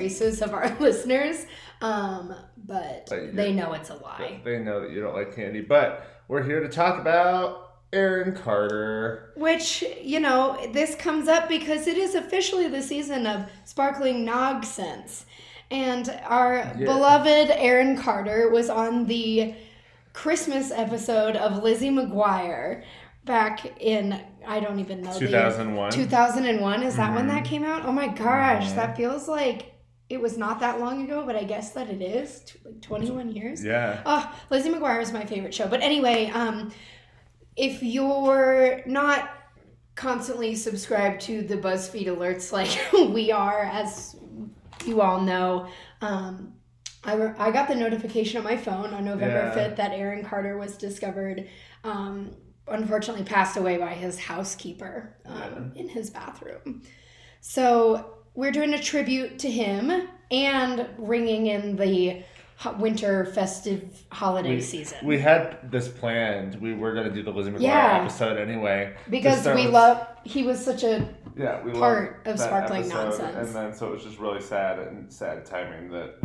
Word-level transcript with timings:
graces 0.00 0.40
of 0.42 0.52
our 0.54 0.74
listeners, 0.80 1.46
um, 1.82 2.34
but 2.66 3.06
But 3.08 3.36
they 3.36 3.52
know 3.52 3.72
it's 3.74 3.90
a 3.90 3.94
lie. 3.96 4.40
They 4.44 4.58
know 4.58 4.80
that 4.80 4.90
you 4.90 5.00
don't 5.00 5.14
like 5.14 5.34
candy, 5.36 5.60
but 5.60 6.06
we're 6.28 6.42
here 6.42 6.60
to 6.60 6.68
talk 6.68 6.98
about 7.00 7.74
Aaron 7.92 8.34
Carter. 8.34 9.32
Which, 9.36 9.84
you 10.02 10.20
know, 10.20 10.58
this 10.72 10.94
comes 10.94 11.28
up 11.28 11.48
because 11.48 11.86
it 11.86 11.96
is 11.98 12.14
officially 12.14 12.68
the 12.68 12.82
season 12.82 13.26
of 13.26 13.50
sparkling 13.64 14.24
nonsense. 14.24 15.26
And 15.70 16.08
our 16.26 16.56
Yeah. 16.78 16.86
beloved 16.86 17.50
Aaron 17.52 17.96
Carter 17.96 18.48
was 18.50 18.68
on 18.70 19.06
the 19.06 19.54
Christmas 20.12 20.70
episode 20.72 21.36
of 21.36 21.62
Lizzie 21.62 21.90
McGuire 21.90 22.82
back 23.24 23.80
in, 23.80 24.20
I 24.46 24.58
don't 24.60 24.80
even 24.80 25.02
know. 25.02 25.12
the 25.12 25.20
year. 25.20 25.28
2001. 25.28 25.90
2001 25.92 26.82
is 26.82 26.96
that 26.96 27.14
when 27.14 27.26
Mhm. 27.26 27.28
that 27.28 27.44
came 27.44 27.64
out 27.64 27.84
oh 27.84 27.92
my 27.92 28.08
gosh 28.08 28.68
Mhm. 28.70 28.74
that 28.76 28.96
feels 28.96 29.28
like 29.28 29.72
it 30.10 30.20
was 30.20 30.36
not 30.36 30.60
that 30.60 30.78
long 30.80 31.02
ago 31.04 31.22
but 31.24 31.36
i 31.36 31.44
guess 31.44 31.70
that 31.70 31.88
it 31.88 32.02
is 32.02 32.40
Tw- 32.44 32.64
like 32.66 32.80
21 32.82 33.30
years 33.32 33.64
Yeah. 33.64 34.02
oh 34.04 34.36
lizzie 34.50 34.68
mcguire 34.70 35.00
is 35.00 35.12
my 35.12 35.24
favorite 35.24 35.54
show 35.54 35.66
but 35.68 35.80
anyway 35.80 36.26
um 36.34 36.70
if 37.56 37.82
you're 37.82 38.82
not 38.86 39.30
constantly 39.94 40.54
subscribed 40.54 41.20
to 41.22 41.42
the 41.42 41.56
buzzfeed 41.56 42.06
alerts 42.08 42.52
like 42.58 42.70
we 43.14 43.30
are 43.32 43.62
as 43.64 44.16
you 44.84 45.00
all 45.00 45.20
know 45.20 45.68
um 46.02 46.54
I, 47.02 47.14
re- 47.14 47.34
I 47.38 47.50
got 47.50 47.66
the 47.66 47.74
notification 47.76 48.36
on 48.38 48.44
my 48.44 48.58
phone 48.58 48.92
on 48.92 49.06
November 49.06 49.50
Yeah. 49.56 49.68
5th 49.70 49.76
that 49.76 49.92
Aaron 49.92 50.22
Carter 50.22 50.58
was 50.58 50.76
discovered 50.76 51.48
um, 51.82 52.36
unfortunately 52.68 53.24
passed 53.24 53.56
away 53.56 53.78
by 53.78 53.94
his 53.94 54.18
housekeeper 54.18 55.16
um, 55.24 55.72
in 55.74 55.88
his 55.88 56.10
bathroom. 56.10 56.82
So 57.40 58.18
we're 58.34 58.52
doing 58.52 58.74
a 58.74 58.78
tribute 58.82 59.38
to 59.40 59.50
him 59.50 60.08
and 60.30 60.86
ringing 60.98 61.46
in 61.46 61.76
the 61.76 62.22
winter 62.78 63.24
festive 63.24 64.02
holiday 64.12 64.56
We- 64.56 64.60
season 64.60 64.98
We 65.06 65.18
had 65.18 65.70
this 65.70 65.88
planned. 65.88 66.60
We 66.60 66.74
were 66.74 66.92
gonna 66.92 67.10
do 67.10 67.22
the 67.22 67.30
Lizzie 67.32 67.50
McGuire 67.52 67.60
Yeah. 67.62 67.98
episode 68.02 68.36
anyway. 68.38 68.94
because 69.08 69.46
we 69.46 69.66
love 69.66 70.06
he 70.24 70.42
was 70.42 70.62
such 70.62 70.84
a 70.84 71.08
Yeah, 71.36 71.62
we 71.62 71.72
part 71.72 72.20
of 72.26 72.38
Sparkling 72.38 72.82
episode, 72.82 73.04
Nonsense. 73.04 73.36
and 73.36 73.56
then 73.56 73.74
so 73.74 73.86
it 73.88 73.92
was 73.92 74.04
just 74.04 74.18
really 74.18 74.40
sad 74.42 74.78
and 74.78 75.10
sad 75.10 75.46
timing 75.46 75.90
that 75.92 76.16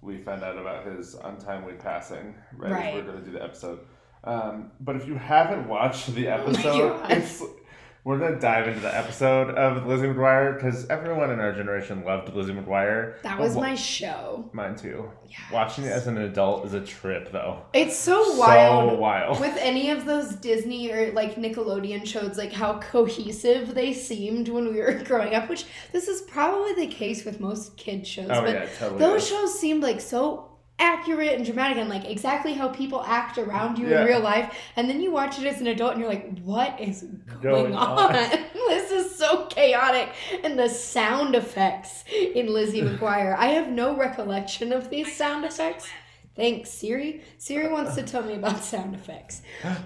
we 0.00 0.16
found 0.18 0.42
out 0.42 0.56
about 0.56 0.86
his 0.86 1.14
untimely 1.22 1.74
passing 1.74 2.34
right, 2.56 2.70
as 2.70 2.76
Right. 2.78 2.94
we 2.94 3.00
we're 3.00 3.06
going 3.06 3.18
to 3.24 3.30
do 3.30 3.32
the 3.32 3.42
episode. 3.42 3.80
Um, 4.22 4.70
but 4.80 4.96
if 4.96 5.06
you 5.06 5.16
haven't 5.16 5.68
watched 5.68 6.14
the 6.14 6.28
Oh 6.28 6.32
episode, 6.34 6.88
God. 7.02 7.10
it's 7.10 7.42
we're 8.04 8.18
going 8.18 8.34
to 8.34 8.38
dive 8.38 8.68
into 8.68 8.80
the 8.80 8.94
episode 8.94 9.50
of 9.54 9.86
Lizzie 9.86 10.06
McGuire 10.06 10.54
because 10.56 10.86
everyone 10.90 11.30
in 11.30 11.40
our 11.40 11.52
generation 11.52 12.04
loved 12.04 12.34
Lizzie 12.34 12.52
McGuire. 12.52 13.20
that 13.22 13.38
was 13.38 13.54
wa- 13.54 13.62
my 13.62 13.74
show 13.74 14.48
mine 14.52 14.76
too. 14.76 15.10
Yes. 15.28 15.40
Watching 15.50 15.84
it 15.84 15.88
as 15.92 16.06
an 16.06 16.18
adult 16.18 16.66
is 16.66 16.74
a 16.74 16.80
trip 16.82 17.32
though. 17.32 17.62
it's 17.72 17.96
so 17.96 18.22
So 18.24 18.38
wild 18.38 18.98
wild. 18.98 19.40
with 19.40 19.56
any 19.58 19.88
of 19.90 20.04
those 20.04 20.34
Disney 20.36 20.92
or 20.92 21.12
like 21.12 21.36
Nickelodeon 21.36 22.06
shows, 22.06 22.36
like 22.36 22.52
how 22.52 22.78
cohesive 22.80 23.74
they 23.74 23.92
seemed 23.94 24.48
when 24.48 24.72
we 24.72 24.80
were 24.80 24.92
growing 25.04 25.34
up, 25.34 25.48
which 25.48 25.64
this 25.92 26.06
is 26.06 26.20
probably 26.22 26.74
the 26.74 26.86
case 26.86 27.24
with 27.24 27.40
most 27.40 27.76
kid 27.78 28.06
shows. 28.06 28.28
oh 28.30 28.42
but 28.42 28.52
yeah, 28.54 28.66
totally. 28.78 28.98
those 29.00 29.22
is. 29.22 29.28
shows 29.28 29.58
seemed 29.58 29.82
like 29.82 30.00
so 30.00 30.50
accurate 30.78 31.34
and 31.34 31.44
dramatic 31.44 31.78
and 31.78 31.88
like 31.88 32.04
exactly 32.04 32.52
how 32.52 32.68
people 32.68 33.02
act 33.06 33.38
around 33.38 33.78
you 33.78 33.88
Yeah. 33.88 34.00
in 34.02 34.06
real 34.08 34.20
life. 34.20 34.52
And 34.76 34.88
then 34.90 35.00
you 35.00 35.12
watch 35.12 35.38
it 35.38 35.46
as 35.46 35.60
an 35.60 35.68
adult 35.68 35.92
and 35.92 36.00
you're 36.00 36.08
like, 36.10 36.38
what 36.40 36.80
is 36.80 37.02
going, 37.40 37.70
Going 37.70 37.74
on? 37.74 37.98
on. 37.98 38.12
this 38.68 38.90
is 38.90 39.14
so 39.14 39.46
chaotic. 39.46 40.08
And 40.42 40.58
the 40.58 40.68
sound 40.68 41.34
effects 41.36 42.04
in 42.12 42.52
Lizzie 42.52 42.82
McGuire. 42.88 43.36
I 43.36 43.46
have 43.48 43.68
no 43.68 43.96
recollection 43.96 44.72
of 44.72 44.90
these 44.90 45.14
sound 45.16 45.44
effects. 45.44 45.88
Thanks, 46.34 46.70
Siri. 46.70 47.22
Siri 47.38 47.68
wants 47.72 47.94
to 47.94 48.02
tell 48.02 48.24
me 48.24 48.34
about 48.34 48.64
sound 48.64 48.96
effects. 48.96 49.42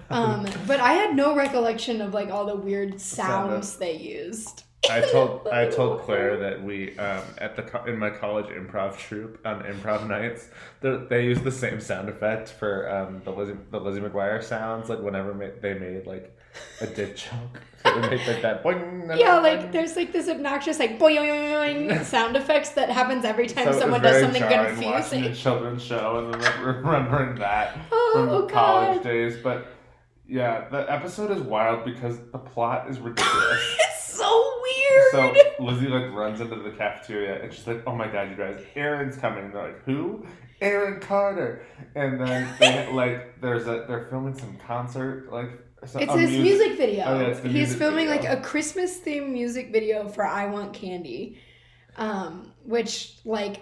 Um, 0.08 0.46
but 0.66 0.80
I 0.80 0.94
had 0.94 1.14
no 1.14 1.36
recollection 1.36 2.00
of 2.00 2.14
like 2.14 2.30
all 2.30 2.46
the 2.46 2.56
weird 2.56 2.98
Sound 2.98 3.50
sounds 3.64 3.76
they 3.76 3.92
used. 3.96 4.62
I 4.88 5.00
told 5.00 5.48
I 5.48 5.68
told 5.68 6.02
Claire 6.02 6.36
that 6.38 6.62
we 6.62 6.96
um, 6.98 7.22
at 7.38 7.56
the 7.56 7.62
co- 7.62 7.84
in 7.84 7.98
my 7.98 8.10
college 8.10 8.46
improv 8.46 8.96
troupe 8.96 9.38
on 9.44 9.62
improv 9.64 10.06
nights 10.08 10.48
they 10.80 11.24
use 11.24 11.40
the 11.42 11.50
same 11.50 11.80
sound 11.80 12.08
effect 12.08 12.48
for 12.50 12.88
um, 12.90 13.20
the 13.24 13.30
Lizzie 13.32 13.56
the 13.70 13.80
Lizzie 13.80 14.00
McGuire 14.00 14.42
sounds 14.42 14.88
like 14.88 15.00
whenever 15.00 15.34
ma- 15.34 15.46
they 15.60 15.74
made 15.74 16.06
like 16.06 16.34
a 16.80 16.86
dick 16.86 17.16
joke. 17.16 17.60
So 17.84 18.00
they 18.00 18.08
make 18.08 18.26
like 18.26 18.40
that 18.42 18.64
boing, 18.64 19.18
Yeah, 19.18 19.38
like 19.40 19.72
there's 19.72 19.94
like 19.96 20.12
this 20.12 20.28
obnoxious 20.28 20.78
like 20.78 20.98
boing 20.98 22.04
sound 22.04 22.36
effects 22.36 22.70
that 22.70 22.88
happens 22.88 23.24
every 23.24 23.46
time 23.48 23.72
So 23.72 23.78
someone 23.80 24.00
does 24.00 24.22
something 24.22 24.42
jarring 24.42 24.76
watching 24.80 24.90
a 24.92 24.94
confusing. 24.94 25.34
children's 25.34 25.82
show 25.84 26.30
and 26.32 26.40
then 26.42 26.62
remembering 26.62 27.34
that 27.40 27.76
Oh, 27.92 28.10
from 28.14 28.28
oh, 28.30 28.46
college 28.46 29.02
days 29.02 29.36
but 29.42 29.66
yeah 30.28 30.68
the 30.68 30.90
episode 30.92 31.30
is 31.30 31.40
wild 31.42 31.84
because 31.84 32.18
the 32.32 32.38
plot 32.38 32.88
is 32.88 32.98
ridiculous. 33.00 33.76
It's 33.98 34.14
so 34.24 34.52
weird. 34.62 35.10
So 35.12 35.64
Lizzie 35.64 35.86
like 35.88 36.12
runs 36.12 36.40
into 36.40 36.56
the 36.56 36.70
cafeteria 36.70 37.42
and 37.42 37.52
she's 37.52 37.66
like, 37.66 37.82
"Oh 37.86 37.94
my 37.94 38.08
god, 38.08 38.30
you 38.30 38.36
guys, 38.36 38.60
Aaron's 38.74 39.16
coming." 39.16 39.44
And 39.44 39.54
they're 39.54 39.68
like, 39.68 39.84
"Who?" 39.84 40.26
Aaron 40.60 41.00
Carter. 41.00 41.64
And 41.94 42.20
then 42.20 42.48
they 42.58 42.92
like 42.92 43.40
there's 43.40 43.66
a 43.66 43.84
they're 43.86 44.06
filming 44.10 44.36
some 44.36 44.56
concert 44.66 45.32
like 45.32 45.50
some, 45.86 46.02
it's 46.02 46.12
his 46.14 46.30
music, 46.30 46.76
video. 46.76 47.04
Oh, 47.04 47.20
yeah, 47.20 47.34
He's 47.34 47.52
music 47.52 47.78
filming 47.78 48.08
video. 48.08 48.30
like 48.30 48.38
a 48.38 48.42
Christmas 48.42 48.98
themed 48.98 49.30
music 49.30 49.70
video 49.70 50.08
for 50.08 50.26
I 50.26 50.46
Want 50.46 50.72
Candy. 50.72 51.38
Um, 51.96 52.52
which 52.64 53.18
like 53.24 53.60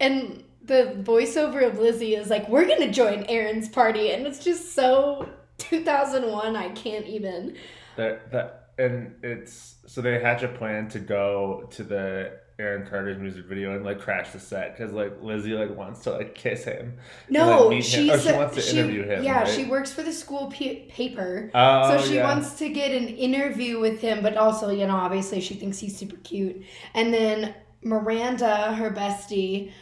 and 0.00 0.44
the 0.62 0.96
voiceover 1.02 1.66
of 1.66 1.78
Lizzie 1.78 2.14
is 2.14 2.28
like, 2.28 2.48
We're 2.48 2.66
gonna 2.66 2.92
join 2.92 3.24
Aaron's 3.24 3.68
party 3.68 4.10
and 4.12 4.26
it's 4.26 4.44
just 4.44 4.74
so 4.74 5.28
2001 5.58 6.56
I 6.56 6.68
can't 6.70 7.06
even 7.06 7.56
That 7.96 8.30
that 8.32 8.70
and 8.78 9.14
it's 9.22 9.76
so 9.86 10.00
they 10.00 10.18
hatch 10.20 10.42
a 10.42 10.48
plan 10.48 10.88
to 10.90 10.98
go 10.98 11.68
to 11.72 11.82
the 11.84 12.32
Aaron 12.58 12.86
Carter's 12.88 13.18
music 13.18 13.46
video 13.46 13.74
and 13.74 13.84
like 13.84 14.00
crash 14.00 14.30
the 14.30 14.38
set 14.38 14.76
because 14.76 14.92
like 14.92 15.20
Lizzie 15.22 15.54
like 15.54 15.76
wants 15.76 16.00
to 16.04 16.12
like 16.12 16.34
kiss 16.36 16.64
him. 16.64 16.94
No, 17.28 17.70
him. 17.70 17.82
she's 17.82 18.10
Oh, 18.10 18.18
she 18.18 18.32
wants 18.32 18.54
to 18.54 18.60
she- 18.62 18.78
interview 18.78 19.04
him, 19.04 19.24
Yeah, 19.24 19.40
right? 19.42 19.48
she 19.48 19.64
works 19.64 19.92
for 19.92 20.02
the 20.04 20.12
school 20.12 20.52
pa- 20.52 20.86
paper. 20.88 21.50
Oh, 21.54 21.96
so 21.98 22.04
she 22.06 22.14
yeah. 22.16 22.24
wants 22.32 22.56
to 22.58 22.68
get 22.68 22.92
an 22.92 23.08
interview 23.08 23.80
with 23.80 24.00
him, 24.00 24.22
but 24.22 24.36
also, 24.36 24.70
you 24.70 24.86
know, 24.86 24.94
obviously 24.94 25.40
she 25.40 25.54
thinks 25.54 25.78
he's 25.80 25.96
super 25.96 26.16
cute. 26.18 26.62
And 26.94 27.12
then 27.12 27.54
Miranda, 27.82 28.72
her 28.74 28.90
bestie, 28.90 29.72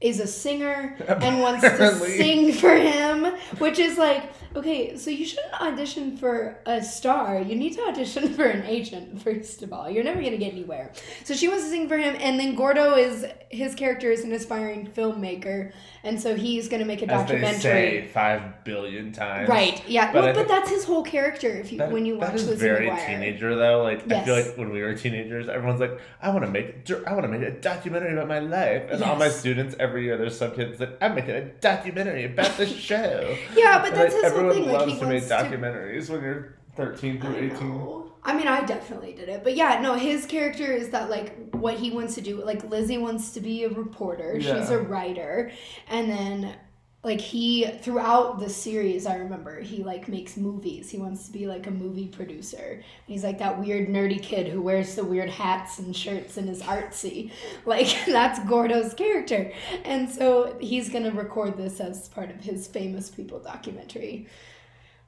is 0.00 0.18
a 0.20 0.26
singer 0.26 0.96
and 1.08 1.40
wants 1.42 1.62
to 1.62 1.94
sing 1.94 2.52
for 2.52 2.74
him, 2.74 3.24
which 3.58 3.78
is 3.78 3.98
like, 3.98 4.24
okay, 4.56 4.96
so 4.96 5.10
you 5.10 5.24
shouldn't 5.26 5.52
audition 5.60 6.16
for 6.16 6.56
a 6.66 6.82
star. 6.82 7.40
You 7.40 7.54
need 7.54 7.74
to 7.74 7.82
audition 7.82 8.32
for 8.34 8.44
an 8.44 8.64
agent, 8.64 9.22
first 9.22 9.62
of 9.62 9.72
all. 9.72 9.90
You're 9.90 10.04
never 10.04 10.20
going 10.20 10.32
to 10.32 10.38
get 10.38 10.52
anywhere. 10.54 10.92
So 11.24 11.34
she 11.34 11.48
wants 11.48 11.64
to 11.64 11.70
sing 11.70 11.86
for 11.88 11.98
him, 11.98 12.16
and 12.18 12.40
then 12.40 12.54
Gordo 12.54 12.94
is, 12.96 13.26
his 13.50 13.74
character 13.74 14.10
is 14.10 14.24
an 14.24 14.32
aspiring 14.32 14.86
filmmaker, 14.86 15.72
and 16.02 16.18
so 16.18 16.34
he's 16.34 16.68
going 16.68 16.80
to 16.80 16.86
make 16.86 17.02
a 17.02 17.10
As 17.12 17.28
they 17.28 17.34
documentary. 17.34 17.60
say 17.60 18.06
five 18.12 18.64
billion 18.64 19.12
times. 19.12 19.48
Right. 19.50 19.86
Yeah. 19.86 20.12
But 20.12 20.24
well, 20.24 20.34
but 20.34 20.48
that's 20.48 20.70
his 20.70 20.84
whole 20.84 21.02
character. 21.02 21.48
If 21.50 21.72
you 21.72 21.78
That- 21.78 21.92
when 21.92 22.06
you 22.06 22.16
watch 22.16 22.32
Lizzie 22.32 22.56
very 22.56 22.88
McGuire. 22.88 23.06
teenager 23.06 23.54
though. 23.54 23.82
Like 23.82 24.10
I 24.10 24.24
feel 24.24 24.34
like 24.34 24.56
when 24.56 24.70
we 24.70 24.80
were 24.80 24.94
teenagers, 24.94 25.48
everyone's 25.50 25.80
like, 25.80 26.00
"I 26.22 26.30
want 26.30 26.44
to 26.46 26.50
make, 26.50 26.88
I 27.06 27.12
want 27.12 27.24
to 27.24 27.28
make 27.28 27.42
a 27.42 27.50
documentary 27.50 28.14
about 28.14 28.28
my 28.28 28.38
life," 28.38 28.84
and 28.90 29.02
all 29.02 29.16
my 29.16 29.26
Yes. 29.26 29.38
students 29.40 29.74
every 29.90 30.04
year, 30.04 30.16
there's 30.16 30.38
some 30.38 30.52
kids 30.52 30.78
that 30.78 30.96
I'm 31.00 31.14
making 31.14 31.34
a 31.34 31.44
documentary 31.60 32.24
about 32.24 32.56
the 32.56 32.66
show. 32.88 33.36
Yeah, 33.56 33.78
but 33.82 33.92
And, 33.92 33.96
that's 33.96 34.14
like, 34.14 34.22
his 34.24 34.32
whole 34.32 34.50
everyone 34.50 34.54
thing. 34.54 34.66
Like 34.66 34.78
loves 34.80 34.92
he 34.92 34.98
to 35.00 35.06
make 35.06 35.28
wants 35.28 35.28
to. 35.28 35.34
documentaries 35.34 36.10
when 36.10 36.22
you're 36.22 36.54
13 36.76 37.20
through 37.20 37.34
I 37.36 37.38
18. 37.38 37.68
know. 37.68 38.12
I 38.22 38.36
mean, 38.36 38.46
I 38.48 38.64
definitely 38.64 39.14
did 39.14 39.28
it, 39.30 39.42
but 39.42 39.56
yeah, 39.56 39.80
no. 39.80 39.94
His 39.94 40.26
character 40.26 40.70
is 40.70 40.90
that 40.90 41.08
like 41.08 41.34
what 41.52 41.74
he 41.78 41.90
wants 41.90 42.14
to 42.16 42.20
do. 42.20 42.44
Like 42.44 42.62
Lizzie 42.68 42.98
wants 42.98 43.32
to 43.32 43.40
be 43.40 43.64
a 43.64 43.70
reporter. 43.70 44.38
She's 44.40 44.68
a 44.70 44.78
writer, 44.78 45.50
and 45.88 46.10
then 46.10 46.54
like 47.02 47.20
he 47.20 47.66
throughout 47.66 48.40
the 48.40 48.50
series, 48.50 49.06
I 49.06 49.16
remember 49.16 49.60
he 49.60 49.82
like 49.82 50.06
makes 50.06 50.36
movies. 50.36 50.90
He 50.90 50.98
wants 50.98 51.26
to 51.26 51.32
be 51.32 51.46
like 51.46 51.66
a 51.66 51.70
movie 51.70 52.08
producer. 52.08 52.72
And 52.72 52.84
he's 53.06 53.24
like 53.24 53.38
that 53.38 53.58
weird 53.58 53.88
nerdy 53.88 54.22
kid 54.22 54.48
who 54.48 54.60
wears 54.60 54.94
the 54.94 55.04
weird 55.04 55.30
hats 55.30 55.78
and 55.78 55.96
shirts 55.96 56.36
and 56.36 56.48
is 56.48 56.62
artsy. 56.62 57.30
Like 57.64 57.86
that's 58.06 58.40
Gordo's 58.40 58.94
character, 58.94 59.52
and 59.84 60.10
so 60.10 60.56
he's 60.60 60.88
gonna 60.88 61.12
record 61.12 61.56
this 61.56 61.80
as 61.80 62.08
part 62.08 62.30
of 62.30 62.40
his 62.40 62.66
famous 62.66 63.08
people 63.10 63.38
documentary. 63.38 64.26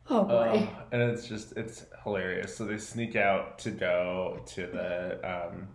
Oh 0.09 0.25
boy. 0.25 0.69
Oh, 0.71 0.83
and 0.93 1.03
it's 1.03 1.27
just 1.27 1.57
it's 1.57 1.87
hilarious. 2.05 2.57
So 2.57 2.65
they 2.65 2.79
sneak 2.79 3.17
out 3.17 3.59
to 3.61 3.71
go 3.71 4.41
to 4.47 4.67
the 4.67 5.49
um, 5.51 5.69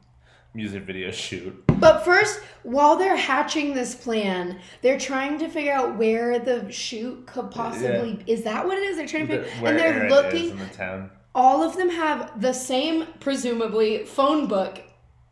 music 0.53 0.83
video 0.83 1.11
shoot. 1.25 1.63
But 1.79 2.03
first, 2.03 2.39
while 2.63 2.95
they're 2.97 3.15
hatching 3.15 3.73
this 3.73 3.94
plan, 3.95 4.59
they're 4.81 4.99
trying 4.99 5.38
to 5.39 5.47
figure 5.49 5.73
out 5.73 5.95
where 5.97 6.39
the 6.39 6.71
shoot 6.71 7.25
could 7.27 7.51
possibly. 7.51 8.23
Is 8.27 8.44
that 8.44 8.65
what 8.65 8.77
it 8.77 8.83
is? 8.83 8.97
They're 8.97 9.07
trying 9.07 9.27
to 9.27 9.38
The- 9.38 9.44
figure, 9.44 9.61
where 9.61 9.71
and 9.71 9.79
they're 9.79 9.94
Aaron 9.94 10.09
looking. 10.09 10.49
in 10.51 10.57
the 10.59 10.65
town. 10.67 11.11
all 11.35 11.61
of 11.63 11.77
them 11.77 11.89
have 11.89 12.41
the 12.41 12.53
same, 12.53 13.05
presumably, 13.19 14.05
phone 14.05 14.47
book. 14.47 14.79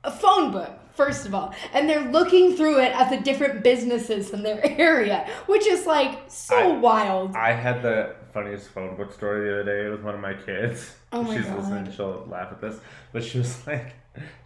A 0.03 0.11
phone 0.11 0.51
book, 0.51 0.71
first 0.95 1.25
of 1.25 1.35
all. 1.35 1.53
And 1.73 1.87
they're 1.89 2.09
looking 2.11 2.55
through 2.55 2.79
it 2.79 2.91
at 2.93 3.09
the 3.09 3.17
different 3.17 3.63
businesses 3.63 4.31
in 4.31 4.43
their 4.43 4.59
area, 4.79 5.27
which 5.45 5.67
is 5.67 5.85
like 5.85 6.19
so 6.27 6.57
I- 6.75 6.77
wild. 6.77 7.35
I 7.35 7.51
had 7.51 7.81
the 7.81 8.15
funniest 8.33 8.69
phone 8.69 8.95
book 8.97 9.13
story 9.13 9.47
the 9.49 9.61
other 9.61 9.63
day 9.63 9.89
with 9.89 10.01
one 10.01 10.13
of 10.15 10.21
my 10.21 10.33
kids. 10.33 10.93
Oh 11.13 11.23
my 11.23 11.35
She's 11.37 11.45
God. 11.45 11.59
listening, 11.59 11.91
she'll 11.93 12.25
laugh 12.29 12.51
at 12.51 12.59
this. 12.61 12.79
But 13.13 13.23
she 13.23 13.37
was 13.37 13.65
like, 13.67 13.93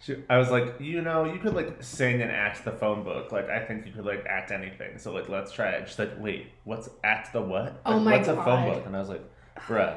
she, 0.00 0.16
I 0.28 0.38
was 0.38 0.50
like, 0.50 0.80
you 0.80 1.00
know, 1.02 1.24
you 1.24 1.38
could 1.40 1.54
like 1.54 1.82
sing 1.82 2.22
and 2.22 2.30
act 2.30 2.64
the 2.64 2.72
phone 2.72 3.02
book. 3.04 3.32
Like, 3.32 3.48
I 3.48 3.60
think 3.64 3.86
you 3.86 3.92
could 3.92 4.04
like 4.04 4.24
act 4.26 4.50
anything. 4.52 4.98
So, 4.98 5.12
like, 5.12 5.28
let's 5.28 5.50
try 5.52 5.70
it. 5.70 5.88
She's 5.88 5.98
like, 5.98 6.12
wait, 6.18 6.46
what's 6.64 6.88
act 7.04 7.32
the 7.32 7.40
what? 7.42 7.80
Oh 7.86 7.96
Like, 7.96 8.02
my 8.04 8.16
What's 8.16 8.28
a 8.28 8.36
phone 8.36 8.72
book? 8.72 8.86
And 8.86 8.94
I 8.96 9.00
was 9.00 9.08
like, 9.08 9.24
bruh, 9.58 9.96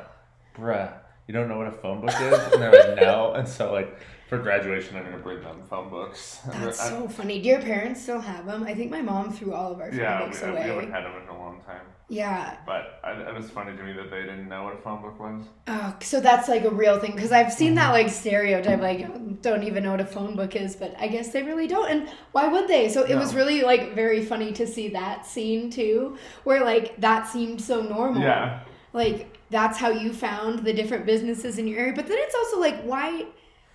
bruh, 0.55 0.91
you 1.27 1.33
don't 1.33 1.47
know 1.47 1.57
what 1.57 1.67
a 1.67 1.71
phone 1.71 2.01
book 2.01 2.09
is? 2.19 2.53
And 2.53 2.61
they're 2.61 2.71
like, 2.71 2.99
no. 3.01 3.33
And 3.35 3.47
so, 3.47 3.71
like, 3.71 3.95
for 4.37 4.41
graduation, 4.41 4.97
I'm 4.97 5.11
to 5.11 5.17
bring 5.19 5.41
them 5.41 5.61
phone 5.69 5.89
books. 5.89 6.39
That's 6.47 6.79
I- 6.81 6.89
so 6.89 7.07
funny. 7.07 7.39
Do 7.41 7.49
your 7.49 7.61
parents 7.61 8.01
still 8.01 8.19
have 8.19 8.45
them? 8.47 8.63
I 8.63 8.73
think 8.73 8.89
my 8.89 9.01
mom 9.01 9.31
threw 9.31 9.53
all 9.53 9.71
of 9.71 9.79
our 9.79 9.91
phone 9.91 9.99
yeah, 9.99 10.19
we, 10.21 10.25
books 10.25 10.41
we 10.41 10.49
away. 10.49 10.61
haven't 10.61 10.91
had 10.91 11.03
them 11.05 11.13
in 11.21 11.29
a 11.29 11.37
long 11.37 11.61
time. 11.65 11.81
Yeah. 12.09 12.57
But 12.65 12.99
I, 13.03 13.11
it 13.13 13.33
was 13.33 13.49
funny 13.49 13.75
to 13.77 13.83
me 13.83 13.93
that 13.93 14.09
they 14.09 14.21
didn't 14.21 14.49
know 14.49 14.63
what 14.63 14.73
a 14.73 14.77
phone 14.77 15.01
book 15.01 15.19
was. 15.19 15.43
Oh, 15.67 15.95
so 16.01 16.19
that's 16.19 16.47
like 16.49 16.63
a 16.63 16.69
real 16.69 16.99
thing 16.99 17.13
because 17.15 17.31
I've 17.31 17.53
seen 17.53 17.69
Mm-hmm. 17.69 17.75
that 17.75 17.91
like 17.91 18.09
stereotype, 18.09 18.81
like 18.81 19.41
don't 19.41 19.63
even 19.63 19.83
know 19.83 19.91
what 19.91 20.01
a 20.01 20.05
phone 20.05 20.35
book 20.35 20.55
is, 20.55 20.75
but 20.75 20.95
I 20.99 21.07
guess 21.07 21.29
they 21.31 21.43
really 21.43 21.67
don't. 21.67 21.89
And 21.89 22.09
why 22.31 22.47
would 22.47 22.67
they? 22.67 22.89
So 22.89 23.03
it 23.03 23.15
was 23.15 23.33
really 23.35 23.61
like 23.61 23.93
very 23.95 24.23
funny 24.25 24.51
to 24.53 24.65
see 24.67 24.89
that 24.89 25.25
scene 25.25 25.69
too, 25.69 26.17
where 26.43 26.63
like 26.63 26.99
that 27.01 27.27
seemed 27.27 27.61
so 27.61 27.81
normal. 27.81 28.21
Yeah. 28.21 28.61
Like 28.93 29.37
that's 29.49 29.77
how 29.77 29.89
you 29.89 30.11
found 30.11 30.65
the 30.65 30.73
different 30.73 31.05
businesses 31.05 31.57
in 31.57 31.67
your 31.67 31.79
area. 31.79 31.93
But 31.93 32.07
then 32.07 32.17
it's 32.19 32.35
also 32.35 32.59
like 32.59 32.81
why? 32.83 33.25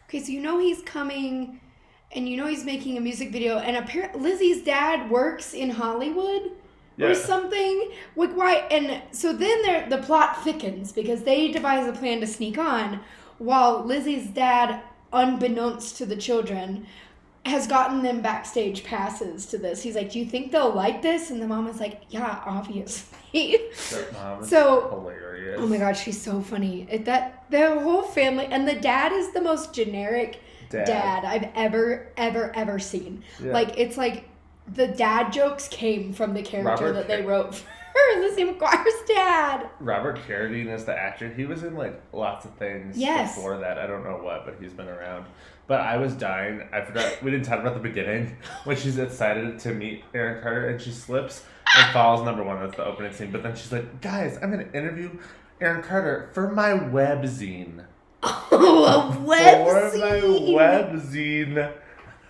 Okay, 0.08 0.20
so 0.20 0.32
you 0.32 0.40
know 0.40 0.58
he's 0.58 0.81
coming, 0.82 1.60
and 2.12 2.26
you 2.26 2.38
know 2.38 2.46
he's 2.46 2.64
making 2.64 2.96
a 2.96 3.00
music 3.00 3.31
video, 3.31 3.58
and 3.58 3.76
apparently 3.76 4.22
Lizzie's 4.22 4.62
dad 4.62 5.10
works 5.10 5.52
in 5.52 5.69
Hollywood 5.69 6.52
or 6.99 7.14
something. 7.14 7.90
Like 8.16 8.32
why? 8.32 8.66
And 8.70 9.02
so 9.12 9.34
then 9.34 9.62
there 9.62 9.87
the 9.88 9.99
plot 9.99 10.43
thickens 10.43 10.93
because 10.93 11.25
they 11.25 11.49
devise 11.52 11.87
a 11.87 11.93
plan 11.93 12.20
to 12.20 12.26
sneak 12.26 12.56
on, 12.56 13.00
while 13.37 13.84
Lizzie's 13.84 14.28
dad, 14.28 14.81
unbeknownst 15.12 15.99
to 15.99 16.06
the 16.06 16.16
children, 16.16 16.87
has 17.44 17.66
gotten 17.66 18.02
them 18.02 18.22
backstage 18.22 18.84
passes 18.84 19.44
to 19.46 19.58
this. 19.58 19.82
He's 19.82 19.94
like, 19.94 20.11
"Do 20.11 20.19
you 20.19 20.25
think 20.25 20.52
they'll 20.52 20.72
like 20.72 21.02
this?" 21.02 21.31
And 21.31 21.43
the 21.43 21.46
mom 21.46 21.66
is 21.66 21.81
like, 21.81 22.02
"Yeah, 22.08 22.43
obviously." 22.46 23.17
So- 24.44 24.88
hilarious. 24.90 25.58
Oh 25.60 25.66
my 25.66 25.76
god, 25.78 25.92
she's 25.96 26.20
so 26.20 26.40
funny. 26.40 26.86
It, 26.90 27.04
that 27.06 27.44
the 27.50 27.80
whole 27.80 28.02
family 28.02 28.46
and 28.46 28.66
the 28.69 28.75
dad 28.75 29.12
is 29.12 29.32
the 29.32 29.40
most 29.40 29.72
generic 29.72 30.40
Dad. 30.70 30.86
dad, 30.86 31.25
I've 31.25 31.48
ever 31.54 32.08
ever 32.16 32.52
ever 32.54 32.78
seen. 32.78 33.22
Yeah. 33.42 33.52
Like 33.52 33.78
it's 33.78 33.96
like 33.96 34.28
the 34.75 34.86
dad 34.88 35.32
jokes 35.32 35.69
came 35.69 36.12
from 36.12 36.34
the 36.34 36.42
character 36.42 36.86
Robert 36.86 36.92
that 36.94 37.08
they 37.08 37.22
wrote 37.25 37.54
for 37.54 37.64
Lizzie 38.20 38.44
McGuire's 38.44 39.08
dad. 39.08 39.69
Robert 39.80 40.19
Carradine 40.28 40.72
is 40.72 40.84
the 40.84 40.94
actor. 40.94 41.28
He 41.32 41.44
was 41.46 41.62
in 41.62 41.75
like 41.75 42.00
lots 42.12 42.44
of 42.44 42.52
things 42.54 42.98
Yes. 42.98 43.34
before 43.34 43.58
that. 43.58 43.78
I 43.78 43.86
don't 43.86 44.04
know 44.04 44.19
what, 44.22 44.44
but 44.44 44.56
he's 44.60 44.72
been 44.75 44.88
around. 44.88 45.25
But 45.68 45.82
I 45.82 45.98
was 45.98 46.14
dying. 46.14 46.62
I 46.72 46.80
forgot 46.80 47.22
we 47.22 47.30
didn't 47.30 47.44
talk 47.44 47.60
about 47.60 47.74
the 47.74 47.80
beginning 47.80 48.36
when 48.64 48.74
she's 48.74 48.98
excited 48.98 49.58
to 49.60 49.72
meet 49.74 50.02
Aaron 50.14 50.42
Carter 50.42 50.68
and 50.70 50.80
she 50.80 50.90
slips 50.90 51.44
and 51.76 51.92
falls. 51.92 52.24
Number 52.24 52.42
one, 52.42 52.58
that's 52.58 52.76
the 52.76 52.84
opening 52.84 53.12
scene. 53.12 53.30
But 53.30 53.42
then 53.42 53.54
she's 53.54 53.70
like, 53.70 54.00
"Guys, 54.00 54.38
I'm 54.42 54.50
gonna 54.50 54.66
interview 54.72 55.18
Aaron 55.60 55.82
Carter 55.82 56.30
for 56.32 56.50
my 56.50 56.72
web 56.72 57.22
zine." 57.24 57.84
Oh, 58.22 59.14
a 59.20 59.20
web 59.20 59.66
for 59.66 59.98
my 59.98 60.52
web 60.54 60.94
zine. 61.02 61.72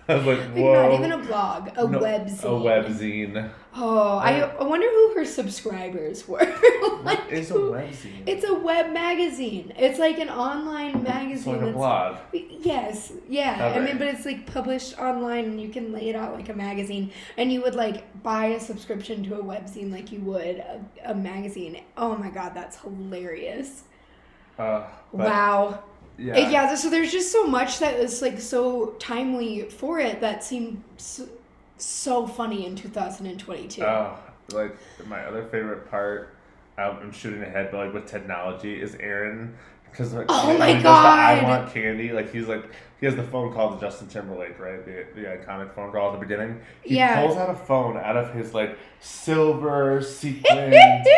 I 0.13 0.15
was 0.15 0.25
like, 0.25 0.39
"Whoa!" 0.55 0.73
Not 0.89 0.99
even 0.99 1.11
a 1.11 1.17
blog, 1.19 1.69
a 1.77 1.87
No, 1.87 1.99
web 1.99 2.25
zine. 2.27 2.43
A 2.43 2.47
webzine. 2.47 3.49
Oh, 3.75 4.17
I, 4.17 4.39
I 4.41 4.63
wonder 4.63 4.87
who 4.89 5.13
her 5.15 5.25
subscribers 5.25 6.27
were. 6.27 6.39
What 6.79 7.03
Like, 7.05 7.31
is 7.31 7.51
a 7.51 7.53
who- 7.53 7.71
web 7.71 7.89
zine? 7.91 8.23
It's 8.25 8.43
a 8.43 8.53
web 8.55 8.91
magazine. 8.91 9.71
It's 9.77 9.99
like 9.99 10.17
an 10.19 10.29
online 10.29 10.95
It's 10.97 11.07
magazine. 11.07 11.53
like 11.61 11.69
a 11.69 11.71
blog. 11.73 12.17
Yes, 12.33 13.13
yeah. 13.29 13.73
I 13.75 13.79
mean, 13.79 13.97
but 13.99 14.07
it's 14.07 14.25
like 14.25 14.45
published 14.51 14.97
online, 14.99 15.45
and 15.45 15.61
you 15.61 15.69
can 15.69 15.93
lay 15.93 16.09
it 16.09 16.15
out 16.15 16.33
like 16.33 16.49
a 16.49 16.53
magazine, 16.55 17.11
and 17.37 17.53
you 17.53 17.61
would 17.61 17.75
like 17.75 18.03
buy 18.23 18.45
a 18.47 18.59
subscription 18.59 19.23
to 19.25 19.35
a 19.39 19.43
webzine 19.43 19.91
like 19.91 20.11
you 20.11 20.19
would 20.21 20.57
a, 20.57 20.83
a 21.05 21.13
magazine. 21.15 21.81
Oh 21.95 22.15
my 22.17 22.29
god, 22.31 22.53
that's 22.55 22.77
hilarious! 22.81 23.83
Uh, 24.57 24.83
wow. 25.13 25.83
Yeah. 26.19 26.49
Yeah. 26.49 26.75
So 26.75 26.89
there's 26.89 27.11
just 27.11 27.31
so 27.31 27.45
much 27.47 27.79
that 27.79 27.95
is 27.95 28.21
like 28.21 28.39
so 28.39 28.87
timely 28.99 29.63
for 29.69 29.99
it 29.99 30.21
that 30.21 30.43
seemed 30.43 30.83
so, 30.97 31.27
so 31.77 32.27
funny 32.27 32.65
in 32.65 32.75
2022. 32.75 33.83
Oh, 33.83 34.17
like 34.51 34.75
my 35.07 35.21
other 35.25 35.43
favorite 35.45 35.89
part. 35.89 36.35
Um, 36.77 36.97
I'm 37.01 37.11
shooting 37.11 37.41
ahead, 37.41 37.69
but 37.71 37.85
like 37.85 37.93
with 37.93 38.05
technology 38.05 38.81
is 38.81 38.95
Aaron. 38.95 39.55
Because 39.89 40.13
like, 40.13 40.27
Oh 40.29 40.55
my 40.57 40.67
he 40.67 40.73
does 40.73 40.83
the 40.83 40.89
I 40.89 41.41
want 41.43 41.73
candy. 41.73 42.11
Like 42.11 42.31
he's 42.31 42.47
like 42.47 42.63
he 42.99 43.05
has 43.05 43.15
the 43.15 43.23
phone 43.23 43.53
call 43.53 43.73
to 43.75 43.81
Justin 43.81 44.07
Timberlake, 44.07 44.59
right? 44.59 44.85
The 44.85 45.05
the 45.19 45.27
iconic 45.27 45.73
phone 45.73 45.91
call 45.91 46.13
at 46.13 46.19
the 46.19 46.25
beginning. 46.25 46.61
He 46.81 46.97
Yeah. 46.97 47.25
pulls 47.25 47.37
out 47.37 47.49
a 47.49 47.55
phone 47.55 47.97
out 47.97 48.15
of 48.17 48.33
his 48.33 48.53
like 48.53 48.77
silver 48.99 50.01
sequin 50.01 50.73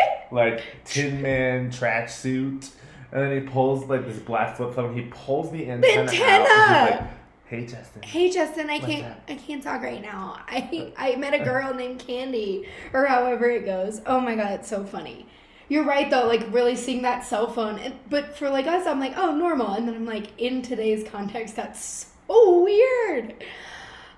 like 0.32 0.62
Tin 0.84 1.20
Man 1.22 1.70
tracksuit, 1.70 2.70
and 3.12 3.22
then 3.22 3.42
he 3.42 3.46
pulls 3.46 3.84
like 3.84 4.06
this 4.06 4.18
black 4.18 4.56
flip 4.56 4.74
phone. 4.74 4.94
He 4.94 5.02
pulls 5.02 5.52
the 5.52 5.70
antenna, 5.70 6.02
out. 6.02 6.14
and 6.14 6.18
antenna! 6.18 6.84
he's 6.86 6.90
like, 6.90 7.10
"Hey, 7.44 7.66
Justin." 7.66 8.02
Hey 8.02 8.30
Justin, 8.30 8.70
I 8.70 8.78
What's 8.78 8.86
can't? 8.86 9.20
I 9.28 9.34
can't 9.34 9.62
talk 9.62 9.82
right 9.82 10.00
now. 10.00 10.40
I 10.48 10.92
I 10.96 11.16
met 11.16 11.34
a 11.34 11.44
girl 11.44 11.74
named 11.74 12.00
Candy 12.00 12.66
or 12.92 13.04
however 13.04 13.50
it 13.50 13.66
goes. 13.66 14.00
Oh 14.06 14.18
my 14.18 14.34
god, 14.34 14.52
it's 14.52 14.68
so 14.68 14.84
funny. 14.84 15.26
You're 15.68 15.84
right 15.84 16.10
though, 16.10 16.26
like 16.26 16.52
really 16.52 16.74
seeing 16.74 17.02
that 17.02 17.24
cell 17.24 17.50
phone. 17.50 17.78
And, 17.78 17.94
but 18.08 18.36
for 18.36 18.48
like 18.48 18.66
us, 18.66 18.86
I'm 18.86 18.98
like, 18.98 19.14
oh 19.16 19.34
normal. 19.34 19.74
And 19.74 19.86
then 19.86 19.94
I'm 19.94 20.06
like, 20.06 20.28
in 20.38 20.62
today's 20.62 21.06
context, 21.08 21.56
that's 21.56 22.12
so 22.26 22.60
weird. 22.60 23.44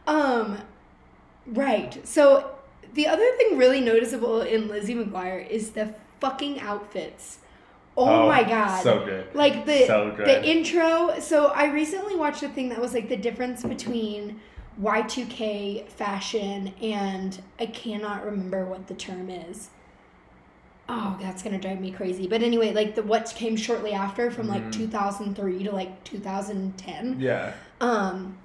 Um 0.07 0.59
right. 1.47 2.07
So 2.07 2.55
the 2.95 3.09
other 3.09 3.29
thing 3.37 3.59
really 3.59 3.81
noticeable 3.81 4.43
in 4.43 4.69
Lizzie 4.69 4.95
McGuire 4.95 5.49
is 5.49 5.71
the 5.71 5.95
fucking 6.21 6.61
outfits. 6.61 7.39
Oh, 7.97 8.29
my 8.29 8.43
god. 8.43 8.83
so 8.83 9.05
good. 9.05 9.27
Like 9.35 9.67
the 9.67 9.87
So 9.87 10.13
good. 10.17 10.27
the 10.27 10.45
intro. 10.45 11.19
So 11.21 11.47
I 11.47 11.67
recently 11.67 12.17
watched 12.17 12.43
a 12.43 12.49
thing 12.49 12.69
that 12.71 12.81
was 12.81 12.93
like 12.95 13.09
the 13.09 13.17
difference 13.17 13.63
between 13.63 14.41
Y2K 14.83 15.89
fashion 15.89 16.75
and 16.83 17.41
I 17.61 17.67
cannot 17.67 18.25
remember 18.25 18.65
what 18.65 18.89
the 18.89 18.95
term 18.95 19.31
is. 19.31 19.69
Oh, 20.89 21.17
that's 21.21 21.43
gonna 21.43 21.59
drive 21.61 21.81
me 21.81 21.91
crazy. 21.93 22.27
But 22.27 22.43
anyway, 22.43 22.73
like 22.75 22.95
the 22.95 23.03
what 23.03 23.33
came 23.37 23.57
shortly 23.57 23.93
after 23.93 24.31
from 24.31 24.49
like 24.49 24.65
Mhm. 24.65 24.73
2003 24.73 25.63
to 25.65 25.73
like 25.73 26.05
2010. 26.05 27.17
Yeah. 27.21 27.53
Um, 27.81 28.37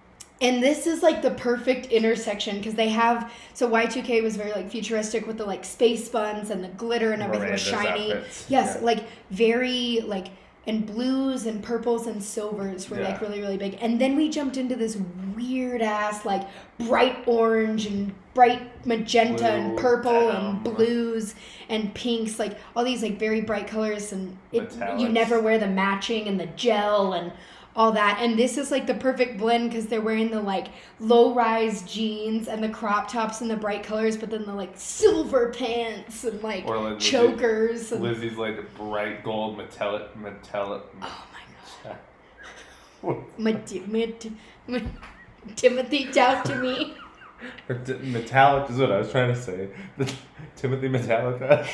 and 0.41 0.63
this 0.63 0.87
is 0.87 1.03
like 1.03 1.21
the 1.21 1.31
perfect 1.31 1.87
intersection 1.87 2.57
because 2.57 2.73
they 2.75 2.89
have 2.89 3.31
so 3.53 3.69
Y2K 3.69 4.23
was 4.23 4.37
very 4.37 4.51
like 4.51 4.69
futuristic 4.69 5.27
with 5.27 5.37
the 5.37 5.45
like 5.45 5.65
space 5.65 6.07
buns 6.09 6.49
and 6.49 6.63
the 6.63 6.69
glitter 6.69 7.11
and 7.11 7.21
everything 7.21 7.51
was 7.51 7.61
shiny. 7.61 8.13
outfits. 8.13 8.45
Yes, 8.49 8.75
Yeah. 8.79 8.85
like 8.85 9.03
very 9.31 10.01
like 10.05 10.27
and 10.67 10.85
blues 10.85 11.45
and 11.45 11.63
purples 11.63 12.05
and 12.05 12.21
silvers 12.23 12.89
were 12.89 12.97
like 12.97 13.19
Yeah. 13.21 13.27
really 13.27 13.41
really 13.41 13.57
big. 13.57 13.77
And 13.81 13.99
then 13.99 14.15
we 14.15 14.29
jumped 14.29 14.55
into 14.57 14.75
this 14.75 14.97
weird 15.35 15.81
ass 15.81 16.25
like 16.25 16.47
bright 16.79 17.17
orange 17.25 17.85
and 17.85 18.13
bright 18.33 18.85
magenta 18.85 19.45
and 19.49 19.71
Blue, 19.73 19.81
purple 19.81 20.29
and 20.29 20.63
denim. 20.63 20.75
blues 20.75 21.35
and 21.69 21.93
pinks, 21.93 22.39
like 22.39 22.57
all 22.75 22.83
these 22.85 23.01
like 23.01 23.17
very 23.19 23.41
bright 23.41 23.67
colors 23.67 24.11
and 24.13 24.37
it, 24.51 24.61
you 24.61 24.67
Metallics. 24.79 25.11
never 25.11 25.39
wear 25.41 25.57
the 25.57 25.67
matching 25.67 26.27
and 26.27 26.39
the 26.39 26.45
gel 26.47 27.13
and 27.13 27.31
all 27.79 27.93
that. 27.93 28.19
And 28.21 28.37
this 28.37 28.57
is 28.57 28.71
like 28.71 28.85
the 28.87 28.93
perfect 28.93 29.37
blend 29.37 29.69
because 29.69 29.87
they're 29.87 30.01
wearing 30.01 30.29
the 30.29 30.41
like 30.41 30.67
low 30.99 31.33
rise 31.33 31.81
jeans 31.83 32.49
and 32.49 32.61
the 32.61 32.67
crop 32.67 33.09
tops 33.09 33.39
and 33.39 33.49
the 33.49 33.55
bright 33.55 33.83
colors, 33.83 34.17
but 34.17 34.29
then 34.29 34.45
the 34.45 34.53
like 34.53 34.73
silver 34.75 35.53
pants 35.57 36.25
and 36.25 36.43
like 36.43 36.65
Or 36.67 36.77
like 36.77 36.93
Lizzie- 36.95 37.09
chokers. 37.11 37.91
And, 37.93 38.03
Lizzie's 38.03 38.35
like 38.37 38.75
bright 38.75 39.23
gold 39.23 39.57
metallic 39.57 40.13
metallic. 40.17 40.81
oh 41.01 41.27
my 41.31 41.89
god. 43.03 43.23
My, 43.37 43.53
my, 43.53 44.11
my 44.67 44.83
Timothy, 45.55 46.05
talk 46.11 46.43
to 46.43 46.55
me. 46.55 46.95
Metallic 48.01 48.69
is 48.69 48.77
what 48.77 48.91
I 48.91 48.97
was 48.97 49.09
trying 49.09 49.33
to 49.33 49.41
say. 49.41 49.69
Timothy 50.57 50.89
Metallica. 50.89 51.65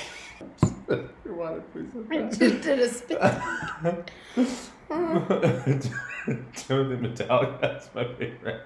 Your 0.88 1.34
water, 1.34 1.64
please. 1.74 1.88
I 2.12 2.22
just 2.30 2.62
did 2.62 2.80
a 2.80 2.88
spit. 2.90 3.20
Timothy 6.56 6.98
Metallica. 7.08 7.62
That's 7.62 7.89
my 7.96 8.06
favorite. 8.15 8.62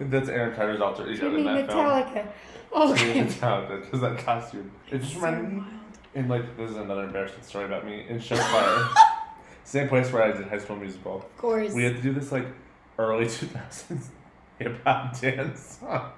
That's 0.00 0.28
Aaron 0.28 0.54
Carter's 0.56 0.80
alter 0.80 1.08
ego 1.10 1.30
Timmy 1.30 1.40
in 1.40 1.44
that 1.44 1.70
film. 1.70 1.84
Metallica. 1.86 2.28
Timothy 2.72 3.10
Okay. 3.10 3.24
Metallica, 3.24 3.80
because 3.82 4.00
that 4.00 4.18
costume. 4.18 4.70
It 4.90 4.98
just 4.98 5.14
So 5.14 5.20
reminded 5.20 5.52
me. 5.52 5.62
And 6.14 6.28
like, 6.28 6.56
this 6.56 6.70
is 6.70 6.76
another 6.76 7.04
embarrassing 7.04 7.42
story 7.42 7.64
about 7.66 7.84
me 7.86 8.04
in 8.08 8.20
show 8.20 8.36
choir. 8.36 8.88
Same 9.64 9.88
place 9.88 10.10
where 10.12 10.22
I 10.22 10.32
did 10.32 10.48
High 10.48 10.58
School 10.58 10.76
Musical. 10.76 11.16
Of 11.16 11.36
course. 11.36 11.72
We 11.72 11.84
had 11.84 11.96
to 11.96 12.02
do 12.02 12.12
this 12.12 12.32
like 12.32 12.46
early 12.98 13.24
2000s 13.26 14.06
hip 14.58 14.82
hop 14.84 15.18
dance 15.20 15.78
song 15.80 16.10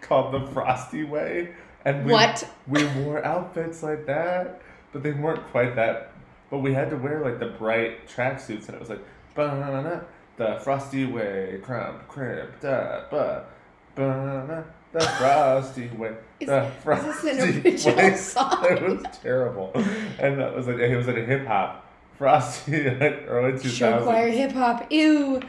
called 0.00 0.34
the 0.34 0.46
Frosty 0.52 1.04
Way. 1.04 1.54
And 1.84 2.04
we, 2.06 2.12
What? 2.12 2.48
We 2.68 2.84
wore 2.86 3.24
outfits 3.24 3.82
like 3.82 4.06
that, 4.06 4.60
but 4.92 5.02
they 5.02 5.12
weren't 5.12 5.44
quite 5.50 5.74
that. 5.76 6.11
But 6.52 6.58
we 6.58 6.74
had 6.74 6.90
to 6.90 6.96
wear 6.98 7.24
like 7.24 7.38
the 7.38 7.46
bright 7.46 8.06
tracksuits, 8.06 8.66
and 8.68 8.74
it 8.74 8.78
was 8.80 8.90
like, 8.90 9.00
the 9.34 10.60
Frosty 10.62 11.06
Way, 11.06 11.58
crump, 11.62 12.06
crib, 12.08 12.60
da, 12.60 13.04
ba, 13.10 13.46
ba-na-na, 13.94 14.62
the 14.92 15.00
Frosty 15.00 15.88
Way, 15.96 16.14
Is- 16.40 16.48
the 16.48 16.64
is 16.66 16.72
Frosty 16.84 17.06
this 17.30 17.42
an 17.42 17.62
original 17.64 17.96
Way. 18.10 18.16
song? 18.16 18.66
It 18.68 18.82
was 18.82 19.02
terrible, 19.22 19.70
and 19.74 20.38
that 20.38 20.54
was 20.54 20.66
like 20.66 20.76
it 20.76 20.94
was 20.94 21.06
like 21.06 21.16
a 21.16 21.24
hip 21.24 21.46
hop 21.46 21.86
Frosty 22.18 22.90
like 23.00 23.24
early 23.28 23.58
two 23.58 23.70
Show 23.70 24.02
choir 24.02 24.28
hip 24.28 24.52
hop. 24.52 24.92
Ew. 24.92 25.40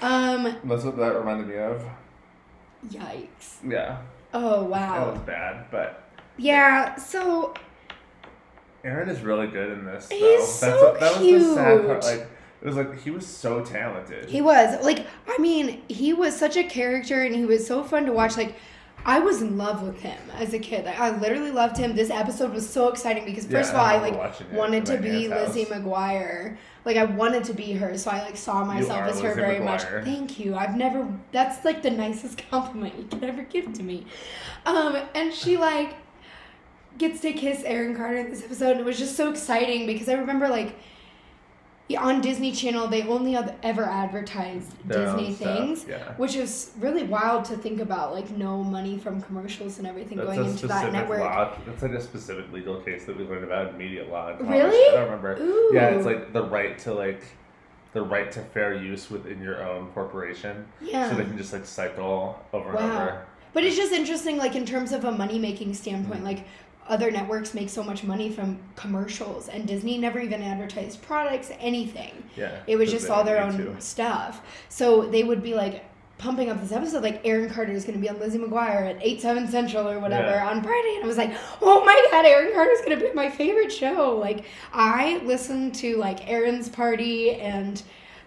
Um. 0.00 0.56
That's 0.64 0.84
what 0.84 0.96
that 0.96 1.16
reminded 1.16 1.48
me 1.48 1.56
of. 1.58 1.84
Yikes. 2.88 3.56
Yeah, 3.68 3.98
Oh 4.32 4.62
wow. 4.62 5.06
that 5.06 5.12
was 5.14 5.18
bad, 5.22 5.64
but 5.72 6.04
Yeah. 6.36 6.94
So 6.94 7.52
Aaron 8.84 9.08
is 9.08 9.20
really 9.20 9.46
good 9.46 9.70
in 9.72 9.84
this. 9.84 10.08
Though. 10.08 10.16
He's 10.16 10.60
That's 10.60 10.78
so 10.80 10.90
what, 10.92 11.00
that 11.00 11.20
was 11.20 11.28
the 11.46 11.54
sad 11.54 11.86
part. 11.86 12.02
cute. 12.02 12.18
Like 12.18 12.28
it 12.62 12.66
was 12.66 12.76
like 12.76 13.00
he 13.00 13.10
was 13.10 13.26
so 13.26 13.64
talented. 13.64 14.28
he 14.28 14.40
was 14.40 14.82
like, 14.84 15.06
I 15.28 15.38
mean, 15.38 15.82
he 15.88 16.12
was 16.12 16.36
such 16.36 16.56
a 16.56 16.64
character, 16.64 17.22
and 17.22 17.34
he 17.34 17.44
was 17.44 17.66
so 17.66 17.82
fun 17.84 18.06
to 18.06 18.12
watch. 18.12 18.36
Like. 18.36 18.54
I 19.04 19.18
was 19.18 19.42
in 19.42 19.58
love 19.58 19.82
with 19.82 19.98
him 20.00 20.16
as 20.34 20.54
a 20.54 20.60
kid. 20.60 20.84
Like, 20.84 21.00
I 21.00 21.18
literally 21.18 21.50
loved 21.50 21.76
him. 21.76 21.96
This 21.96 22.08
episode 22.08 22.52
was 22.52 22.68
so 22.68 22.86
exciting 22.88 23.24
because 23.24 23.46
first 23.46 23.72
Yeah, 23.72 23.80
of 23.80 23.80
all, 23.80 23.84
I 23.84 23.96
like 23.96 24.52
wanted 24.52 24.86
to 24.86 24.96
be 24.96 25.26
Lizzie 25.26 25.64
house. 25.64 25.72
McGuire. 25.72 26.56
Like 26.84 26.96
I 26.96 27.06
wanted 27.06 27.42
to 27.44 27.52
be 27.52 27.72
her, 27.72 27.98
so 27.98 28.12
I 28.12 28.22
like 28.22 28.36
saw 28.36 28.64
myself 28.64 29.00
as 29.00 29.18
her 29.20 29.30
Lizzie 29.30 29.40
very 29.40 29.58
much. 29.58 29.82
Thank 30.04 30.38
you. 30.38 30.54
I've 30.54 30.76
never. 30.76 31.04
That's 31.32 31.64
like 31.64 31.82
the 31.82 31.90
nicest 31.90 32.48
compliment 32.50 32.94
you 32.96 33.04
could 33.06 33.24
ever 33.24 33.42
give 33.42 33.72
to 33.72 33.82
me. 33.82 34.06
Um, 34.66 34.96
and 35.16 35.34
she 35.34 35.56
like 35.56 35.96
gets 36.98 37.20
to 37.20 37.32
kiss 37.32 37.62
Aaron 37.64 37.96
Carter 37.96 38.18
in 38.18 38.30
this 38.30 38.44
episode, 38.44 38.72
and 38.72 38.80
it 38.80 38.86
was 38.86 38.98
just 38.98 39.16
so 39.16 39.30
exciting 39.30 39.86
because 39.86 40.08
I 40.08 40.14
remember 40.14 40.48
like 40.48 40.74
on 41.98 42.22
Disney 42.22 42.52
Channel 42.52 42.88
they 42.88 43.02
only 43.02 43.36
ever 43.62 43.84
advertised 43.84 44.72
Their 44.88 45.04
Disney 45.04 45.34
stuff, 45.34 45.56
things, 45.58 45.84
Yeah. 45.86 46.14
which 46.16 46.36
is 46.36 46.70
really 46.78 47.02
wild 47.02 47.44
to 47.46 47.56
think 47.56 47.80
about. 47.80 48.14
Like 48.14 48.30
no 48.30 48.62
money 48.64 48.96
from 48.98 49.20
commercials 49.20 49.76
and 49.78 49.86
everything 49.86 50.16
That's 50.16 50.34
going 50.36 50.48
into 50.50 50.66
that 50.68 50.90
network. 50.90 51.20
law. 51.20 51.52
That's 51.66 51.82
like 51.82 51.92
a 51.92 52.00
specific 52.00 52.50
legal 52.50 52.76
case 52.80 53.04
that 53.04 53.18
we 53.18 53.24
learned 53.24 53.44
about 53.44 53.70
in 53.72 53.78
media 53.78 54.04
law. 54.06 54.30
in 54.30 54.38
college. 54.38 54.50
Really? 54.50 54.92
I 54.96 55.00
don't 55.00 55.04
remember. 55.10 55.36
Ooh. 55.42 55.70
Yeah, 55.74 55.88
it's 55.88 56.06
like 56.06 56.32
the 56.32 56.44
right 56.44 56.78
to 56.80 56.94
like 56.94 57.22
the 57.92 58.00
right 58.02 58.32
to 58.32 58.40
fair 58.40 58.72
use 58.74 59.10
within 59.10 59.42
your 59.42 59.62
own 59.62 59.88
corporation. 59.88 60.64
Yeah. 60.80 61.10
So 61.10 61.16
they 61.16 61.24
can 61.24 61.36
just 61.36 61.52
like 61.52 61.66
cycle 61.66 62.42
over 62.54 62.70
and 62.70 62.78
over. 62.78 63.26
But 63.52 63.64
it's 63.64 63.76
just 63.76 63.92
interesting, 63.92 64.38
like 64.38 64.56
in 64.56 64.64
terms 64.64 64.92
of 64.92 65.04
a 65.04 65.12
money 65.12 65.38
making 65.38 65.74
standpoint, 65.74 66.20
Mm-hmm. 66.20 66.24
like 66.24 66.44
other 66.92 67.10
networks 67.10 67.54
make 67.54 67.70
so 67.70 67.82
much 67.82 68.04
money 68.04 68.30
from 68.30 68.58
commercials, 68.76 69.48
and 69.48 69.66
Disney 69.66 69.96
never 69.96 70.20
even 70.20 70.42
advertised 70.42 71.00
products, 71.02 71.50
anything. 71.58 72.12
Yeah. 72.36 72.60
It 72.66 72.76
was 72.76 72.90
just 72.90 73.08
all 73.08 73.24
their 73.24 73.42
own 73.42 73.56
need 73.56 73.74
to. 73.74 73.80
stuff. 73.80 74.42
So 74.68 75.06
they 75.06 75.24
would 75.24 75.42
be 75.42 75.54
like 75.54 75.84
pumping 76.18 76.50
up 76.50 76.60
this 76.60 76.70
episode, 76.70 77.02
like 77.02 77.20
Aaron 77.24 77.48
Carter 77.50 77.72
is 77.72 77.84
going 77.84 77.96
to 77.96 78.00
be 78.00 78.08
on 78.08 78.20
Lizzie 78.20 78.38
McGuire 78.38 78.88
at 78.90 78.98
8, 79.00 79.20
7 79.20 79.48
Central 79.48 79.88
or 79.88 79.98
whatever 79.98 80.28
Yeah. 80.28 80.48
on 80.50 80.62
Friday. 80.62 80.94
And 80.96 81.04
I 81.04 81.06
was 81.08 81.16
like, 81.16 81.32
oh 81.62 81.84
my 81.84 82.06
God, 82.12 82.24
Aaron 82.26 82.52
Carter's 82.54 82.80
going 82.84 82.96
to 82.96 83.04
be 83.04 83.12
my 83.12 83.28
favorite 83.28 83.72
show. 83.72 84.16
Like, 84.18 84.44
I 84.72 85.20
listened 85.24 85.74
to 85.76 85.96
like 85.96 86.30
Aaron's 86.30 86.68
Party 86.68 87.32
and 87.36 87.82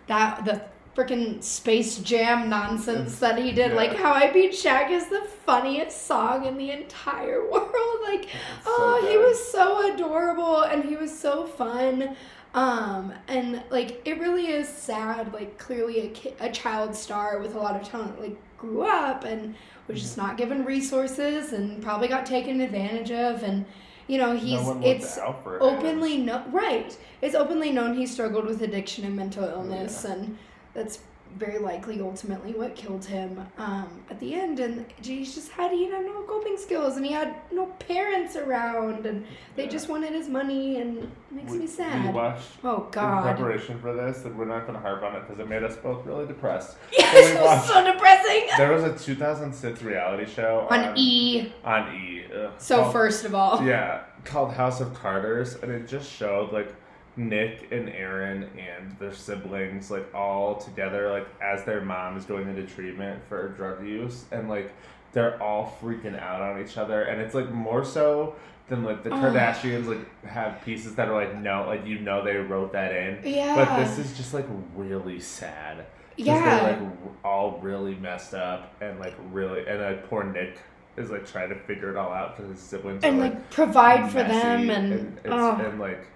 that, 0.08 0.44
the 0.44 0.62
freaking 0.96 1.44
Space 1.44 1.98
Jam 1.98 2.50
nonsense 2.50 3.20
that 3.20 3.38
he 3.38 3.52
did. 3.52 3.72
Yeah. 3.72 3.78
Like, 3.78 3.96
How 3.96 4.14
I 4.14 4.32
Beat 4.32 4.52
Shaq 4.52 4.90
is 4.92 5.08
the 5.08 5.22
funniest 5.46 6.06
song 6.08 6.46
in 6.46 6.58
the 6.58 6.72
entire 6.72 7.42
world. 7.52 8.00
Like, 8.04 8.30
oh, 8.66 9.00
so 9.02 9.08
he 9.10 9.18
was 9.18 9.52
so 9.52 9.94
adorable 9.94 10.62
and 10.62 10.86
he 10.86 10.96
was 10.96 11.18
so 11.18 11.46
fun. 11.46 12.16
Um, 12.54 13.14
and 13.28 13.62
like 13.70 14.02
it 14.06 14.18
really 14.20 14.48
is 14.48 14.70
sad. 14.70 15.34
Like 15.34 15.58
clearly 15.58 16.00
a 16.02 16.10
kid, 16.10 16.36
a 16.40 16.50
child 16.50 16.96
star 16.96 17.40
with 17.40 17.56
a 17.56 17.60
lot 17.60 17.76
of 17.80 17.86
talent, 17.88 18.22
like 18.22 18.38
grew 18.58 18.84
up 18.84 19.26
and 19.26 19.56
was 19.90 20.02
just 20.02 20.16
not 20.18 20.38
given 20.38 20.64
resources 20.64 21.52
and 21.52 21.84
probably 21.84 22.08
got 22.08 22.26
taken 22.26 22.62
advantage 22.62 23.12
of. 23.12 23.44
And 23.44 23.66
you 24.08 24.18
know 24.18 24.38
he's 24.38 24.62
no 24.62 24.82
it's 24.82 25.18
out 25.18 25.44
for 25.44 25.58
him. 25.58 25.64
openly 25.64 26.18
no 26.18 26.46
right. 26.48 26.98
It's 27.22 27.36
openly 27.36 27.72
known 27.74 27.98
he 27.98 28.06
struggled 28.06 28.46
with 28.46 28.62
addiction 28.62 29.04
and 29.04 29.18
mental 29.18 29.44
illness, 29.44 30.06
and 30.06 30.38
that's 30.76 31.00
very 31.38 31.58
likely 31.58 32.00
ultimately 32.00 32.54
what 32.54 32.76
killed 32.76 33.04
him 33.04 33.46
um, 33.58 33.90
at 34.10 34.18
the 34.22 34.34
end. 34.36 34.60
And 34.62 34.86
he 35.02 35.26
just 35.26 35.50
had 35.52 35.72
he 35.72 35.86
had 35.90 36.06
no 36.06 36.22
coping 36.22 36.56
skills, 36.56 36.96
and 36.96 37.06
he 37.06 37.12
had 37.12 37.36
no 37.52 37.66
parents 37.66 38.36
around, 38.38 39.06
and 39.06 39.26
they 39.56 39.64
Yeah. 39.64 39.70
just 39.70 39.90
wanted 39.90 40.14
his 40.14 40.30
money, 40.30 40.80
and 40.80 41.00
it 41.00 41.10
makes 41.32 41.52
we, 41.52 41.58
me 41.60 41.68
sad. 41.68 42.16
Oh 42.64 42.84
in 42.86 42.92
God. 42.92 43.24
preparation 43.24 43.80
for 43.82 43.94
this, 43.94 44.24
and 44.24 44.38
we're 44.38 44.46
not 44.46 44.62
going 44.68 44.76
to 44.76 44.80
harp 44.80 45.04
on 45.04 45.16
it 45.16 45.22
because 45.22 45.40
it 45.40 45.50
made 45.50 45.64
us 45.64 45.76
both 45.78 46.06
really 46.06 46.26
depressed. 46.28 46.78
Yes, 46.98 47.32
we 47.34 47.38
it 47.38 47.44
was 47.44 47.68
so 47.68 47.84
depressing. 47.92 48.48
There 48.58 48.72
was 48.72 48.84
a 48.84 48.96
2006 48.98 49.82
reality 49.82 50.26
show 50.32 50.68
On 50.70 50.94
E. 50.98 51.52
On 51.66 51.94
E. 51.96 52.26
ugh, 52.34 52.52
So 52.60 52.82
called- 52.82 52.94
first 52.94 53.26
of 53.26 53.36
all, 53.36 53.62
Yeah, 53.66 54.04
called 54.24 54.54
House 54.54 54.80
of 54.80 54.94
Carters, 54.94 55.56
and 55.56 55.70
it 55.72 55.88
just 55.88 56.10
showed 56.10 56.54
like 56.54 56.74
Nick 57.18 57.72
and 57.72 57.90
Aaron 57.90 58.50
and 58.58 58.98
their 59.00 59.14
siblings 59.14 59.90
like 59.90 60.14
all 60.14 60.56
together, 60.56 61.10
like 61.10 61.28
as 61.42 61.64
their 61.64 61.82
mom 61.82 62.18
is 62.18 62.26
going 62.26 62.48
into 62.48 62.64
treatment 62.64 63.22
for 63.28 63.50
drug 63.50 63.86
use, 63.86 64.26
and 64.32 64.50
like 64.50 64.74
they're 65.14 65.42
all 65.42 65.78
freaking 65.82 66.20
out 66.20 66.42
on 66.42 66.62
each 66.62 66.78
other, 66.78 67.04
and 67.04 67.22
it's 67.22 67.34
like 67.34 67.52
more 67.52 67.86
so 67.86 68.36
than 68.68 68.84
like 68.84 69.04
the 69.04 69.12
Oh. 69.12 69.16
Kardashians 69.16 69.88
like 69.88 70.26
have 70.26 70.64
pieces 70.66 70.96
that 70.96 71.08
are 71.08 71.14
like 71.14 71.38
no, 71.40 71.66
like 71.68 71.86
you 71.86 72.00
know 72.00 72.24
they 72.24 72.36
wrote 72.36 72.74
that 72.74 72.92
in, 72.92 73.20
yeah, 73.24 73.56
but 73.56 73.80
this 73.80 73.98
is 73.98 74.18
just 74.18 74.34
like 74.34 74.46
really 74.76 75.20
sad 75.20 75.86
yeah. 76.18 76.60
they're 76.60 76.80
like 76.80 76.92
all 77.24 77.60
really 77.62 77.96
messed 77.96 78.34
up 78.34 78.74
and 78.82 79.00
like 79.00 79.16
really, 79.32 79.66
and 79.68 79.82
like 79.82 80.10
poor 80.10 80.24
Nick 80.24 80.60
is 80.98 81.10
like 81.10 81.26
trying 81.30 81.50
to 81.50 81.56
figure 81.56 81.90
it 81.90 81.98
all 81.98 82.12
out 82.12 82.36
because 82.36 82.52
his 82.52 82.60
siblings 82.60 83.04
and 83.04 83.18
are 83.18 83.22
like 83.22 83.50
provide 83.50 84.10
for 84.10 84.24
them, 84.24 84.70
and, 84.70 85.18
it's, 85.18 85.28
oh, 85.28 85.56
and 85.56 85.80
like 85.80 86.08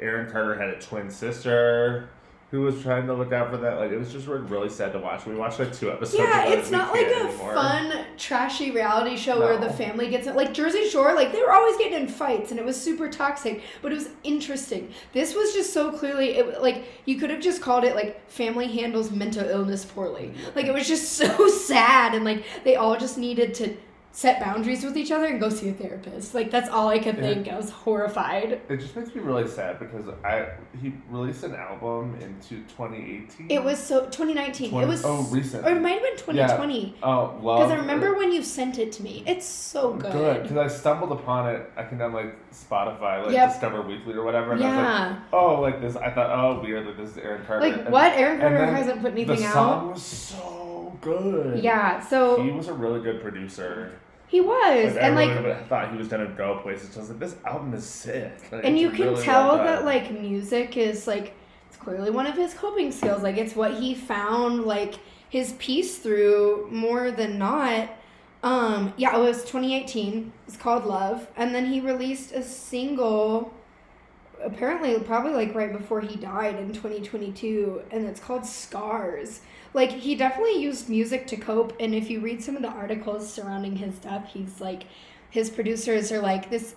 Aaron 0.00 0.30
Carter 0.30 0.54
had 0.58 0.70
a 0.70 0.80
twin 0.80 1.10
sister 1.10 2.08
who 2.50 2.62
was 2.62 2.80
trying 2.80 3.06
to 3.06 3.12
look 3.12 3.30
out 3.30 3.50
for 3.50 3.58
that. 3.58 3.78
Like 3.78 3.90
it 3.90 3.98
was 3.98 4.10
just 4.10 4.26
really, 4.26 4.70
sad 4.70 4.92
to 4.92 4.98
watch. 4.98 5.26
We 5.26 5.34
watched 5.34 5.58
like 5.58 5.72
two 5.72 5.90
episodes. 5.92 6.18
yeah, 6.18 6.46
it's 6.46 6.70
not 6.70 6.92
like 6.92 7.06
a 7.06 7.14
anymore. 7.14 7.52
fun, 7.52 8.04
trashy 8.16 8.70
reality 8.70 9.16
show 9.16 9.38
where 9.38 9.58
the 9.58 9.70
family 9.70 10.08
gets 10.08 10.26
in. 10.26 10.34
Like 10.34 10.54
Jersey 10.54 10.88
Shore, 10.88 11.14
like 11.14 11.32
they 11.32 11.42
were 11.42 11.52
always 11.52 11.76
getting 11.76 12.00
in 12.00 12.08
fights, 12.08 12.50
and 12.50 12.58
it 12.58 12.64
was 12.64 12.80
super 12.80 13.10
toxic, 13.10 13.62
but 13.82 13.92
it 13.92 13.96
was 13.96 14.08
interesting. 14.24 14.92
This 15.12 15.34
was 15.34 15.52
just 15.52 15.74
so 15.74 15.92
clearly, 15.92 16.38
it 16.38 16.62
like 16.62 16.84
you 17.04 17.18
could 17.18 17.28
have 17.28 17.40
just 17.40 17.60
called 17.60 17.84
it 17.84 17.94
like 17.94 18.26
family 18.30 18.68
handles 18.68 19.10
mental 19.10 19.46
illness 19.46 19.84
poorly. 19.84 20.32
Like 20.54 20.64
it 20.64 20.72
was 20.72 20.88
just 20.88 21.12
so 21.12 21.48
sad, 21.66 22.14
and 22.14 22.24
like 22.24 22.44
they 22.64 22.76
all 22.76 22.96
just 22.96 23.18
needed 23.18 23.52
to 23.56 23.76
set 24.10 24.40
boundaries 24.40 24.82
with 24.84 24.96
each 24.96 25.12
other 25.12 25.26
and 25.26 25.38
go 25.38 25.48
see 25.48 25.68
a 25.68 25.72
therapist. 25.72 26.34
Like 26.34 26.50
that's 26.50 26.68
all 26.68 26.88
I 26.88 26.98
could 26.98 27.16
Yeah. 27.16 27.22
think. 27.22 27.48
I 27.48 27.56
was 27.56 27.70
horrified. 27.70 28.60
It 28.68 28.78
just 28.78 28.96
makes 28.96 29.14
me 29.14 29.20
really 29.20 29.46
sad 29.46 29.78
because 29.78 30.06
I 30.24 30.48
he 30.80 30.92
released 31.10 31.44
an 31.44 31.54
album 31.54 32.16
into 32.20 32.56
2018. 32.68 33.50
It 33.50 33.62
was 33.62 33.78
so 33.78 34.06
2019. 34.06 34.70
20 34.70 34.84
it 34.84 34.88
was 34.88 35.04
oh 35.04 35.22
recent. 35.30 35.64
or 35.64 35.70
it 35.70 35.80
might 35.80 35.90
have 35.92 36.02
been 36.02 36.16
2020. 36.16 36.96
oh 37.02 37.38
love. 37.42 37.58
Because 37.60 37.70
I 37.72 37.76
remember 37.76 38.16
when 38.16 38.32
you 38.32 38.42
sent 38.42 38.78
it 38.78 38.90
to 38.92 39.02
me. 39.02 39.22
It's 39.26 39.46
so 39.46 39.92
good. 39.94 40.10
Good, 40.12 40.42
because 40.42 40.56
I 40.56 40.66
stumbled 40.68 41.12
upon 41.12 41.54
it. 41.54 41.70
I 41.76 41.84
think 41.84 42.00
on 42.02 42.12
like 42.12 42.34
Spotify, 42.52 43.24
like 43.24 43.32
Yep. 43.32 43.50
Discover 43.52 43.82
Weekly 43.82 44.14
or 44.14 44.24
whatever, 44.24 44.52
and 44.52 44.64
I 44.64 44.66
was 44.66 44.74
like, 44.76 44.84
Yeah. 44.84 45.18
oh, 45.32 45.60
like 45.60 45.80
this. 45.80 45.94
I 45.96 46.10
thought, 46.10 46.30
oh, 46.30 46.60
weird, 46.60 46.86
like 46.86 46.96
this 46.96 47.10
is 47.10 47.18
Aaron 47.18 47.44
Carter. 47.46 47.68
Like 47.68 47.78
And 47.84 47.90
what? 47.90 48.12
Aaron 48.14 48.40
Carter 48.40 48.66
hasn't 48.66 49.00
put 49.02 49.12
anything 49.12 49.26
The 49.26 49.32
anything 49.34 49.52
song 49.52 49.80
out. 49.88 49.92
was 49.94 50.02
so 50.02 50.67
good. 51.00 51.62
Yeah. 51.62 52.00
So 52.00 52.42
he 52.42 52.50
was 52.50 52.68
a 52.68 52.72
really 52.74 53.00
good 53.00 53.20
producer. 53.20 53.92
he 54.26 54.40
was, 54.40 54.94
Like, 54.94 55.02
and 55.02 55.14
like, 55.14 55.28
really 55.30 55.54
thought 55.68 55.90
he 55.90 55.96
was 55.98 56.08
gonna 56.08 56.26
go 56.36 56.58
places. 56.62 56.96
I 56.96 57.00
was 57.00 57.10
like, 57.10 57.18
this 57.18 57.36
album 57.46 57.74
is 57.74 57.84
sick. 57.84 58.32
Like, 58.52 58.64
and 58.64 58.78
you 58.78 58.90
can 58.90 59.06
really 59.08 59.22
tell 59.24 59.48
well 59.56 59.64
that 59.64 59.84
like 59.84 60.10
music 60.12 60.76
is 60.76 61.06
like 61.06 61.34
it's 61.68 61.76
clearly 61.76 62.10
one 62.10 62.26
of 62.26 62.34
his 62.36 62.54
coping 62.54 62.92
skills. 62.92 63.22
Like 63.22 63.36
it's 63.36 63.54
what 63.56 63.74
he 63.74 63.94
found 63.94 64.64
like 64.64 64.94
his 65.28 65.52
peace 65.58 65.98
through 65.98 66.68
more 66.70 67.10
than 67.10 67.38
not. 67.38 67.90
Um, 68.42 68.94
yeah, 68.96 69.16
it 69.16 69.20
was 69.20 69.38
2018. 69.44 70.32
It's 70.46 70.56
called 70.56 70.84
Love, 70.84 71.26
and 71.36 71.52
then 71.54 71.66
he 71.66 71.80
released 71.80 72.32
a 72.32 72.42
single. 72.42 73.52
Apparently, 74.40 74.96
probably 75.00 75.32
like 75.32 75.52
right 75.54 75.72
before 75.76 76.00
he 76.00 76.14
died 76.14 76.54
in 76.60 76.72
2022, 76.72 77.82
and 77.90 78.06
it's 78.06 78.20
called 78.20 78.46
Scars. 78.46 79.40
Like 79.74 79.90
he 79.90 80.14
definitely 80.14 80.60
used 80.60 80.88
music 80.88 81.26
to 81.28 81.36
cope, 81.36 81.74
and 81.80 81.94
if 81.94 82.10
you 82.10 82.20
read 82.20 82.42
some 82.42 82.56
of 82.56 82.62
the 82.62 82.68
articles 82.68 83.30
surrounding 83.32 83.76
his 83.76 83.98
death, 83.98 84.30
he's 84.32 84.60
like, 84.60 84.84
his 85.30 85.50
producers 85.50 86.10
are 86.10 86.20
like 86.20 86.50
this. 86.50 86.74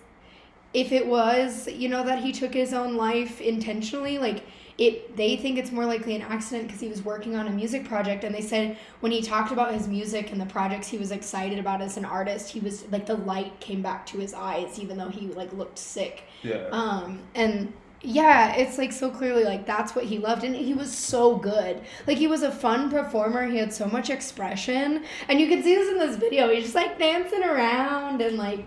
If 0.74 0.92
it 0.92 1.06
was, 1.06 1.68
you 1.68 1.88
know, 1.88 2.02
that 2.04 2.22
he 2.22 2.32
took 2.32 2.54
his 2.54 2.72
own 2.72 2.96
life 2.96 3.40
intentionally, 3.40 4.18
like 4.18 4.44
it 4.78 5.16
they 5.16 5.36
think 5.36 5.58
it's 5.58 5.70
more 5.70 5.84
likely 5.84 6.16
an 6.16 6.22
accident 6.22 6.66
because 6.66 6.80
he 6.80 6.88
was 6.88 7.04
working 7.04 7.36
on 7.36 7.46
a 7.46 7.50
music 7.50 7.84
project 7.86 8.24
and 8.24 8.34
they 8.34 8.40
said 8.40 8.76
when 9.00 9.12
he 9.12 9.20
talked 9.20 9.52
about 9.52 9.72
his 9.72 9.86
music 9.86 10.32
and 10.32 10.40
the 10.40 10.46
projects 10.46 10.88
he 10.88 10.96
was 10.96 11.10
excited 11.10 11.58
about 11.58 11.82
as 11.82 11.96
an 11.96 12.04
artist 12.04 12.50
he 12.50 12.58
was 12.60 12.90
like 12.90 13.04
the 13.04 13.14
light 13.14 13.58
came 13.60 13.82
back 13.82 14.06
to 14.06 14.16
his 14.18 14.32
eyes 14.32 14.78
even 14.78 14.96
though 14.96 15.08
he 15.10 15.26
like 15.28 15.52
looked 15.52 15.78
sick 15.78 16.24
Yeah. 16.42 16.68
um 16.72 17.20
and 17.34 17.72
yeah 18.04 18.54
it's 18.56 18.78
like 18.78 18.90
so 18.92 19.08
clearly 19.10 19.44
like 19.44 19.64
that's 19.64 19.94
what 19.94 20.04
he 20.04 20.18
loved 20.18 20.42
and 20.42 20.56
he 20.56 20.74
was 20.74 20.92
so 20.92 21.36
good 21.36 21.80
like 22.06 22.18
he 22.18 22.26
was 22.26 22.42
a 22.42 22.50
fun 22.50 22.90
performer 22.90 23.46
he 23.46 23.58
had 23.58 23.72
so 23.72 23.86
much 23.86 24.10
expression 24.10 25.04
and 25.28 25.40
you 25.40 25.46
can 25.48 25.62
see 25.62 25.74
this 25.76 25.88
in 25.90 25.98
this 25.98 26.16
video 26.16 26.48
he's 26.50 26.64
just 26.64 26.74
like 26.74 26.98
dancing 26.98 27.44
around 27.44 28.20
and 28.20 28.36
like 28.36 28.64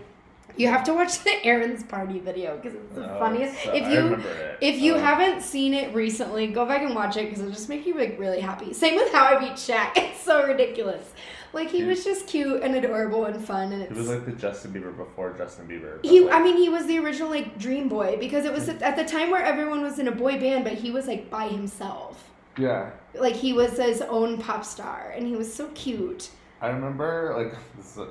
you 0.56 0.68
have 0.68 0.82
to 0.84 0.94
watch 0.94 1.18
the 1.24 1.44
Aaron's 1.44 1.82
party 1.84 2.18
video 2.18 2.56
because 2.56 2.74
it's 2.74 2.94
the 2.94 3.14
Oh, 3.14 3.18
funniest. 3.18 3.62
so- 3.62 3.74
if 3.74 3.86
you 3.92 4.22
if 4.62 4.80
you 4.80 4.94
Oh. 4.94 4.98
haven't 4.98 5.42
seen 5.42 5.74
it 5.74 5.94
recently, 5.94 6.46
go 6.46 6.64
back 6.64 6.80
and 6.80 6.94
watch 6.94 7.18
it 7.18 7.24
because 7.26 7.40
it'll 7.40 7.52
just 7.52 7.68
make 7.68 7.84
you 7.86 7.92
like 7.94 8.18
really 8.18 8.40
happy. 8.40 8.72
Same 8.72 8.94
with 8.94 9.12
How 9.12 9.26
I 9.26 9.38
Beat 9.38 9.52
Shaq. 9.52 9.90
It's 9.96 10.22
so 10.22 10.46
ridiculous. 10.46 11.12
Like 11.56 11.70
he 11.70 11.82
was 11.84 12.04
just 12.04 12.26
cute 12.26 12.62
and 12.62 12.74
adorable 12.76 13.24
and 13.24 13.42
fun, 13.44 13.72
and 13.72 13.80
He 13.82 13.88
it's 13.88 13.96
was 13.96 14.08
like 14.10 14.26
the 14.26 14.32
Justin 14.32 14.72
Bieber 14.74 14.94
before 14.96 15.32
Justin 15.36 15.66
Bieber. 15.66 16.04
he. 16.04 16.20
like, 16.20 16.34
I 16.34 16.42
mean, 16.42 16.56
he 16.58 16.68
was 16.68 16.86
the 16.86 16.98
original 16.98 17.30
like 17.30 17.58
dream 17.58 17.88
boy 17.88 18.18
because 18.20 18.44
it 18.44 18.52
was 18.52 18.68
at 18.68 18.94
the 18.94 19.04
time 19.04 19.30
where 19.30 19.42
everyone 19.42 19.82
was 19.82 19.98
in 19.98 20.06
a 20.06 20.12
boy 20.12 20.38
band, 20.38 20.64
but 20.64 20.74
he 20.74 20.90
was 20.90 21.06
like 21.06 21.30
by 21.30 21.48
himself. 21.48 22.30
yeah. 22.58 22.90
Like 23.14 23.34
he 23.34 23.54
was 23.54 23.78
his 23.78 24.02
own 24.02 24.36
pop 24.38 24.64
star, 24.64 25.12
and 25.16 25.26
he 25.26 25.34
was 25.34 25.52
so 25.52 25.68
cute. 25.68 26.28
I 26.60 26.68
remember 26.68 27.34
like 27.36 27.54
this, 27.78 27.96
is 27.96 28.06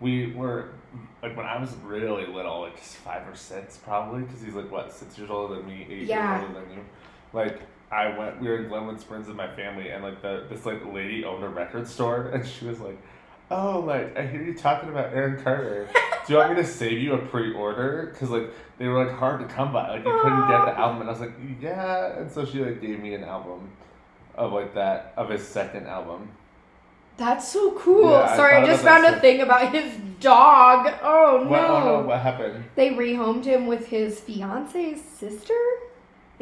we 0.00 0.32
were 0.32 0.68
like 1.22 1.34
when 1.34 1.46
I 1.46 1.58
was 1.58 1.72
really 1.84 2.26
little, 2.26 2.60
like 2.60 2.76
just 2.76 2.96
five 2.96 3.26
or 3.26 3.34
six 3.34 3.78
probably, 3.78 4.22
because 4.22 4.42
he's 4.42 4.54
like 4.54 4.70
what 4.70 4.92
six 4.92 5.16
years 5.16 5.30
older 5.30 5.54
than 5.56 5.66
me, 5.66 5.86
eight 5.88 6.02
Yeah. 6.06 6.40
years 6.40 6.48
older 6.50 6.60
than 6.66 6.76
you. 6.76 6.84
Like 7.32 7.60
I 7.92 8.16
went, 8.16 8.40
we 8.40 8.48
were 8.48 8.56
in 8.56 8.68
Glenwood 8.68 9.00
Springs 9.00 9.28
with 9.28 9.36
my 9.36 9.54
family, 9.54 9.90
and 9.90 10.02
like 10.02 10.22
the 10.22 10.46
this 10.48 10.64
like 10.64 10.82
lady 10.92 11.24
owned 11.24 11.44
a 11.44 11.48
record 11.48 11.86
store, 11.86 12.28
and 12.34 12.46
she 12.46 12.64
was 12.64 12.80
like, 12.80 12.98
"Oh, 13.50 13.80
like 13.80 14.16
I 14.16 14.26
hear 14.26 14.42
you 14.42 14.54
talking 14.54 14.88
about 14.88 15.12
Aaron 15.12 15.42
Carter. 15.42 15.88
Do 16.26 16.32
you 16.32 16.38
want 16.38 16.56
me 16.56 16.62
to 16.62 16.66
save 16.80 16.98
you 16.98 17.12
a 17.12 17.18
pre-order? 17.18 18.08
Because 18.10 18.30
like 18.30 18.50
they 18.78 18.88
were 18.88 19.04
like 19.04 19.14
hard 19.14 19.46
to 19.46 19.54
come 19.54 19.72
by, 19.74 19.90
like 19.90 20.04
you 20.06 20.20
couldn't 20.22 20.48
get 20.48 20.64
the 20.64 20.78
album." 20.78 21.02
And 21.02 21.10
I 21.10 21.12
was 21.12 21.20
like, 21.20 21.34
"Yeah," 21.60 22.18
and 22.18 22.32
so 22.32 22.46
she 22.46 22.64
like 22.64 22.80
gave 22.80 22.98
me 22.98 23.14
an 23.14 23.24
album 23.24 23.70
of 24.36 24.52
like 24.54 24.74
that 24.74 25.12
of 25.18 25.28
his 25.28 25.46
second 25.46 25.86
album. 25.86 26.30
That's 27.18 27.46
so 27.46 27.72
cool. 27.72 28.10
Yeah, 28.10 28.34
Sorry, 28.36 28.56
I 28.56 28.60
thought 28.60 28.66
just 28.68 28.82
found 28.84 29.04
a 29.04 29.20
thing 29.20 29.42
about 29.42 29.70
his 29.74 29.94
dog. 30.18 30.94
Oh 31.02 31.42
no. 31.44 31.50
What, 31.50 31.60
oh 31.60 31.84
no, 31.84 32.06
what 32.06 32.20
happened? 32.20 32.64
They 32.74 32.88
rehomed 32.88 33.44
him 33.44 33.66
with 33.66 33.88
his 33.88 34.18
fiance's 34.18 35.02
sister. 35.02 35.54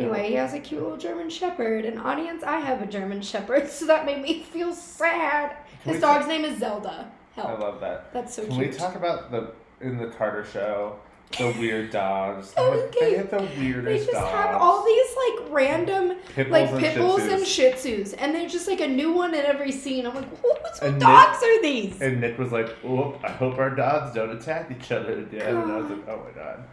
Anyway, 0.00 0.28
he 0.28 0.34
has 0.34 0.54
a 0.54 0.60
cute 0.60 0.82
little 0.82 0.96
German 0.96 1.28
Shepherd. 1.30 1.84
And 1.84 1.98
audience, 1.98 2.42
I 2.42 2.58
have 2.60 2.82
a 2.82 2.86
German 2.86 3.20
Shepherd, 3.22 3.68
so 3.70 3.86
that 3.86 4.04
made 4.06 4.22
me 4.22 4.42
feel 4.42 4.72
sad. 4.72 5.56
Can 5.82 5.92
His 5.92 5.94
we 5.96 6.00
dog's 6.00 6.26
name 6.26 6.44
is 6.44 6.58
Zelda. 6.58 7.10
I 7.36 7.52
love 7.52 7.80
that. 7.80 8.12
That's 8.12 8.34
so 8.34 8.42
Can 8.46 8.56
cute. 8.56 8.70
we 8.72 8.76
talk 8.76 8.96
about 8.96 9.30
the 9.30 9.52
in 9.80 9.96
the 9.96 10.08
Carter 10.08 10.44
show 10.44 10.96
the 11.38 11.46
weird 11.58 11.90
dogs? 11.90 12.52
They 12.52 12.60
Oh, 12.62 12.72
okay. 12.72 13.10
They 13.12 13.16
had 13.16 13.30
the 13.30 13.38
they 13.82 13.96
just 13.98 14.12
dogs. 14.12 14.28
have 14.30 14.60
all 14.60 14.84
these 14.84 15.06
like 15.16 15.50
random 15.50 16.16
Pit 16.34 16.50
like 16.50 16.68
bulls 16.68 16.80
pit 16.82 16.96
and 16.96 17.00
bulls 17.00 17.22
and 17.22 17.46
shih 17.46 17.70
tzus 17.72 18.14
and 18.18 18.34
they're 18.34 18.48
just 18.48 18.68
like 18.68 18.80
a 18.80 18.88
new 18.88 19.12
one 19.12 19.32
in 19.34 19.44
every 19.46 19.72
scene 19.72 20.06
i'm 20.06 20.14
like 20.14 20.28
what, 20.42 20.60
what 20.62 20.82
And 20.82 21.00
dogs 21.00 21.42
are 21.42 21.62
these 21.62 22.00
And 22.02 22.20
Nick 22.20 22.38
was 22.38 22.52
like, 22.52 22.76
"Oh, 22.84 23.18
I 23.24 23.30
hope 23.30 23.58
our 23.58 23.70
dogs 23.70 24.14
don't 24.14 24.30
attack 24.36 24.70
each 24.70 24.92
other 24.92 25.20
again." 25.20 25.56
And 25.56 25.72
I 25.72 25.76
was 25.78 25.90
like, 25.90 26.08
"Oh 26.08 26.22
my 26.24 26.30
god!" 26.32 26.64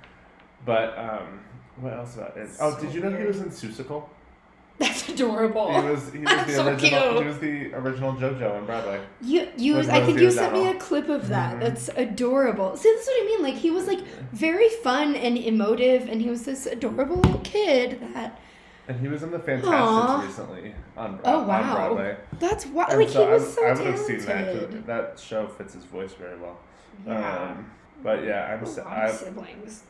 But 0.65 0.97
um, 0.97 1.39
what 1.79 1.93
else 1.93 2.15
about 2.15 2.35
it? 2.37 2.49
Oh, 2.59 2.79
did 2.79 2.93
you 2.93 3.01
know 3.01 3.15
he 3.15 3.25
was 3.25 3.39
in 3.41 3.49
Seussical? 3.49 4.03
that's 4.79 5.09
adorable 5.09 5.73
He 5.81 5.89
was 5.89 6.11
he 6.13 6.19
was 6.19 6.29
the 6.45 6.53
so 6.53 6.67
original. 6.67 6.77
cute. 7.13 7.21
He 7.23 7.27
was 7.27 7.39
the 7.39 7.73
original 7.73 8.13
JoJo 8.13 8.57
on 8.57 8.65
Broadway. 8.67 9.01
You, 9.21 9.47
you, 9.57 9.75
With 9.75 9.89
I 9.89 10.05
think 10.05 10.19
you 10.19 10.29
sent 10.29 10.53
me 10.53 10.67
a 10.67 10.75
clip 10.75 11.09
of 11.09 11.29
that. 11.29 11.55
Mhm. 11.55 11.59
That's 11.61 11.89
adorable. 11.95 12.77
See, 12.77 12.93
that's 12.93 13.07
what 13.07 13.23
I 13.23 13.25
mean. 13.25 13.41
Like 13.41 13.55
he 13.55 13.71
was 13.71 13.87
like 13.87 14.01
very 14.33 14.69
fun 14.69 15.15
and 15.15 15.35
emotive, 15.37 16.07
and 16.07 16.21
he 16.21 16.29
was 16.29 16.43
this 16.45 16.67
adorable 16.67 17.23
kid. 17.43 17.99
That 18.13 18.39
And 18.87 18.99
he 18.99 19.07
was 19.07 19.23
in 19.23 19.31
the 19.31 19.39
Fantasticks 19.39 19.73
Aw. 19.73 20.21
recently 20.23 20.75
on, 20.95 21.17
Broadway. 21.17 21.21
Oh, 21.25 21.39
on 21.41 21.47
wow. 21.47 21.75
Broadway. 21.75 22.17
that's 22.39 22.65
why. 22.67 22.85
Like 22.93 23.09
so 23.09 23.25
he 23.25 23.31
was 23.33 23.57
I, 23.57 23.61
so 23.61 23.65
I 23.65 23.73
would 23.73 23.87
have 23.87 23.99
seen 23.99 24.19
that. 24.25 24.85
That 24.85 25.19
show 25.19 25.47
fits 25.47 25.73
his 25.73 25.85
voice 25.85 26.13
very 26.13 26.37
well. 26.37 26.57
Yeah. 27.05 27.39
Um, 27.57 27.71
but 28.03 28.23
yeah, 28.23 28.53
I'm. 28.53 28.63
A 28.63 28.67
sa- 28.67 28.83
lot 28.83 28.93
of 29.05 29.09
I, 29.09 29.11
siblings. 29.11 29.83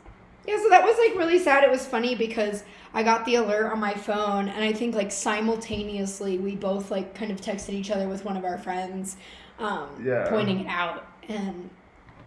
Yeah, 0.48 0.56
so 0.62 0.68
that 0.70 0.82
was 0.82 0.96
like 0.98 1.16
really 1.18 1.38
sad. 1.38 1.62
It 1.62 1.70
was 1.70 1.86
funny 1.86 2.14
because 2.14 2.64
I 2.94 3.02
got 3.02 3.24
the 3.26 3.34
alert 3.36 3.70
on 3.70 3.78
my 3.80 3.92
phone, 3.94 4.48
and 4.48 4.64
I 4.64 4.72
think 4.72 4.94
like 4.94 5.12
simultaneously 5.12 6.38
we 6.38 6.56
both 6.56 6.90
like 6.90 7.14
kind 7.14 7.30
of 7.30 7.40
texted 7.40 7.74
each 7.74 7.90
other 7.90 8.08
with 8.08 8.24
one 8.24 8.36
of 8.36 8.44
our 8.44 8.56
friends, 8.58 9.16
um, 9.58 9.88
Yeah. 10.04 10.26
pointing 10.30 10.60
it 10.60 10.66
out, 10.68 11.06
and 11.28 11.68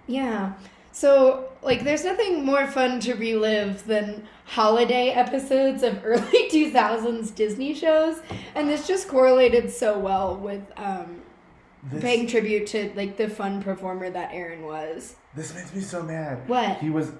yeah. 0.07 0.53
So 0.93 1.49
like, 1.63 1.83
there's 1.83 2.03
nothing 2.03 2.43
more 2.45 2.67
fun 2.67 2.99
to 3.01 3.13
relive 3.15 3.85
than 3.87 4.27
holiday 4.45 5.09
episodes 5.09 5.83
of 5.83 6.01
early 6.05 6.49
2000s 6.49 7.33
Disney 7.33 7.73
shows, 7.73 8.19
and 8.55 8.69
this 8.69 8.87
just 8.87 9.07
correlated 9.07 9.71
so 9.71 9.97
well 9.97 10.35
with 10.35 10.61
um, 10.77 11.21
this, 11.91 12.01
paying 12.03 12.27
tribute 12.27 12.67
to 12.67 12.91
like 12.95 13.17
the 13.17 13.29
fun 13.29 13.63
performer 13.63 14.09
that 14.11 14.29
Aaron 14.33 14.63
was. 14.63 15.15
this 15.35 15.55
makes 15.55 15.73
me 15.73 15.81
so 15.81 16.03
mad. 16.03 16.47
What? 16.47 16.77
He 16.79 16.89
was 16.91 17.13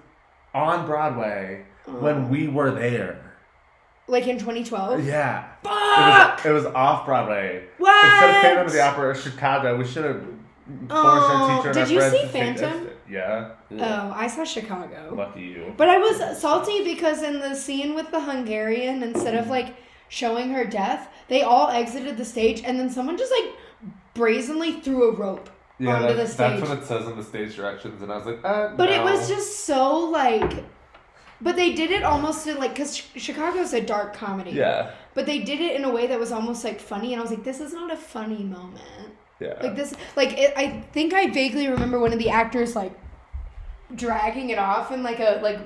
on 0.53 0.85
Broadway 0.85 1.65
Oh. 1.87 1.93
when 1.93 2.29
we 2.29 2.47
were 2.47 2.71
there. 2.71 3.33
Like 4.07 4.27
in 4.27 4.37
2012? 4.37 5.03
Yeah. 5.05 5.45
It 5.63 5.67
Fuck! 5.67 6.37
was, 6.37 6.45
it 6.45 6.51
was 6.51 6.65
off 6.67 7.05
Broadway. 7.05 7.65
What? 7.77 8.05
Instead 8.05 8.29
of 8.29 8.41
Phantom 8.41 8.65
of 8.67 8.71
the 8.73 8.81
Opera 8.81 9.15
Chicago, 9.17 9.77
we 9.77 9.85
should 9.87 10.03
have 10.05 10.21
forced 10.21 10.91
Oh, 10.91 10.97
our 10.97 11.57
teacher 11.57 11.69
and 11.69 11.87
did 11.89 11.89
you 11.89 12.01
see 12.01 12.21
to 12.21 12.27
Phantom? 12.27 12.87
us- 12.87 12.93
Yeah. 13.09 13.49
Oh, 13.79 14.13
I 14.15 14.27
saw 14.27 14.43
Chicago. 14.43 15.13
Lucky 15.15 15.41
you. 15.41 15.73
But 15.77 15.89
I 15.89 15.97
was 15.97 16.39
salty 16.39 16.83
because 16.83 17.23
in 17.23 17.39
the 17.39 17.55
scene 17.55 17.95
with 17.95 18.11
the 18.11 18.19
Hungarian, 18.21 19.01
instead 19.03 19.35
of 19.35 19.47
like 19.47 19.75
showing 20.09 20.51
her 20.51 20.65
death, 20.65 21.09
they 21.29 21.41
all 21.41 21.69
exited 21.69 22.17
the 22.17 22.25
stage 22.25 22.61
and 22.63 22.79
then 22.79 22.89
someone 22.89 23.17
just 23.17 23.31
like 23.31 23.53
brazenly 24.13 24.73
threw 24.81 25.09
a 25.09 25.15
rope 25.15 25.49
Yeah, 25.81 25.95
onto 25.95 26.07
the 26.09 26.13
that's, 26.13 26.33
stage. 26.33 26.59
that's 26.59 26.69
what 26.69 26.77
it 26.77 26.85
says 26.85 27.07
on 27.07 27.17
the 27.17 27.23
stage 27.23 27.55
directions, 27.55 28.03
and 28.03 28.11
I 28.11 28.17
was 28.17 28.27
like, 28.27 28.39
uh, 28.43 28.75
But 28.75 28.91
it 28.91 29.03
was 29.03 29.27
just 29.27 29.65
so 29.65 29.97
like. 29.97 30.63
But 31.43 31.55
they 31.55 31.73
did 31.73 31.89
it 31.89 32.03
almost 32.03 32.45
in, 32.45 32.59
like 32.59 32.75
because 32.75 32.95
Chicago's 32.95 33.73
a 33.73 33.81
dark 33.81 34.13
comedy. 34.13 34.51
Yeah. 34.51 34.91
But 35.15 35.25
they 35.25 35.39
did 35.39 35.59
it 35.59 35.75
in 35.75 35.83
a 35.83 35.89
way 35.89 36.05
that 36.05 36.19
was 36.19 36.31
almost 36.31 36.63
like 36.63 36.79
funny, 36.79 37.13
and 37.13 37.19
I 37.19 37.23
was 37.23 37.31
like, 37.31 37.43
this 37.43 37.59
is 37.59 37.73
not 37.73 37.91
a 37.91 37.97
funny 37.97 38.43
moment. 38.43 39.15
Yeah. 39.39 39.55
Like 39.59 39.75
this, 39.75 39.95
like 40.15 40.37
it, 40.37 40.53
I 40.55 40.81
think 40.93 41.15
I 41.15 41.31
vaguely 41.31 41.67
remember 41.67 41.97
one 41.97 42.13
of 42.13 42.19
the 42.19 42.29
actors 42.29 42.75
like 42.75 42.93
dragging 43.95 44.51
it 44.51 44.59
off 44.59 44.91
in 44.91 45.01
like 45.01 45.19
a 45.19 45.39
like 45.41 45.59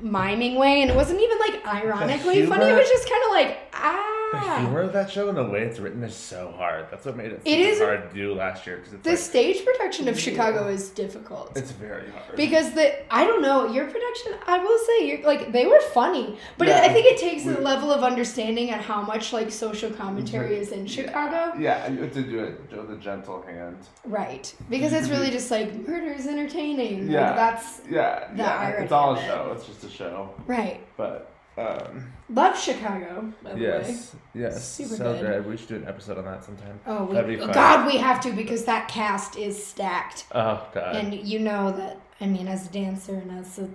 miming 0.00 0.54
way, 0.54 0.80
and 0.80 0.90
it 0.90 0.96
wasn't 0.96 1.20
even 1.20 1.38
like 1.38 1.66
ironically 1.66 2.46
funny. 2.46 2.64
It 2.64 2.74
was 2.74 2.88
just 2.88 3.06
kind 3.06 3.22
of 3.26 3.30
like 3.32 3.58
ah. 3.74 4.17
The 4.32 4.58
humor 4.60 4.80
of 4.82 4.92
that 4.92 5.10
show 5.10 5.28
and 5.28 5.36
the 5.38 5.44
way 5.44 5.62
it's 5.62 5.78
written 5.78 6.02
is 6.02 6.14
so 6.14 6.52
hard. 6.56 6.86
That's 6.90 7.04
what 7.06 7.16
made 7.16 7.32
it, 7.32 7.40
It 7.44 7.58
is- 7.60 7.78
hard 7.78 8.10
to 8.10 8.14
do 8.16 8.34
last 8.34 8.66
year 8.66 8.76
because 8.76 8.92
it's 8.94 9.02
The 9.04 9.10
like, 9.10 9.18
stage 9.18 9.64
production 9.64 10.08
of 10.08 10.18
Chicago 10.18 10.68
is 10.68 10.90
difficult. 10.90 11.56
it's 11.56 11.70
very 11.72 12.10
hard. 12.10 12.36
because 12.36 12.72
the 12.72 12.86
I 13.12 13.24
don't 13.24 13.42
know 13.42 13.66
your 13.72 13.86
production. 13.86 14.34
I 14.46 14.58
will 14.58 14.78
say 14.86 15.06
you're 15.08 15.22
like 15.26 15.52
they 15.52 15.66
were 15.66 15.80
funny, 15.80 16.36
but 16.58 16.68
it, 16.68 16.74
I 16.74 16.88
think 16.92 17.06
it 17.06 17.18
takes 17.18 17.46
a 17.46 17.60
level 17.60 17.92
of 17.92 18.02
understanding 18.04 18.70
at 18.70 18.80
how 18.80 19.02
much 19.02 19.32
like 19.32 19.50
social 19.50 19.90
commentary 19.90 20.52
mm-hmm. 20.54 20.62
is 20.62 20.72
in 20.72 20.86
Chicago. 20.86 21.58
yeah, 21.58 21.88
you 21.88 22.00
have 22.02 22.12
to 22.12 22.22
do 22.22 22.40
it 22.44 22.60
with 22.70 22.90
a 22.90 22.96
gentle 22.96 23.42
hand. 23.42 23.76
Right, 24.04 24.52
because 24.70 24.92
it's 24.92 25.08
really 25.08 25.30
just 25.30 25.50
like 25.50 25.72
murder 25.88 26.12
is 26.12 26.26
entertaining. 26.26 27.06
Like, 27.06 27.12
Yeah. 27.12 27.34
that's 27.34 27.80
Yeah, 27.88 28.28
The 28.32 28.38
yeah. 28.38 28.58
irony 28.58 28.84
It's 28.84 28.92
all 28.92 29.14
a 29.14 29.22
show. 29.22 29.52
It's 29.54 29.66
just 29.66 29.84
a 29.84 29.88
show. 29.90 30.30
right. 30.46 30.80
But 30.96 31.30
um, 31.58 32.12
Love 32.30 32.58
Chicago, 32.58 33.32
by 33.42 33.50
the 33.50 33.56
way. 33.56 33.62
yes, 33.62 34.16
yes, 34.34 34.68
Super 34.68 34.96
so 34.96 35.12
good. 35.14 35.20
good. 35.26 35.46
We 35.46 35.56
should 35.56 35.68
do 35.68 35.76
an 35.76 35.86
episode 35.88 36.18
on 36.18 36.24
that 36.24 36.44
sometime. 36.44 36.78
Oh, 36.86 37.04
we, 37.06 37.14
That'd 37.14 37.28
be 37.30 37.36
fun. 37.38 37.52
God, 37.52 37.86
we 37.86 37.96
have 37.98 38.20
to 38.22 38.32
because 38.32 38.64
that 38.66 38.88
cast 38.88 39.36
is 39.36 39.62
stacked. 39.64 40.26
Oh 40.32 40.66
God. 40.72 40.96
And 40.96 41.14
you 41.14 41.38
know 41.38 41.72
that, 41.72 42.00
I 42.20 42.26
mean, 42.26 42.48
as 42.48 42.68
a 42.68 42.70
dancer 42.70 43.14
and 43.14 43.30
as 43.38 43.58
a 43.58 43.68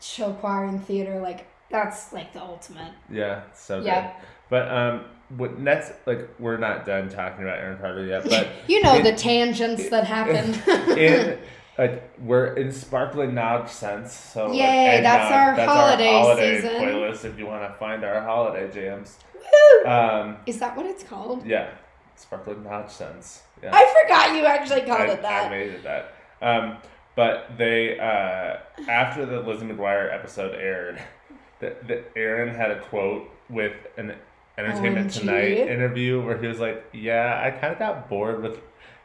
show 0.00 0.32
choir 0.34 0.64
and 0.64 0.84
theater, 0.84 1.20
like, 1.20 1.46
that's 1.70 2.12
like 2.12 2.32
the 2.32 2.40
ultimate. 2.42 2.92
yeah, 3.10 3.42
so 3.54 3.80
Yeah. 3.82 4.02
good. 4.02 4.10
But 4.48 4.70
um, 4.70 5.04
what 5.36 5.58
next? 5.58 5.92
Like, 6.06 6.28
we're 6.38 6.56
not 6.58 6.86
done 6.86 7.08
talking 7.08 7.42
about 7.42 7.58
Aaron 7.58 7.78
Carter 7.78 8.04
yet. 8.06 8.24
But 8.30 8.48
you 8.68 8.80
know 8.82 8.94
in- 8.96 9.02
the 9.04 9.12
tangents 9.16 9.88
that 9.90 10.04
happen. 10.04 10.54
in 10.96 11.38
like 11.78 12.18
we're 12.20 12.54
in 12.54 12.72
sparkling 12.72 13.34
nog 13.34 13.68
sense. 13.68 14.12
So 14.12 14.46
like, 14.46 14.58
Yay, 14.58 15.00
that's 15.02 15.24
eggnog, 15.24 15.32
our 15.32 15.56
that's 15.56 15.72
holiday 15.72 16.14
our 16.14 16.22
holiday 16.22 16.60
season. 16.60 16.70
playlist. 16.82 17.24
If 17.24 17.38
you 17.38 17.46
want 17.46 17.70
to 17.70 17.78
find 17.78 18.04
our 18.04 18.22
holiday 18.22 18.70
jams, 18.72 19.18
Woo! 19.34 19.90
um, 19.90 20.36
is 20.46 20.58
that 20.58 20.76
what 20.76 20.86
it's 20.86 21.02
called? 21.02 21.44
yeah, 21.46 21.70
sparkling 22.16 22.62
nog 22.64 22.90
sense. 22.90 23.42
Yeah. 23.62 23.70
I 23.72 24.02
forgot 24.02 24.36
you 24.36 24.44
actually 24.46 24.82
called 24.82 25.00
I, 25.00 25.12
it 25.12 25.22
that. 25.22 25.46
I 25.46 25.48
made 25.50 25.68
it 25.70 25.82
that. 25.84 26.14
Um, 26.42 26.78
but 27.14 27.52
they 27.56 27.98
uh, 27.98 28.58
after 28.88 29.24
the 29.26 29.40
Lizzie 29.40 29.66
McGuire 29.66 30.12
episode 30.12 30.54
aired, 30.54 31.00
the, 31.60 31.76
the 31.86 32.04
Aaron 32.16 32.54
had 32.54 32.70
a 32.70 32.80
quote 32.80 33.30
with 33.48 33.74
an 33.96 34.14
Entertainment 34.58 35.10
OMG. 35.10 35.20
Tonight 35.20 35.58
interview 35.68 36.24
where 36.24 36.38
he 36.38 36.46
was 36.46 36.58
like, 36.58 36.84
"Yeah, 36.92 37.40
I 37.42 37.50
kind 37.50 37.72
of 37.72 37.78
got 37.78 38.08
bored 38.08 38.42
with." 38.42 38.58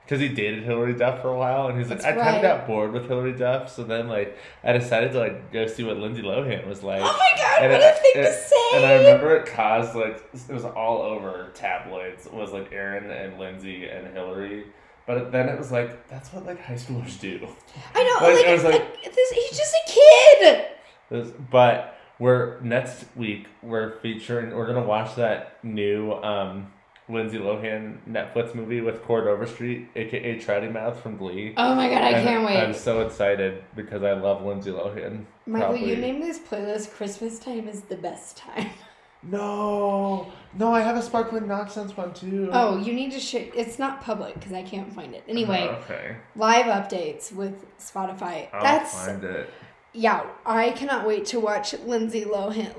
Because 0.03 0.19
he 0.19 0.27
dated 0.29 0.63
Hilary 0.63 0.93
Duff 0.93 1.21
for 1.21 1.29
a 1.29 1.37
while, 1.37 1.67
and 1.67 1.77
he's 1.77 1.89
like, 1.89 2.01
That's 2.01 2.17
I 2.17 2.21
kind 2.21 2.35
right. 2.43 2.51
of 2.51 2.59
got 2.59 2.67
bored 2.67 2.91
with 2.91 3.07
Hilary 3.07 3.33
Duff, 3.33 3.71
so 3.73 3.83
then 3.83 4.07
like 4.09 4.37
I 4.63 4.73
decided 4.73 5.13
to 5.13 5.19
like 5.19 5.51
go 5.53 5.67
see 5.67 5.83
what 5.83 5.97
Lindsay 5.97 6.21
Lohan 6.21 6.67
was 6.67 6.83
like. 6.83 7.01
Oh 7.01 7.05
my 7.17 7.41
god, 7.41 7.63
And 7.63 7.71
what 7.71 7.81
it- 7.81 7.95
a 7.97 8.01
thing 8.01 8.23
to 8.23 8.33
say! 8.33 8.55
And 8.75 8.85
I 8.85 8.93
remember 8.97 9.35
it 9.37 9.45
caused 9.45 9.95
like 9.95 10.23
it 10.33 10.53
was 10.53 10.65
all 10.65 11.01
over 11.01 11.51
tabloids. 11.53 12.25
It 12.25 12.33
was 12.33 12.51
like 12.51 12.71
Aaron 12.73 13.09
and 13.09 13.39
Lindsay 13.39 13.87
and 13.87 14.07
Hilary, 14.07 14.65
but 15.05 15.31
then 15.31 15.47
it 15.47 15.57
was 15.57 15.71
like 15.71 16.07
that's 16.09 16.33
what 16.33 16.45
like 16.45 16.59
high 16.61 16.73
schoolers 16.75 17.17
do. 17.19 17.47
I 17.95 18.03
know, 18.03 18.25
Like, 18.27 18.35
like, 18.37 18.45
it 18.47 18.51
was 18.53 18.63
like- 18.65 19.03
this, 19.15 19.29
he's 19.31 19.57
just 19.57 19.73
a 19.73 19.91
kid. 19.91 20.65
It 21.11 21.15
was- 21.15 21.31
but 21.49 21.97
we're 22.19 22.59
next 22.61 23.05
week 23.15 23.47
we're 23.63 23.97
featuring 24.01 24.53
we're 24.55 24.67
gonna 24.67 24.83
watch 24.85 25.15
that 25.15 25.57
new 25.63 26.11
um, 26.13 26.71
Lindsay 27.11 27.37
Lohan 27.37 27.97
Netflix 28.09 28.55
movie 28.55 28.81
with 28.81 29.03
Chord 29.03 29.27
Overstreet, 29.27 29.89
aka 29.95 30.39
Trouty 30.39 30.71
Mouth 30.71 30.99
from 31.01 31.17
Glee. 31.17 31.53
Oh 31.57 31.75
my 31.75 31.89
god, 31.89 32.01
I 32.03 32.09
And 32.11 32.27
can't 32.27 32.45
wait. 32.45 32.57
I'm 32.57 32.73
so 32.73 33.01
excited 33.05 33.63
because 33.75 34.03
I 34.03 34.13
love 34.13 34.43
Lindsay 34.43 34.71
Lohan. 34.71 35.25
Michael, 35.45 35.75
you 35.75 35.95
Probably- 35.95 35.95
name 35.95 36.19
this 36.21 36.39
playlist 36.39 36.91
Christmas 36.91 37.39
time 37.39 37.67
is 37.67 37.81
the 37.81 37.97
best 37.97 38.37
time. 38.37 38.69
No, 39.23 40.31
no, 40.57 40.73
I 40.73 40.81
have 40.81 40.97
a 40.97 41.01
sparkling 41.03 41.47
nonsense 41.47 41.95
one 41.95 42.11
too. 42.11 42.49
Oh, 42.51 42.79
you 42.79 42.91
need 42.91 43.11
to 43.11 43.19
share. 43.19 43.45
It's 43.55 43.77
not 43.77 44.01
public 44.01 44.33
because 44.33 44.51
I 44.51 44.63
can't 44.63 44.91
find 44.91 45.13
it. 45.13 45.23
Anyway, 45.27 45.67
oh, 45.69 45.75
okay, 45.83 46.15
live 46.35 46.65
updates 46.65 47.31
with 47.31 47.65
Spotify. 47.77 48.47
I'll 48.51 48.63
That's 48.63 49.05
find 49.05 49.23
it. 49.23 49.47
yeah. 49.93 50.23
I 50.43 50.71
cannot 50.71 51.05
wait 51.05 51.25
to 51.27 51.39
watch 51.39 51.73
Lindsay 51.85 52.25
Lohan's 52.25 52.75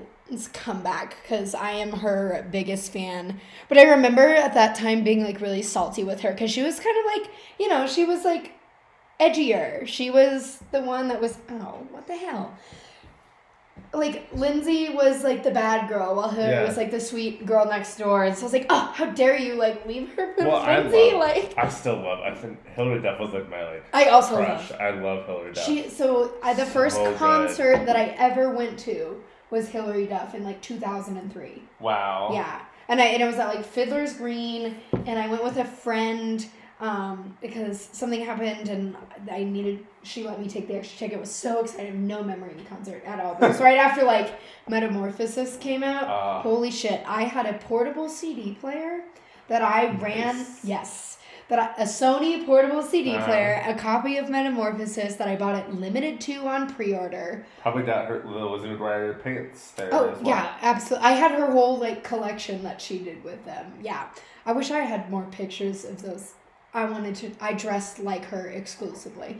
comeback 0.52 1.16
because 1.22 1.54
I 1.54 1.72
am 1.72 1.90
her 1.92 2.46
biggest 2.50 2.92
fan. 2.92 3.40
But 3.68 3.78
I 3.78 3.82
remember 3.84 4.22
at 4.34 4.54
that 4.54 4.74
time 4.76 5.04
being 5.04 5.24
like 5.24 5.40
really 5.40 5.62
salty 5.62 6.04
with 6.04 6.20
her 6.20 6.32
because 6.32 6.50
she 6.50 6.62
was 6.62 6.80
kind 6.80 6.96
of 6.98 7.04
like 7.22 7.30
you 7.58 7.68
know 7.68 7.86
she 7.86 8.04
was 8.04 8.24
like 8.24 8.52
edgier. 9.20 9.86
She 9.86 10.10
was 10.10 10.58
the 10.72 10.80
one 10.82 11.08
that 11.08 11.20
was 11.20 11.38
oh 11.50 11.86
what 11.90 12.06
the 12.06 12.16
hell. 12.16 12.54
Like 13.94 14.28
Lindsay 14.32 14.88
was 14.88 15.22
like 15.22 15.42
the 15.42 15.50
bad 15.50 15.88
girl, 15.88 16.14
while 16.14 16.30
Hilary 16.30 16.52
Yeah. 16.52 16.66
was 16.66 16.78
like 16.78 16.90
the 16.90 17.00
sweet 17.00 17.44
girl 17.44 17.66
next 17.66 17.98
door, 17.98 18.24
and 18.24 18.34
so 18.34 18.42
I 18.42 18.44
was 18.44 18.52
like, 18.54 18.66
"Oh, 18.70 18.92
how 18.94 19.06
dare 19.06 19.36
you 19.36 19.54
like 19.54 19.84
leave 19.86 20.08
her 20.14 20.32
for 20.34 20.46
Well, 20.46 20.56
I 20.56 20.78
Lindsay?" 20.80 21.14
Like, 21.16 21.54
I 21.58 21.68
still 21.68 21.96
love. 21.96 22.20
I 22.20 22.34
think 22.34 22.58
Hilary 22.74 23.02
Duff 23.02 23.20
was 23.20 23.32
like 23.32 23.50
my 23.50 23.62
like 23.70 23.84
I 23.92 24.06
also 24.06 24.36
crush. 24.36 24.70
love. 24.70 24.80
I 24.80 24.90
love 24.92 25.26
Hilary 25.26 25.52
Duff. 25.52 25.64
She 25.64 25.88
so 25.90 26.32
I, 26.42 26.54
the 26.54 26.64
first 26.64 26.96
So 26.96 27.04
good. 27.04 27.16
concert 27.18 27.84
that 27.86 27.96
I 27.96 28.14
ever 28.18 28.50
went 28.50 28.78
to 28.80 29.22
was 29.52 29.68
Hilary 29.68 30.06
Duff 30.06 30.34
in 30.34 30.42
like 30.42 30.60
2003. 30.62 31.62
wow. 31.78 32.30
Yeah, 32.32 32.62
and 32.88 33.00
I 33.00 33.04
and 33.04 33.22
it 33.22 33.26
was 33.26 33.36
at 33.36 33.54
like 33.54 33.64
Fiddler's 33.64 34.14
Green, 34.14 34.76
and 35.06 35.18
I 35.18 35.28
went 35.28 35.44
with 35.44 35.58
a 35.58 35.64
friend 35.64 36.44
um, 36.80 37.36
because 37.40 37.88
something 37.92 38.24
happened 38.24 38.68
and 38.68 38.96
I 39.30 39.44
needed. 39.44 39.86
She 40.02 40.24
let 40.24 40.40
me 40.40 40.48
take 40.48 40.66
the 40.66 40.74
extra 40.74 40.98
ticket. 40.98 41.20
Was 41.20 41.30
so 41.30 41.60
excited. 41.60 41.94
No 41.94 42.24
memory 42.24 42.50
of 42.52 42.58
the 42.58 42.64
concert 42.64 43.04
at 43.06 43.20
all. 43.20 43.36
But 43.38 43.46
it 43.46 43.48
was 43.52 43.60
right 43.68 43.78
after 43.78 44.04
like 44.04 44.32
Metamorphosis 44.68 45.56
came 45.58 45.84
out. 45.84 46.04
Ah. 46.08 46.42
Holy 46.42 46.72
shit! 46.72 47.00
I 47.06 47.22
had 47.22 47.46
a 47.46 47.58
portable 47.58 48.08
CD 48.08 48.56
player 48.60 49.04
that 49.48 49.62
I 49.62 49.92
ran. 49.98 50.38
Nice. 50.38 50.64
Yes. 50.64 51.11
That 51.48 51.58
I, 51.78 51.82
a 51.82 51.84
Sony 51.86 52.46
portable 52.46 52.82
CD 52.82 53.14
Uh-huh. 53.14 53.26
player, 53.26 53.62
a 53.66 53.74
copy 53.74 54.16
of 54.16 54.30
Metamorphosis 54.30 55.16
that 55.16 55.28
I 55.28 55.36
bought 55.36 55.56
it 55.56 55.74
limited 55.74 56.20
to 56.22 56.46
on 56.46 56.72
pre-order. 56.72 57.44
Probably 57.60 57.82
got 57.82 58.06
her 58.06 58.22
Lizzie 58.24 58.68
McGuire 58.68 59.22
pants 59.22 59.72
there 59.72 59.90
Oh 59.92 60.08
as 60.10 60.18
well. 60.18 60.28
yeah, 60.28 60.54
absolutely. 60.62 61.08
I 61.08 61.12
had 61.12 61.32
her 61.32 61.50
whole 61.52 61.76
like 61.78 62.04
collection 62.04 62.62
that 62.62 62.80
she 62.80 62.98
did 62.98 63.22
with 63.24 63.44
them. 63.44 63.72
Yeah, 63.82 64.08
I 64.46 64.52
wish 64.52 64.70
I 64.70 64.80
had 64.80 65.10
more 65.10 65.24
pictures 65.30 65.84
of 65.84 66.00
those. 66.02 66.32
I 66.72 66.86
wanted 66.86 67.14
to. 67.16 67.32
I 67.40 67.52
dressed 67.52 67.98
like 67.98 68.24
her 68.26 68.46
exclusively. 68.48 69.38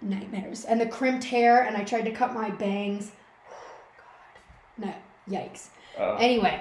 Nightmares 0.00 0.64
and 0.64 0.80
the 0.80 0.86
crimped 0.86 1.24
hair, 1.24 1.62
and 1.64 1.76
I 1.76 1.84
tried 1.84 2.06
to 2.06 2.12
cut 2.12 2.32
my 2.34 2.48
bangs. 2.50 3.12
God, 4.78 4.86
no, 4.86 4.94
yikes. 5.38 5.68
Uh, 5.98 6.14
Anyway, 6.18 6.60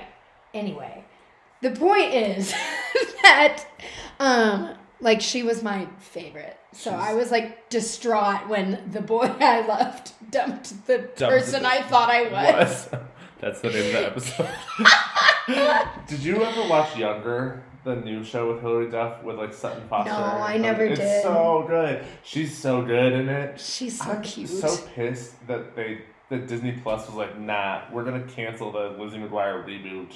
anyway, 0.53 1.03
the 1.61 1.71
point 1.71 2.13
is 2.13 2.53
that 3.23 3.65
um 4.19 4.69
like 4.99 5.21
she 5.21 5.43
was 5.43 5.63
my 5.63 5.87
favorite. 5.99 6.57
So 6.73 6.91
She's- 6.91 7.03
I 7.03 7.13
was 7.13 7.31
like 7.31 7.69
distraught 7.69 8.47
when 8.47 8.89
the 8.91 9.01
boy 9.01 9.23
I 9.39 9.65
loved 9.65 10.11
dumped 10.31 10.85
the 10.87 10.99
person 11.17 11.63
the- 11.63 11.69
I 11.69 11.81
thought 11.83 12.09
I 12.09 12.23
was. 12.53 12.87
was. 12.91 12.99
That's 13.39 13.59
the 13.61 13.69
name 13.69 13.87
of 13.87 13.91
the 13.93 14.05
episode. 14.05 14.49
Did 16.07 16.19
you 16.23 16.43
ever 16.43 16.67
watch 16.69 16.95
Younger, 16.95 17.63
the 17.83 17.95
new 17.95 18.23
show 18.23 18.53
with 18.53 18.61
Hilary 18.61 18.89
Duff 18.91 19.23
with 19.23 19.37
like 19.37 19.53
Sutton 19.53 19.81
Foster? 19.89 20.11
No, 20.11 20.17
I 20.17 20.57
never 20.57 20.85
it's 20.85 20.99
did. 20.99 21.23
so 21.23 21.65
good. 21.67 22.05
She's 22.23 22.55
so 22.55 22.83
good 22.83 23.13
in 23.13 23.27
it. 23.29 23.59
She's 23.59 23.97
so 23.99 24.11
I'm 24.11 24.21
cute. 24.21 24.47
so 24.49 24.77
pissed 24.95 25.45
that 25.47 25.75
they 25.75 26.01
that 26.29 26.47
Disney 26.47 26.73
Plus 26.83 27.07
was 27.07 27.15
like, 27.15 27.37
nah, 27.39 27.81
we're 27.91 28.03
gonna 28.05 28.23
cancel 28.23 28.71
the 28.71 28.95
Lizzie 28.97 29.17
McGuire 29.17 29.65
reboot. 29.65 30.13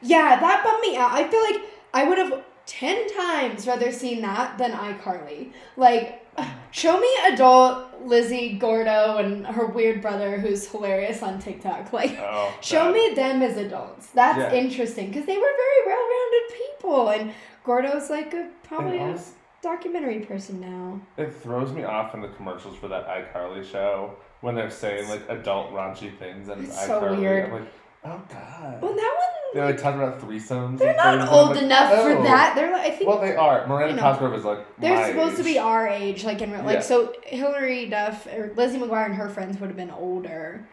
yeah, 0.00 0.40
that 0.40 0.64
bummed 0.64 0.80
me 0.80 0.96
out. 0.96 1.12
I 1.12 1.28
feel 1.28 1.42
like 1.42 1.60
I 1.94 2.04
would 2.04 2.18
have 2.18 2.42
ten 2.66 3.08
times 3.14 3.66
rather 3.66 3.92
seen 3.92 4.22
that 4.22 4.56
than 4.58 4.72
iCarly. 4.72 5.52
Like, 5.76 6.24
show 6.70 6.98
me 6.98 7.08
adult 7.30 8.02
Lizzie 8.04 8.54
Gordo 8.58 9.18
and 9.18 9.46
her 9.46 9.66
weird 9.66 10.00
brother 10.00 10.38
who's 10.38 10.66
hilarious 10.68 11.22
on 11.22 11.38
TikTok. 11.38 11.92
Like, 11.92 12.16
Oh, 12.18 12.54
Show 12.60 12.92
me 12.92 13.12
them 13.14 13.42
as 13.42 13.56
adults. 13.56 14.06
That's 14.08 14.38
Yeah. 14.38 14.52
interesting 14.60 15.08
because 15.08 15.26
they 15.26 15.36
were 15.36 15.42
very 15.42 15.86
well-rounded 15.86 16.58
people, 16.58 17.08
and 17.10 17.32
Gordo's 17.64 18.08
like 18.10 18.32
a 18.34 18.48
probably 18.62 18.98
a 18.98 19.18
documentary 19.60 20.20
person 20.20 20.60
now. 20.60 21.00
It 21.22 21.32
throws 21.34 21.72
me 21.72 21.84
off 21.84 22.14
in 22.14 22.20
the 22.20 22.28
commercials 22.28 22.76
for 22.76 22.88
that 22.88 23.06
iCarly 23.06 23.64
show 23.64 24.14
when 24.40 24.54
they're 24.56 24.70
saying 24.70 25.08
like 25.08 25.22
adult 25.28 25.72
raunchy 25.72 26.16
things 26.18 26.48
and 26.48 26.64
It's 26.64 26.76
iCarly. 26.76 26.86
so 26.86 27.14
weird. 27.20 27.44
I'm 27.46 27.52
like, 27.52 27.72
oh 28.04 28.22
god. 28.28 28.82
Well, 28.82 28.94
that 28.94 29.14
one. 29.18 29.28
They're 29.54 29.66
like 29.66 29.76
talking 29.76 30.00
about 30.00 30.20
threesomes. 30.20 30.78
they're 30.78 30.96
not 30.96 31.28
old 31.28 31.50
like, 31.50 31.62
enough 31.62 31.90
for 31.90 32.12
oh. 32.12 32.22
that. 32.22 32.54
They're 32.54 32.72
like 32.72 32.86
I 32.86 32.90
think 32.90 33.08
Well, 33.08 33.20
they 33.20 33.36
are. 33.36 33.66
Miranda 33.66 33.94
you 33.94 34.00
know, 34.00 34.02
Cosgrove 34.02 34.34
is 34.34 34.44
like 34.44 34.66
they're 34.78 35.08
supposed 35.08 35.36
to 35.36 35.44
be 35.44 35.58
our 35.58 35.86
age, 35.86 36.24
like 36.24 36.40
in 36.40 36.50
real 36.52 36.62
like 36.64 36.76
Yeah. 36.76 36.80
so. 36.80 37.14
Hilary 37.24 37.86
Duff 37.86 38.26
or 38.26 38.52
Lizzie 38.56 38.78
McGuire 38.78 39.06
and 39.06 39.14
her 39.14 39.28
friends 39.28 39.58
would 39.60 39.68
have 39.68 39.76
been 39.76 39.90
older, 39.90 40.66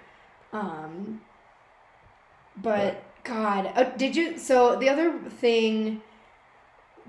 um. 0.53 1.21
But 2.61 3.03
God, 3.23 3.71
uh, 3.75 3.83
did 3.95 4.15
you? 4.15 4.37
So 4.37 4.75
the 4.77 4.89
other 4.89 5.17
thing 5.19 6.01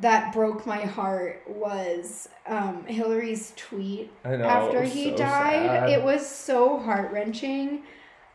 that 0.01 0.33
broke 0.33 0.67
my 0.67 0.81
heart 0.83 1.43
was 1.47 2.29
um, 2.47 2.85
Hilary's 2.87 3.53
tweet 3.57 4.11
know. 4.25 4.45
after 4.45 4.83
he 4.83 5.11
so 5.11 5.17
died. 5.17 5.67
sad. 5.67 5.91
It 5.91 6.03
was 6.03 6.27
so 6.27 6.79
heart 6.79 7.13
wrenching. 7.13 7.83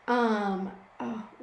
Um, 0.07 0.71
oh, 0.71 0.84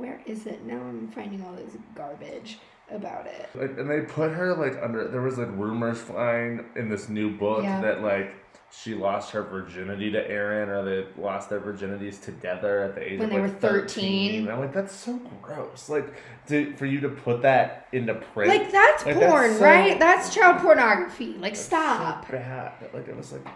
where 0.03 0.21
is 0.27 0.47
it? 0.47 0.65
Now 0.67 0.75
I'm 0.81 1.09
finding 1.09 1.43
all 1.45 1.55
this 1.55 1.77
garbage 1.95 2.59
about 2.91 3.27
it. 3.27 3.49
Like, 3.55 3.79
and 3.79 3.88
they 3.88 4.01
put 4.01 4.33
her 4.33 4.55
like 4.55 4.83
under. 4.83 5.07
There 5.09 5.23
was 5.23 5.38
like 5.38 5.49
rumors 5.53 6.01
flying 6.01 6.65
in 6.77 6.88
this 6.91 7.09
new 7.09 7.31
book 7.31 7.62
Yeah. 7.62 7.81
that 7.81 8.03
like 8.03 8.35
she 8.75 8.95
lost 8.95 9.31
her 9.33 9.43
virginity 9.43 10.11
to 10.11 10.29
Aaron, 10.31 10.69
or 10.71 10.83
they 10.83 11.07
lost 11.21 11.51
their 11.51 11.61
virginities 11.61 12.21
together 12.23 12.81
at 12.83 12.95
the 12.95 13.03
age 13.03 13.21
When 13.21 13.29
of 13.29 13.35
they 13.35 13.41
like 13.43 13.53
were 13.53 13.59
13. 13.59 14.49
I'm 14.49 14.61
like, 14.61 14.73
that's 14.73 14.95
so 14.95 15.21
gross. 15.43 15.91
Like, 15.91 16.12
to, 16.49 16.75
for 16.77 16.87
you 16.87 16.99
to 17.01 17.11
put 17.11 17.43
that 17.43 17.87
into 17.93 18.15
print, 18.15 18.49
Like 18.49 18.73
that's 18.73 19.05
Like, 19.05 19.21
that's 19.21 19.31
porn, 19.31 19.55
so- 19.55 19.62
right? 19.65 19.99
That's 19.99 20.35
child 20.35 20.62
pornography. 20.62 21.35
Like 21.35 21.53
that's 21.53 21.61
stop. 21.61 22.27
So 22.27 22.33
bad. 22.33 22.73
Like 22.95 23.09
it 23.09 23.17
was 23.17 23.33
like, 23.33 23.47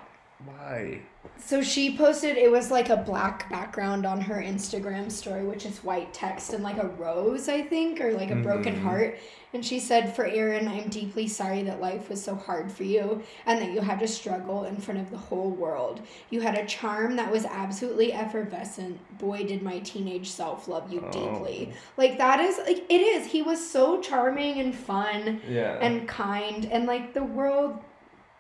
why? 0.46 1.00
So 1.38 1.62
she 1.62 1.96
posted 1.96 2.37
it 2.37 2.50
was 2.50 2.70
like 2.70 2.88
a 2.88 2.96
black 2.96 3.48
background 3.50 4.06
on 4.06 4.20
her 4.20 4.37
Instagram 4.37 5.11
story, 5.11 5.44
which 5.44 5.66
is 5.66 5.82
white 5.85 6.12
text 6.14 6.52
and 6.52 6.62
like 6.62 6.78
a 6.78 6.87
rose, 6.88 7.48
I 7.48 7.62
think, 7.62 8.00
or 8.00 8.12
like 8.12 8.30
a 8.30 8.37
broken 8.37 8.76
Mhm. 8.76 8.82
heart. 8.82 9.18
And 9.52 9.64
she 9.64 9.78
said, 9.80 10.14
For 10.14 10.24
Aaron, 10.26 10.68
I'm 10.68 10.88
deeply 10.88 11.26
sorry 11.28 11.62
that 11.64 11.80
life 11.80 12.09
was 12.11 12.22
so 12.22 12.35
hard 12.35 12.70
for 12.70 12.85
you 12.85 13.22
and 13.46 13.61
that 13.61 13.70
you 13.72 13.80
had 13.80 13.98
to 14.00 14.09
struggle 14.09 14.64
in 14.64 14.76
front 14.76 15.00
of 15.00 15.11
the 15.11 15.16
whole 15.16 15.50
world. 15.50 16.00
You 16.30 16.40
had 16.42 16.56
a 16.56 16.66
charm 16.66 17.16
that 17.16 17.30
was 17.30 17.44
absolutely 17.44 18.12
effervescent. 18.12 18.98
Boy, 19.18 19.44
did 19.44 19.62
my 19.62 19.78
teenage 19.80 20.28
self 20.28 20.68
love 20.68 20.92
you 20.92 21.02
Oh. 21.06 21.11
deeply. 21.11 21.72
Like, 21.96 22.18
that 22.18 22.40
is, 22.40 22.59
like, 22.59 22.85
it 22.90 23.00
is. 23.00 23.26
He 23.26 23.42
was 23.42 23.64
so 23.68 24.00
charming 24.00 24.59
and 24.61 24.74
fun 24.74 25.40
Yeah. 25.48 25.78
and 25.80 26.06
kind 26.09 26.66
and 26.70 26.87
like 26.87 27.14
the 27.14 27.24
world 27.24 27.78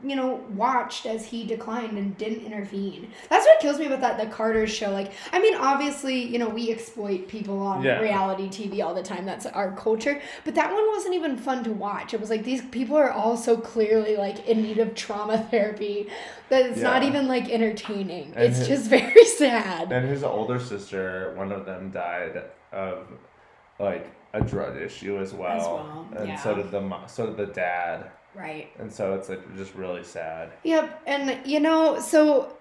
you 0.08 0.16
know 0.16 0.44
watched 0.54 1.06
as 1.06 1.24
he 1.26 1.44
declined 1.44 1.98
and 1.98 2.16
didn't 2.18 2.44
intervene. 2.44 3.10
That's 3.28 3.44
what 3.46 3.60
kills 3.60 3.78
me 3.78 3.86
about 3.86 4.00
that 4.00 4.18
the 4.18 4.26
Carter 4.26 4.66
show 4.66 4.90
like 4.90 5.12
i 5.32 5.38
mean 5.40 5.54
obviously 5.54 6.22
you 6.22 6.38
know 6.38 6.48
we 6.48 6.70
exploit 6.70 7.26
people 7.28 7.58
on 7.60 7.82
Yeah. 7.82 8.00
reality 8.00 8.48
tv 8.48 8.82
all 8.84 8.94
the 8.94 9.02
time 9.02 9.24
that's 9.26 9.46
our 9.46 9.72
culture 9.76 10.20
but 10.44 10.54
that 10.54 10.72
one 10.72 10.86
wasn't 10.88 11.14
even 11.14 11.36
fun 11.36 11.64
to 11.64 11.72
watch. 11.72 12.14
It 12.14 12.20
was 12.20 12.30
like 12.30 12.44
these 12.44 12.62
people 12.66 12.96
are 12.96 13.10
all 13.10 13.36
so 13.36 13.56
clearly 13.56 14.16
like 14.16 14.46
in 14.48 14.62
need 14.62 14.78
of 14.78 14.94
trauma 14.94 15.38
therapy 15.50 16.08
that 16.48 16.64
it's 16.66 16.80
not 16.80 17.02
even 17.02 17.26
like 17.28 17.48
entertaining. 17.50 18.32
And 18.36 18.44
it's 18.44 18.58
his- 18.58 18.68
just 18.68 18.90
very 18.98 19.24
sad. 19.24 19.90
And 19.92 20.08
his 20.08 20.22
older 20.22 20.60
sister, 20.60 21.32
one 21.36 21.50
of 21.52 21.66
them 21.66 21.90
died 21.90 22.42
of 22.72 23.08
like 23.78 24.06
a 24.32 24.40
drug 24.40 24.76
issue 24.80 25.18
as 25.18 25.32
well, 25.32 25.50
As 25.60 25.66
well, 25.66 26.08
and 26.18 26.28
yeah. 26.28 26.36
so 26.36 26.54
did 26.54 26.70
the 26.70 27.06
so 27.06 27.26
did 27.26 27.36
the 27.36 27.46
dad, 27.46 28.10
Right. 28.36 28.68
and 28.78 28.92
so 28.92 29.14
it's 29.14 29.28
like 29.28 29.56
just 29.56 29.74
really 29.74 30.04
sad. 30.04 30.50
Yep. 30.64 31.02
And, 31.06 31.46
you 31.46 31.60
know, 31.60 31.98
so 32.00 32.52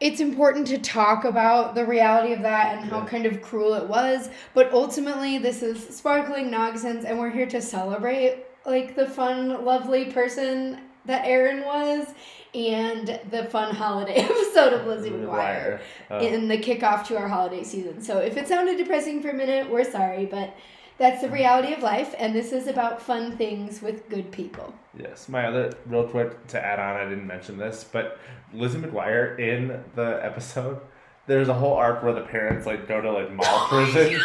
it's 0.00 0.20
important 0.20 0.66
to 0.68 0.78
talk 0.78 1.24
about 1.24 1.74
the 1.74 1.86
reality 1.86 2.34
of 2.34 2.42
that 2.42 2.76
and 2.76 2.84
how 2.90 2.98
Yeah. 3.00 3.06
kind 3.06 3.24
of 3.26 3.40
cruel 3.40 3.72
it 3.74 3.88
was. 3.88 4.28
But 4.52 4.72
ultimately, 4.72 5.38
this 5.38 5.62
is 5.62 5.88
Sparkling 5.96 6.50
NOGsense, 6.50 7.04
and 7.04 7.18
we're 7.18 7.30
here 7.30 7.46
to 7.46 7.62
celebrate, 7.62 8.44
like, 8.66 8.94
the 8.94 9.06
fun, 9.08 9.64
lovely 9.64 10.06
person 10.12 10.80
that 11.06 11.24
Aaron 11.24 11.64
was 11.64 12.08
and 12.54 13.18
the 13.30 13.44
fun 13.44 13.74
holiday 13.74 14.14
episode 14.30 14.72
of 14.74 14.86
Lizzie 14.86 15.10
McGuire. 15.10 15.80
Oh. 16.10 16.18
in 16.18 16.48
the 16.48 16.58
kickoff 16.58 17.06
to 17.06 17.16
our 17.16 17.28
holiday 17.28 17.62
season. 17.62 18.02
So 18.02 18.18
if 18.18 18.36
it 18.36 18.48
sounded 18.48 18.76
depressing 18.76 19.22
for 19.22 19.30
a 19.30 19.34
minute, 19.34 19.70
we're 19.70 19.84
sorry, 19.84 20.26
but 20.26 20.52
that's 20.98 21.20
the 21.20 21.28
reality 21.28 21.72
of 21.72 21.82
life, 21.82 22.14
and 22.18 22.34
this 22.34 22.52
is 22.52 22.66
about 22.66 23.02
fun 23.02 23.36
things 23.36 23.82
with 23.82 24.08
good 24.08 24.30
people. 24.32 24.74
Yes, 24.98 25.28
my 25.28 25.46
other 25.46 25.72
real 25.84 26.08
quick 26.08 26.46
to 26.48 26.64
add 26.64 26.78
on, 26.78 26.96
I 26.96 27.08
didn't 27.08 27.26
mention 27.26 27.58
this, 27.58 27.84
but 27.84 28.18
Lizzie 28.54 28.78
McGuire 28.78 29.38
in 29.38 29.82
the 29.94 30.20
episode, 30.22 30.80
there's 31.26 31.48
a 31.48 31.54
whole 31.54 31.74
arc 31.74 32.02
where 32.02 32.14
the 32.14 32.22
parents 32.22 32.66
like 32.66 32.88
go 32.88 33.00
to 33.00 33.12
like 33.12 33.30
mall 33.32 33.66
prison. 33.68 34.20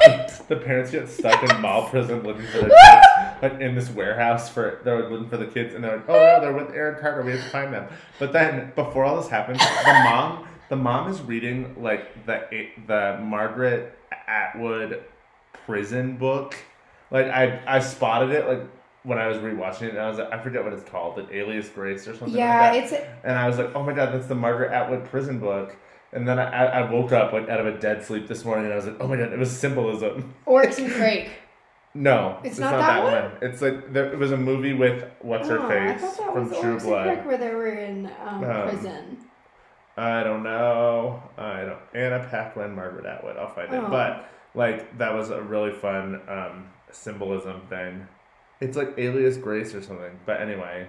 the 0.48 0.56
parents 0.56 0.90
get 0.90 1.08
stuck 1.08 1.42
in 1.42 1.60
mall 1.60 1.88
prison 1.88 2.22
looking 2.22 2.46
for 2.48 2.58
their 2.58 2.70
kids, 2.84 3.06
like 3.40 3.60
in 3.60 3.74
this 3.74 3.88
warehouse 3.88 4.50
for 4.50 4.80
they're 4.84 5.08
looking 5.08 5.28
for 5.28 5.38
the 5.38 5.46
kids, 5.46 5.74
and 5.74 5.82
they're 5.82 5.96
like, 5.96 6.08
oh 6.08 6.12
no, 6.12 6.40
they're 6.40 6.52
with 6.52 6.74
Aaron 6.74 7.00
Carter, 7.00 7.22
we 7.22 7.32
have 7.32 7.42
to 7.42 7.50
find 7.50 7.72
them. 7.72 7.88
But 8.18 8.32
then 8.32 8.72
before 8.74 9.04
all 9.04 9.16
this 9.16 9.28
happens, 9.30 9.58
the 9.58 10.00
mom, 10.04 10.46
the 10.68 10.76
mom 10.76 11.10
is 11.10 11.22
reading 11.22 11.82
like 11.82 12.26
the 12.26 12.68
the 12.86 13.18
Margaret 13.22 13.96
Atwood 14.26 15.02
prison 15.70 16.16
book. 16.16 16.56
Like 17.10 17.26
I 17.26 17.60
I 17.66 17.78
spotted 17.80 18.30
it 18.30 18.46
like 18.46 18.62
when 19.02 19.18
I 19.18 19.26
was 19.28 19.38
rewatching 19.38 19.82
it, 19.82 19.90
and 19.90 19.98
I 19.98 20.08
was 20.08 20.18
like, 20.18 20.30
I 20.32 20.42
forget 20.42 20.62
what 20.62 20.72
it's 20.74 20.88
called, 20.88 21.16
the 21.16 21.34
Alias 21.36 21.68
Grace 21.70 22.06
or 22.06 22.14
something 22.16 22.36
Yeah, 22.36 22.70
like 22.72 22.90
that. 22.90 23.00
it's 23.00 23.08
and 23.24 23.38
I 23.38 23.48
was 23.48 23.56
like, 23.58 23.74
oh 23.74 23.82
my 23.82 23.92
god, 23.94 24.12
that's 24.12 24.26
the 24.26 24.34
Margaret 24.34 24.72
Atwood 24.72 25.04
prison 25.06 25.38
book. 25.38 25.76
And 26.12 26.26
then 26.26 26.38
I, 26.40 26.66
I 26.80 26.90
woke 26.90 27.12
up 27.12 27.32
like 27.32 27.48
out 27.48 27.60
of 27.60 27.66
a 27.66 27.78
dead 27.78 28.04
sleep 28.04 28.26
this 28.28 28.44
morning, 28.44 28.64
and 28.66 28.72
I 28.74 28.76
was 28.76 28.86
like, 28.86 28.96
oh 29.00 29.06
my 29.08 29.16
god, 29.16 29.32
it 29.32 29.38
was 29.38 29.50
symbolism. 29.56 30.34
Oryx 30.44 30.78
and 30.78 30.90
Crake. 30.92 31.30
No, 31.94 32.38
It's 32.44 32.58
not 32.58 32.72
that 32.78 33.02
one? 33.02 33.32
It's 33.42 33.60
like 33.60 33.92
there, 33.92 34.12
it 34.12 34.18
was 34.18 34.30
a 34.30 34.36
movie 34.36 34.74
with 34.74 35.02
what's 35.22 35.48
her 35.48 35.58
Oh, 35.58 35.66
I 35.68 35.96
face 35.98 36.00
thought 36.00 36.16
that 36.18 36.32
from 36.34 36.48
True 36.60 36.72
and 36.74 36.82
Blood. 36.82 37.06
Crake 37.06 37.26
where 37.26 37.36
they 37.38 37.52
were 37.54 37.66
in 37.68 38.06
um, 38.24 38.44
Um, 38.44 38.68
prison. 38.68 39.18
I 39.96 40.22
don't 40.22 40.42
know. 40.44 41.20
I 41.36 41.62
don't. 41.62 41.78
Anna 41.94 42.26
Paquin, 42.30 42.74
Margaret 42.76 43.06
Atwood. 43.06 43.36
I'll 43.36 43.52
find 43.52 43.72
it. 43.74 43.76
Oh. 43.84 43.88
But 43.90 44.28
like 44.54 44.98
that 44.98 45.14
was 45.14 45.30
a 45.30 45.40
really 45.42 45.72
fun 45.72 46.20
um, 46.28 46.68
symbolism 46.90 47.62
thing. 47.68 48.06
It's 48.60 48.76
like 48.76 48.94
Alias 48.98 49.36
Grace 49.36 49.74
or 49.74 49.82
something. 49.82 50.18
But 50.26 50.40
anyway, 50.42 50.86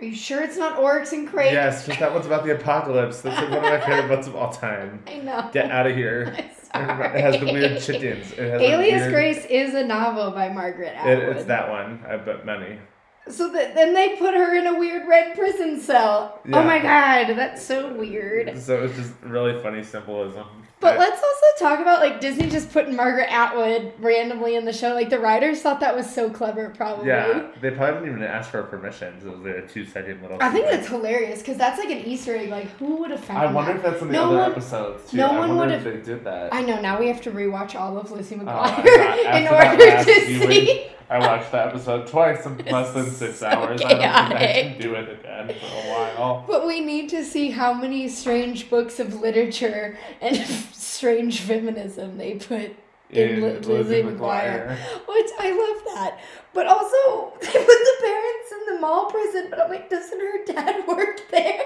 Are 0.00 0.04
you 0.04 0.14
sure 0.14 0.42
it's 0.42 0.56
not 0.56 0.78
Oryx 0.78 1.12
and 1.12 1.26
Crake? 1.28 1.52
yes, 1.52 1.86
'cause 1.86 1.98
that 1.98 2.12
one's 2.12 2.26
about 2.26 2.44
the 2.44 2.54
apocalypse. 2.54 3.22
That's 3.22 3.36
like 3.40 3.48
one 3.50 3.58
of 3.58 3.64
my 3.64 3.80
favorite 3.80 4.08
books 4.08 4.26
of 4.26 4.36
all 4.36 4.50
time. 4.52 5.02
I 5.06 5.18
know. 5.18 5.48
Get 5.52 5.70
out 5.70 5.86
of 5.86 5.96
here. 5.96 6.26
Sorry. 6.72 7.18
It 7.18 7.20
has 7.22 7.40
the 7.40 7.46
weird 7.46 7.80
chickens. 7.80 8.32
Alias 8.38 9.00
weird- 9.00 9.12
Grace 9.12 9.44
is 9.46 9.74
a 9.74 9.84
novel 9.84 10.30
by 10.32 10.48
Margaret 10.50 10.94
It, 11.04 11.18
it's 11.36 11.44
that 11.46 11.68
one. 11.68 12.04
I 12.08 12.16
bet 12.16 12.44
many. 12.46 12.78
So 13.28 13.52
that 13.52 13.74
then 13.74 13.94
they 13.94 14.16
put 14.16 14.34
her 14.34 14.54
in 14.56 14.66
a 14.66 14.76
weird 14.78 15.06
red 15.06 15.36
prison 15.36 15.78
cell. 15.80 16.38
Oh 16.44 16.48
yeah. 16.48 16.58
Oh 16.58 16.64
my 16.64 16.78
god, 16.80 17.36
that's 17.36 17.62
so 17.64 17.92
weird. 17.94 18.58
So 18.60 18.82
it's 18.84 18.96
just 18.96 19.12
really 19.22 19.60
funny 19.62 19.82
symbolism. 19.84 20.46
But 20.80 20.94
I- 20.94 20.98
let's 20.98 21.22
also 21.22 21.46
talk 21.68 21.80
about 21.80 22.00
like 22.00 22.20
Disney 22.20 22.48
just 22.48 22.72
putting 22.72 22.96
Margaret 22.96 23.30
Atwood 23.30 23.92
randomly 24.00 24.56
in 24.56 24.64
the 24.64 24.72
show. 24.72 24.94
Like 24.94 25.10
the 25.10 25.20
writers 25.20 25.60
thought 25.60 25.80
that 25.80 25.94
was 25.94 26.12
so 26.12 26.30
clever, 26.30 26.70
probably. 26.70 27.08
Yeah, 27.08 27.48
they 27.60 27.70
probably 27.70 28.00
didn't 28.00 28.16
even 28.16 28.22
ask 28.24 28.50
for 28.50 28.62
permission. 28.64 29.20
So 29.20 29.28
it 29.28 29.38
was 29.38 29.40
like 29.46 29.64
a 29.64 29.68
two 29.68 29.84
second 29.84 30.22
little. 30.22 30.38
I 30.40 30.48
think 30.48 30.66
that's 30.66 30.88
hilarious 30.88 31.40
because 31.40 31.58
that's 31.58 31.78
like 31.78 31.90
an 31.90 31.98
Easter 31.98 32.34
egg. 32.34 32.48
Like 32.48 32.68
who 32.78 32.96
would 32.96 33.10
have 33.10 33.22
found 33.22 33.38
I 33.40 33.52
wonder 33.52 33.74
that? 33.74 33.76
if 33.78 33.82
that's 33.84 34.02
in 34.02 34.08
the 34.08 34.14
No 34.14 34.24
other 34.30 34.36
one- 34.38 34.50
episodes 34.52 35.10
too. 35.10 35.18
no 35.18 35.26
I 35.28 35.38
one 35.38 35.56
wonder 35.56 35.74
if 35.74 35.84
would've- 35.84 36.04
they 36.06 36.12
did 36.14 36.24
that. 36.24 36.52
I 36.54 36.62
know. 36.62 36.80
Now 36.80 36.98
we 36.98 37.06
have 37.08 37.20
to 37.22 37.30
rewatch 37.30 37.74
all 37.78 37.96
of 37.98 38.10
Lucy 38.10 38.34
Oh, 38.36 38.38
McGuire 38.38 38.46
I 38.48 39.38
in 39.40 39.48
order 39.48 40.04
to 40.04 40.26
see. 40.26 40.86
I 41.10 41.18
watched 41.18 41.50
that 41.50 41.68
episode 41.68 42.06
twice 42.06 42.46
in 42.46 42.56
less 42.66 42.94
than 42.94 43.10
six 43.10 43.40
so 43.40 43.48
hours. 43.48 43.82
I 43.82 43.88
don't 43.88 43.98
think 43.98 44.02
I 44.02 44.62
can 44.62 44.80
do 44.80 44.94
it 44.94 45.08
again 45.08 45.48
for 45.48 45.66
a 45.66 45.90
while. 45.90 46.44
But 46.46 46.68
we 46.68 46.78
need 46.80 47.08
to 47.10 47.24
see 47.24 47.50
how 47.50 47.74
many 47.74 48.08
strange 48.08 48.70
books 48.70 49.00
of 49.00 49.20
literature 49.20 49.98
and 50.20 50.36
strange 50.72 51.40
feminism 51.40 52.16
they 52.16 52.34
put 52.34 52.76
in, 53.10 53.42
Li- 53.42 53.58
Lizzie 53.58 54.04
McGuire. 54.04 54.76
Which 55.08 55.30
I 55.40 55.50
love 55.50 55.94
that. 55.96 56.20
But 56.54 56.68
also, 56.68 57.32
they 57.40 57.46
put 57.46 57.66
the 57.66 57.96
parents 58.02 58.52
in 58.52 58.74
the 58.74 58.80
mall 58.80 59.10
prison, 59.10 59.48
but 59.50 59.60
I'm 59.60 59.68
like, 59.68 59.90
doesn't 59.90 60.20
her 60.20 60.44
dad 60.44 60.86
work 60.86 61.28
there? 61.32 61.64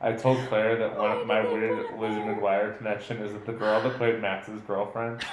I 0.00 0.14
told 0.14 0.38
Claire 0.48 0.74
that 0.78 0.94
oh, 0.96 1.02
one 1.02 1.16
of 1.16 1.26
my 1.28 1.46
Oh, 1.46 1.54
weird 1.54 1.78
Lizzie 1.96 2.20
McGuire 2.22 2.76
connection 2.76 3.18
is 3.18 3.32
that 3.34 3.46
the 3.46 3.52
girl 3.52 3.80
that 3.82 3.96
played 3.98 4.20
Max's 4.20 4.60
girlfriend 4.62 5.24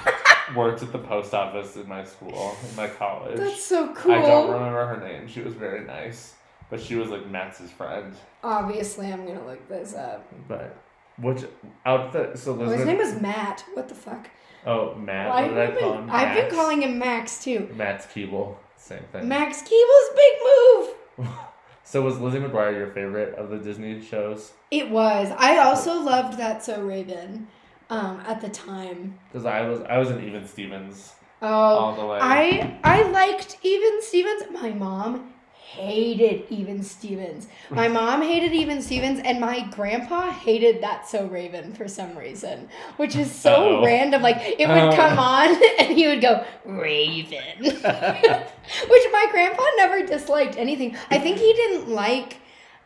worked 0.56 0.82
at 0.84 0.92
the 0.92 1.00
post 1.00 1.34
office 1.34 1.76
in 1.76 1.88
my 1.88 2.04
school, 2.04 2.56
in 2.70 2.76
my 2.76 2.88
college. 2.88 3.38
That's 3.38 3.64
so 3.64 3.94
cool. 3.94 4.14
I 4.14 4.22
don't 4.22 4.52
remember 4.52 4.86
her 4.86 4.98
name. 5.08 5.28
She 5.28 5.42
was 5.42 5.54
very 5.54 5.86
nice, 5.86 6.34
but 6.70 6.82
she 6.82 6.96
was 6.96 7.10
like 7.10 7.30
Max's 7.30 7.72
friend. 7.72 8.14
Obviously, 8.44 9.12
I'm 9.12 9.26
gonna 9.26 9.46
look 9.46 9.68
this 9.68 9.94
up. 9.94 10.28
But 10.48 10.76
which 11.18 11.44
out 11.86 12.12
the 12.14 12.36
so 12.36 12.60
Oh, 12.60 12.70
his 12.70 12.86
name 12.86 12.98
was 12.98 13.20
Matt. 13.22 13.64
What 13.74 13.90
the 13.90 13.96
fuck? 13.96 14.30
oh 14.66 14.96
Matt. 14.96 15.30
Well, 15.30 15.42
what 15.44 15.50
did 15.50 15.58
I 15.58 15.64
I've, 15.72 15.80
call 15.80 15.92
been, 15.94 16.04
him? 16.04 16.10
I've 16.12 16.36
been 16.36 16.52
calling 16.52 16.82
him 16.82 17.00
Max 17.00 17.44
too. 17.44 17.70
Matt's 17.76 18.06
Keeble. 18.08 18.56
Same 18.78 19.04
thing. 19.12 19.28
Max 19.28 19.62
Keeble's 19.62 20.16
big 20.16 21.28
move. 21.28 21.30
So 21.90 22.04
was 22.04 22.20
Lizzie 22.20 22.38
McGuire 22.38 22.78
your 22.78 22.92
favorite 22.92 23.34
of 23.34 23.50
the 23.50 23.58
Disney 23.58 24.00
shows? 24.00 24.52
It 24.70 24.92
was. 24.92 25.32
I 25.36 25.58
also 25.58 26.00
loved 26.00 26.38
that 26.38 26.64
So 26.64 26.84
Raven 26.84 27.48
um, 27.90 28.22
at 28.28 28.42
the 28.42 28.50
time. 28.50 29.18
Because 29.32 29.46
I 29.46 29.62
was 29.68 29.82
I 29.82 29.98
was 29.98 30.10
an 30.10 30.24
Even 30.26 30.48
Stevens 30.48 31.14
Oh, 31.42 31.48
all 31.48 31.96
the 31.96 32.06
way. 32.06 32.20
I 32.22 32.78
I 32.84 33.04
liked 33.10 33.58
Even 33.64 34.02
Stevens. 34.02 34.44
My 34.52 34.72
mom 34.72 35.34
hated 35.54 36.46
Even 36.50 36.84
Stevens. 36.84 37.48
My 37.70 37.88
mom 38.00 38.22
hated 38.22 38.52
Even 38.54 38.82
Stevens, 38.82 39.22
and 39.24 39.40
my 39.40 39.62
grandpa 39.70 40.32
hated 40.32 40.82
That 40.84 41.08
So 41.08 41.28
Raven 41.28 41.74
for 41.74 41.88
some 41.88 42.18
reason, 42.18 42.68
which 42.98 43.16
is 43.16 43.32
so 43.32 43.54
Uh-oh. 43.78 43.86
random. 43.86 44.22
Like 44.22 44.38
it 44.60 44.68
would 44.68 44.94
Oh. 44.94 44.96
come 44.96 45.18
on, 45.20 45.50
and 45.80 45.96
he 45.98 46.08
would 46.08 46.22
go 46.22 46.44
Raven, 46.66 47.64
which 47.64 47.84
my 47.84 49.28
grandpa 49.32 49.64
never 49.78 50.06
disliked 50.06 50.58
anything. 50.58 50.98
I 51.10 51.20
think 51.20 51.38
he 51.38 51.54
didn't 51.54 51.90
like. 51.90 52.38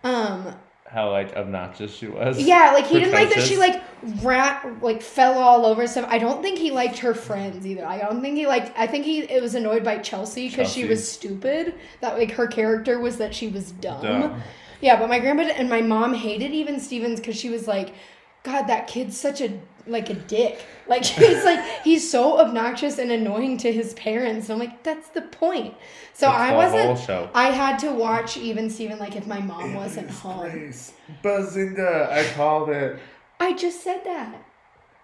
Um, 0.04 0.54
How 0.94 1.10
like 1.10 1.36
obnoxious 1.36 1.92
she 1.92 2.06
was. 2.06 2.40
yeah, 2.40 2.72
like 2.72 2.86
he 2.86 3.00
didn't 3.00 3.16
like 3.16 3.34
that 3.34 3.42
she 3.42 3.58
like 3.58 3.82
rat 4.22 4.64
like 4.84 5.02
fell 5.02 5.40
all 5.40 5.66
over 5.66 5.88
stuff. 5.88 6.06
I 6.08 6.20
don't 6.20 6.44
think 6.44 6.60
he 6.60 6.70
liked 6.70 7.00
her 7.00 7.16
friends 7.16 7.66
either. 7.66 7.84
I 7.84 7.98
don't 7.98 8.22
think 8.22 8.38
he 8.38 8.46
liked. 8.46 8.72
I 8.78 8.86
think 8.86 9.04
he 9.04 9.22
it 9.22 9.42
was 9.42 9.56
annoyed 9.56 9.84
by 9.84 9.98
Chelsea 9.98 10.50
because 10.50 10.72
she 10.72 10.86
was 10.86 11.12
stupid. 11.12 11.74
That 12.02 12.20
like 12.20 12.30
her 12.34 12.46
character 12.46 13.00
was 13.00 13.18
that 13.18 13.34
she 13.34 13.48
was 13.48 13.72
dumb. 13.72 14.04
Dumb. 14.04 14.44
Yeah, 14.82 15.00
but 15.00 15.10
my 15.10 15.18
grandpa 15.18 15.46
and 15.46 15.68
my 15.68 15.82
mom 15.82 16.14
hated 16.14 16.52
even 16.52 16.80
Stevens 16.80 17.20
because 17.20 17.38
she 17.38 17.50
was 17.50 17.68
like, 17.68 17.96
God, 18.44 18.68
that 18.68 18.86
kid's 18.86 19.18
such 19.18 19.42
a 19.42 19.60
like 19.88 20.10
a 20.10 20.14
dick. 20.14 20.64
Like 20.88 21.04
he's 21.06 21.44
like 21.44 21.60
he's 21.84 22.10
so 22.10 22.40
obnoxious 22.40 22.98
and 23.00 23.12
annoying 23.12 23.58
to 23.60 23.72
his 23.72 23.94
parents. 23.94 24.50
And 24.50 24.62
I'm 24.62 24.68
like, 24.68 24.84
that's 24.84 25.10
the 25.10 25.22
point. 25.24 25.76
So 26.14 26.28
That's 26.28 26.52
I 26.52 26.56
wasn't. 26.56 26.86
whole 26.86 26.96
show. 26.96 27.30
I 27.34 27.50
had 27.50 27.80
to 27.80 27.92
watch 27.92 28.38
even 28.38 28.70
Steven 28.70 29.00
like 29.00 29.16
if 29.16 29.26
my 29.28 29.40
mom 29.40 29.74
wasn't 29.74 30.08
Alias 30.08 30.20
home. 30.20 30.52
Grace. 30.52 30.94
Bazinga! 31.24 32.10
I 32.12 32.24
called 32.34 32.70
it. 32.70 33.00
I 33.40 33.54
just 33.54 33.84
said 33.84 34.02
that. 34.06 34.36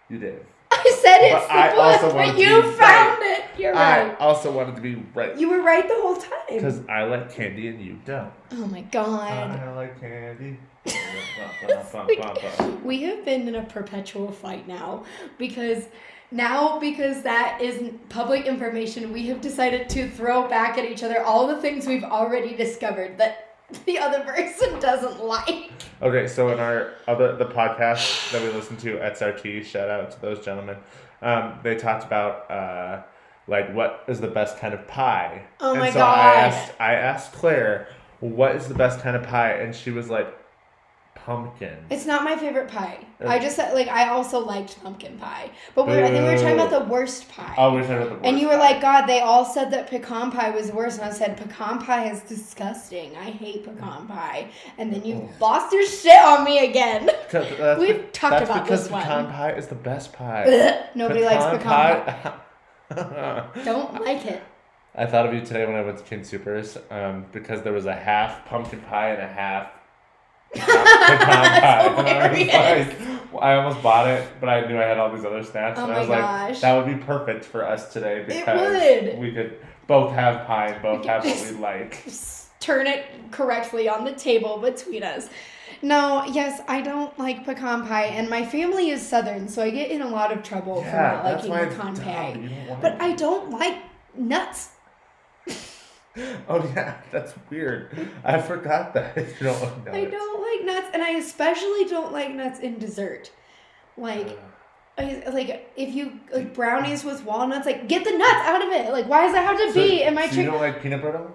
You 0.10 0.20
did. 0.20 0.46
I 0.72 0.98
said 1.02 1.18
it's 1.22 1.48
But 1.48 1.52
I 1.52 1.72
the 1.76 1.82
also 1.82 2.08
book, 2.08 2.16
wanted 2.16 2.32
but 2.34 2.36
to 2.38 2.42
you 2.44 2.62
be 2.62 2.70
found 2.78 3.18
it. 3.24 3.44
You're 3.58 3.76
I 3.76 4.04
right. 4.04 4.12
I 4.20 4.24
also 4.24 4.52
wanted 4.52 4.76
to 4.76 4.82
be 4.82 4.96
right. 5.16 5.36
You 5.38 5.50
were 5.50 5.62
right 5.64 5.88
the 5.88 5.96
whole 5.96 6.16
time. 6.16 6.32
Because 6.48 6.88
I 6.88 7.04
like 7.04 7.34
candy 7.34 7.68
and 7.70 7.82
you 7.84 8.00
don't. 8.06 8.32
Oh 8.52 8.68
my 8.68 8.82
god. 8.82 9.32
I 9.60 9.72
like 9.76 10.00
candy. 10.00 10.58
We 12.84 13.04
have 13.04 13.24
been 13.26 13.48
in 13.48 13.56
a 13.56 13.64
perpetual 13.64 14.32
fight 14.32 14.68
now 14.68 15.04
because 15.38 15.86
now 16.32 16.80
because 16.80 17.22
that 17.24 17.60
isn't 17.62 18.10
public 18.10 18.46
information, 18.46 19.12
we 19.12 19.28
have 19.28 19.42
decided 19.42 19.90
to 19.90 20.10
throw 20.10 20.48
back 20.48 20.78
at 20.78 20.86
each 20.86 21.04
other 21.04 21.22
all 21.24 21.48
the 21.48 21.62
things 21.62 21.88
we've 21.88 22.04
already 22.04 22.56
discovered 22.56 23.18
that 23.18 23.56
the 23.86 23.98
other 23.98 24.22
person 24.22 24.80
doesn't 24.80 25.24
like. 25.24 25.72
Okay, 26.02 26.28
so 26.28 26.50
in 26.50 26.60
our 26.60 26.94
other 27.08 27.36
the 27.36 27.46
podcast 27.46 28.32
that 28.32 28.42
we 28.42 28.50
listen 28.50 28.78
to 28.78 28.98
XRT, 28.98 29.66
shout 29.66 29.90
out 29.90 30.12
to 30.12 30.22
those 30.22 30.44
gentlemen. 30.44 30.78
Um, 31.22 31.60
they 31.64 31.76
talked 31.76 32.06
about 32.06 32.50
uh, 32.50 33.04
like 33.48 33.74
what 33.74 34.06
is 34.08 34.22
the 34.22 34.28
best 34.28 34.58
kind 34.58 34.74
of 34.74 34.88
pie. 34.88 35.44
Oh 35.60 35.72
and 35.72 35.80
my 35.80 35.90
so 35.90 36.00
God. 36.00 36.18
I 36.18 36.34
asked 36.36 36.72
I 36.80 36.94
asked 36.94 37.34
Claire 37.34 37.88
what 38.20 38.56
is 38.56 38.68
the 38.68 38.76
best 38.76 39.02
kind 39.02 39.16
of 39.16 39.24
pie, 39.24 39.52
and 39.52 39.76
she 39.76 39.92
was 39.92 40.10
like 40.10 40.34
pumpkin. 41.30 41.78
It's 41.92 42.08
not 42.08 42.24
my 42.24 42.36
favorite 42.36 42.70
pie. 42.70 43.06
I 43.20 43.38
just 43.38 43.56
said 43.56 43.76
like 43.76 43.88
I 43.88 44.10
also 44.10 44.40
liked 44.40 44.82
pumpkin 44.82 45.20
pie, 45.20 45.52
but 45.76 45.86
we 45.86 45.94
were, 45.94 46.04
I 46.04 46.08
think 46.08 46.24
we 46.24 46.32
were 46.32 46.38
talking 46.38 46.60
about 46.60 46.72
the 46.72 46.92
worst 46.92 47.30
pie. 47.30 47.54
Oh, 47.56 47.72
we're 47.72 47.82
talking 47.82 47.98
about 47.98 48.10
the 48.10 48.16
worst 48.16 48.26
and 48.26 48.40
you 48.40 48.48
were 48.48 48.54
pie. 48.54 48.72
like, 48.72 48.82
God, 48.82 49.06
they 49.06 49.20
all 49.20 49.46
said 49.46 49.70
that 49.72 49.92
pecan 49.92 50.32
pie 50.32 50.50
was 50.50 50.72
worse, 50.72 50.98
and 50.98 51.06
I 51.06 51.12
said 51.12 51.38
pecan 51.38 51.86
pie 51.86 52.10
is 52.10 52.22
disgusting. 52.22 53.16
I 53.16 53.30
hate 53.30 53.64
pecan 53.64 54.08
pie, 54.08 54.50
and 54.80 54.92
then 54.92 55.06
you 55.06 55.30
lost 55.40 55.72
your 55.72 55.86
shit 55.86 56.20
on 56.20 56.44
me 56.44 56.66
again. 56.68 57.12
We've 57.80 58.12
talked 58.12 58.44
about 58.44 58.64
because 58.64 58.84
this 58.84 58.92
one. 58.92 59.04
pecan 59.04 59.32
pie 59.32 59.52
is 59.52 59.68
the 59.68 59.76
best 59.76 60.14
pie. 60.14 60.88
Nobody 60.96 61.24
likes 61.24 61.46
pecan 61.46 61.62
pie. 61.62 62.34
pie. 62.90 63.64
Don't 63.64 64.04
like 64.04 64.26
it. 64.26 64.42
I 64.96 65.06
thought 65.06 65.28
of 65.28 65.34
you 65.36 65.42
today 65.42 65.68
when 65.68 65.76
I 65.76 65.82
went 65.82 66.00
to 66.00 66.04
King 66.04 66.24
Supers 66.24 66.76
um, 66.90 67.28
because 67.32 67.62
there 67.62 67.74
was 67.74 67.86
a 67.86 67.96
half 67.96 68.46
pumpkin 68.46 68.82
pie 68.82 69.12
and 69.12 69.22
a 69.22 69.28
half 69.28 69.68
pecan. 69.68 69.79
That's 70.56 72.00
I 72.00 72.30
hilarious. 72.34 73.00
like, 73.00 73.44
I 73.44 73.56
almost 73.56 73.82
bought 73.84 74.08
it, 74.08 74.28
but 74.40 74.50
I 74.50 74.68
knew 74.68 74.78
I 74.78 74.84
had 74.84 74.98
all 74.98 75.14
these 75.14 75.26
other 75.26 75.44
snacks, 75.44 75.80
Oh 75.80 75.84
and 75.84 75.94
I 75.94 76.00
was 76.00 76.10
like, 76.10 76.20
gosh. 76.20 76.62
that 76.62 76.76
would 76.76 76.88
be 76.98 77.04
perfect 77.04 77.46
for 77.46 77.66
us 77.66 77.94
today 77.94 78.24
because 78.28 79.18
we 79.18 79.32
could 79.32 79.60
both 79.88 80.12
have 80.14 80.46
pie 80.48 80.68
and 80.68 80.82
both 80.82 81.06
have 81.06 81.24
what 81.24 81.52
we 81.52 81.58
like. 81.58 82.04
Turn 82.60 82.88
it 82.88 83.06
correctly 83.32 83.88
on 83.88 84.04
the 84.04 84.12
table 84.12 84.58
between 84.58 85.04
us. 85.04 85.30
No, 85.82 86.26
yes, 86.26 86.62
I 86.68 86.82
don't 86.82 87.18
like 87.18 87.46
pecan 87.46 87.88
pie, 87.88 88.06
and 88.08 88.30
my 88.30 88.46
family 88.46 88.90
is 88.90 89.06
southern, 89.08 89.48
so 89.48 89.62
I 89.64 89.70
get 89.70 89.92
in 89.92 90.02
a 90.02 90.08
lot 90.10 90.32
of 90.34 90.44
trouble 90.44 90.84
for 90.84 90.92
not 90.92 91.24
liking 91.48 91.52
pecan 91.70 91.96
pie. 91.96 92.38
You 92.42 92.50
don't 92.50 92.68
want 92.68 92.82
But. 92.82 93.02
I 93.02 93.14
don't 93.14 93.52
like 93.52 93.78
nuts. 94.16 94.70
Oh 96.50 96.64
yeah, 96.76 96.98
that's 97.12 97.34
weird. 97.50 98.08
I 98.24 98.40
forgot 98.42 98.94
that. 98.94 99.16
You 99.40 99.48
don't 99.48 99.62
like 99.62 99.86
nuts. 99.86 99.98
I 99.98 100.06
don't 100.06 100.42
like 100.42 100.66
nuts, 100.66 100.88
and 100.94 101.04
I 101.04 101.10
especially 101.12 101.86
don't 101.86 102.12
like 102.12 102.32
nuts 102.34 102.60
in 102.60 102.80
dessert. 102.80 103.32
Like, 103.98 104.40
I, 104.98 105.24
like 105.32 105.72
if 105.76 105.94
you 105.94 106.20
like 106.34 106.54
brownies 106.54 107.04
with 107.04 107.24
walnuts, 107.26 107.66
like 107.66 107.88
get 107.88 108.04
the 108.04 108.12
nuts 108.18 108.48
out 108.48 108.62
of 108.62 108.70
it. 108.70 108.92
Like, 108.92 109.08
why 109.08 109.22
does 109.24 109.34
that 109.34 109.46
have 109.46 109.58
to 109.58 109.68
So- 109.70 109.74
be 109.88 110.04
in 110.04 110.14
my 110.14 110.28
so 110.30 110.40
you 110.42 110.46
don't 110.48 110.60
like 110.60 110.82
peanut 110.82 111.02
butter? 111.02 111.26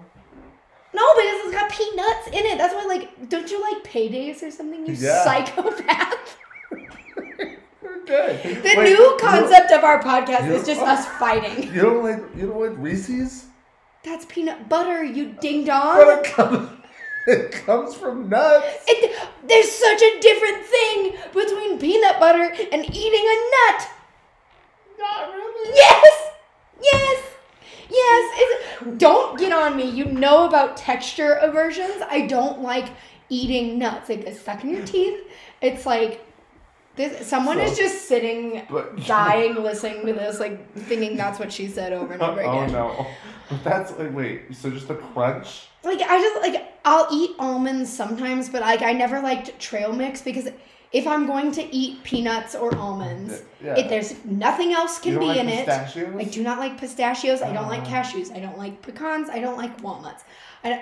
No, 0.93 1.03
because 1.15 1.45
it's 1.45 1.51
got 1.53 1.69
peanuts 1.71 2.27
in 2.27 2.45
it. 2.45 2.57
That's 2.57 2.73
why, 2.73 2.85
like, 2.85 3.27
don't 3.29 3.51
you 3.51 3.61
like 3.61 3.83
paydays 3.83 4.41
or 4.41 4.49
something? 4.49 4.85
You 4.87 4.93
Yeah. 4.93 5.23
psychopath. 5.25 6.37
We're 6.71 8.03
good. 8.05 8.41
The 8.63 8.73
Wait, 8.77 8.83
new 8.83 9.17
concept 9.19 9.71
of 9.71 9.83
our 9.83 10.01
podcast 10.01 10.49
is 10.49 10.65
just 10.65 10.81
us 10.81 11.05
fighting. 11.19 11.69
You 11.73 11.81
don't 11.81 12.03
like 12.03 12.21
you 12.35 12.47
don't 12.47 12.61
like 12.61 12.77
Reese's? 12.77 13.45
That's 14.05 14.25
peanut 14.25 14.69
butter, 14.69 15.03
you 15.03 15.35
ding 15.41 15.65
But 15.65 16.05
dong. 16.05 16.19
it 16.19 16.23
comes 16.25 16.69
it 17.27 17.51
comes 17.51 17.95
from 17.95 18.29
nuts. 18.29 18.67
It, 18.87 19.19
there's 19.47 19.71
such 19.71 20.01
a 20.01 20.19
different 20.19 20.63
thing 20.65 21.15
between 21.33 21.79
peanut 21.79 22.19
butter 22.19 22.43
and 22.71 22.85
eating 22.85 23.25
a 23.25 23.71
nut. 23.73 23.89
Not 24.99 25.33
really. 25.33 25.71
Yes, 25.75 26.29
yes, 26.81 27.23
yes. 27.89 28.33
It's, 28.37 28.97
don't 28.97 29.39
get 29.39 29.51
on 29.51 29.75
me. 29.75 29.89
You 29.89 30.05
know 30.05 30.47
about 30.47 30.77
texture 30.77 31.33
aversions. 31.33 32.03
I 32.07 32.27
don't 32.27 32.61
like 32.61 32.91
eating 33.29 33.79
nuts. 33.79 34.09
Like 34.09 34.19
it's 34.21 34.39
stuck 34.39 34.63
in 34.63 34.69
your 34.69 34.85
teeth. 34.85 35.19
It's 35.61 35.85
like 35.87 36.24
this. 36.95 37.27
Someone 37.27 37.59
is 37.59 37.77
just 37.77 38.07
sitting, 38.07 38.63
But 38.69 39.05
dying, 39.05 39.55
listening 39.55 40.05
to 40.05 40.13
this, 40.13 40.39
like 40.39 40.73
thinking 40.75 41.15
that's 41.17 41.39
what 41.39 41.51
she 41.51 41.67
said 41.67 41.93
over 41.93 42.13
and 42.13 42.21
over 42.21 42.39
again. 42.39 42.53
Oh 42.55 42.61
again. 42.63 42.71
no. 42.73 43.07
But 43.49 43.63
that's 43.63 43.91
like 43.97 44.13
wait, 44.13 44.55
so 44.55 44.69
just 44.71 44.89
a 44.89 44.95
crunch? 44.95 45.67
Like 45.83 46.01
I 46.01 46.19
just 46.19 46.41
like 46.41 46.73
I'll 46.83 47.07
eat 47.11 47.31
almonds 47.39 47.91
sometimes, 47.91 48.49
but 48.49 48.61
like 48.61 48.81
I 48.81 48.91
never 48.93 49.21
liked 49.21 49.57
trail 49.59 49.93
mix 49.93 50.21
because 50.21 50.47
if 50.91 51.05
I'm 51.05 51.27
going 51.27 51.51
to 51.51 51.75
eat 51.75 52.01
peanuts 52.03 52.55
or 52.55 52.73
almonds, 52.77 53.41
Yeah. 53.61 53.75
if 53.77 53.89
there's 53.89 54.23
nothing 54.23 54.71
else 54.71 54.97
can 54.99 55.19
be 55.19 55.25
like 55.25 55.37
in 55.39 55.49
it. 55.49 55.67
I 55.67 56.23
do 56.23 56.41
not 56.41 56.57
like 56.57 56.79
pistachios. 56.79 57.41
I 57.41 57.51
don't 57.51 57.67
like 57.67 57.81
Ah. 57.83 58.01
cashews. 58.01 58.33
I 58.33 58.39
don't 58.39 58.57
like 58.57 58.81
pecans. 58.81 59.29
I 59.29 59.39
don't 59.39 59.57
like 59.57 59.83
walnuts. 59.83 60.23
I 60.63 60.69
don't, 60.69 60.81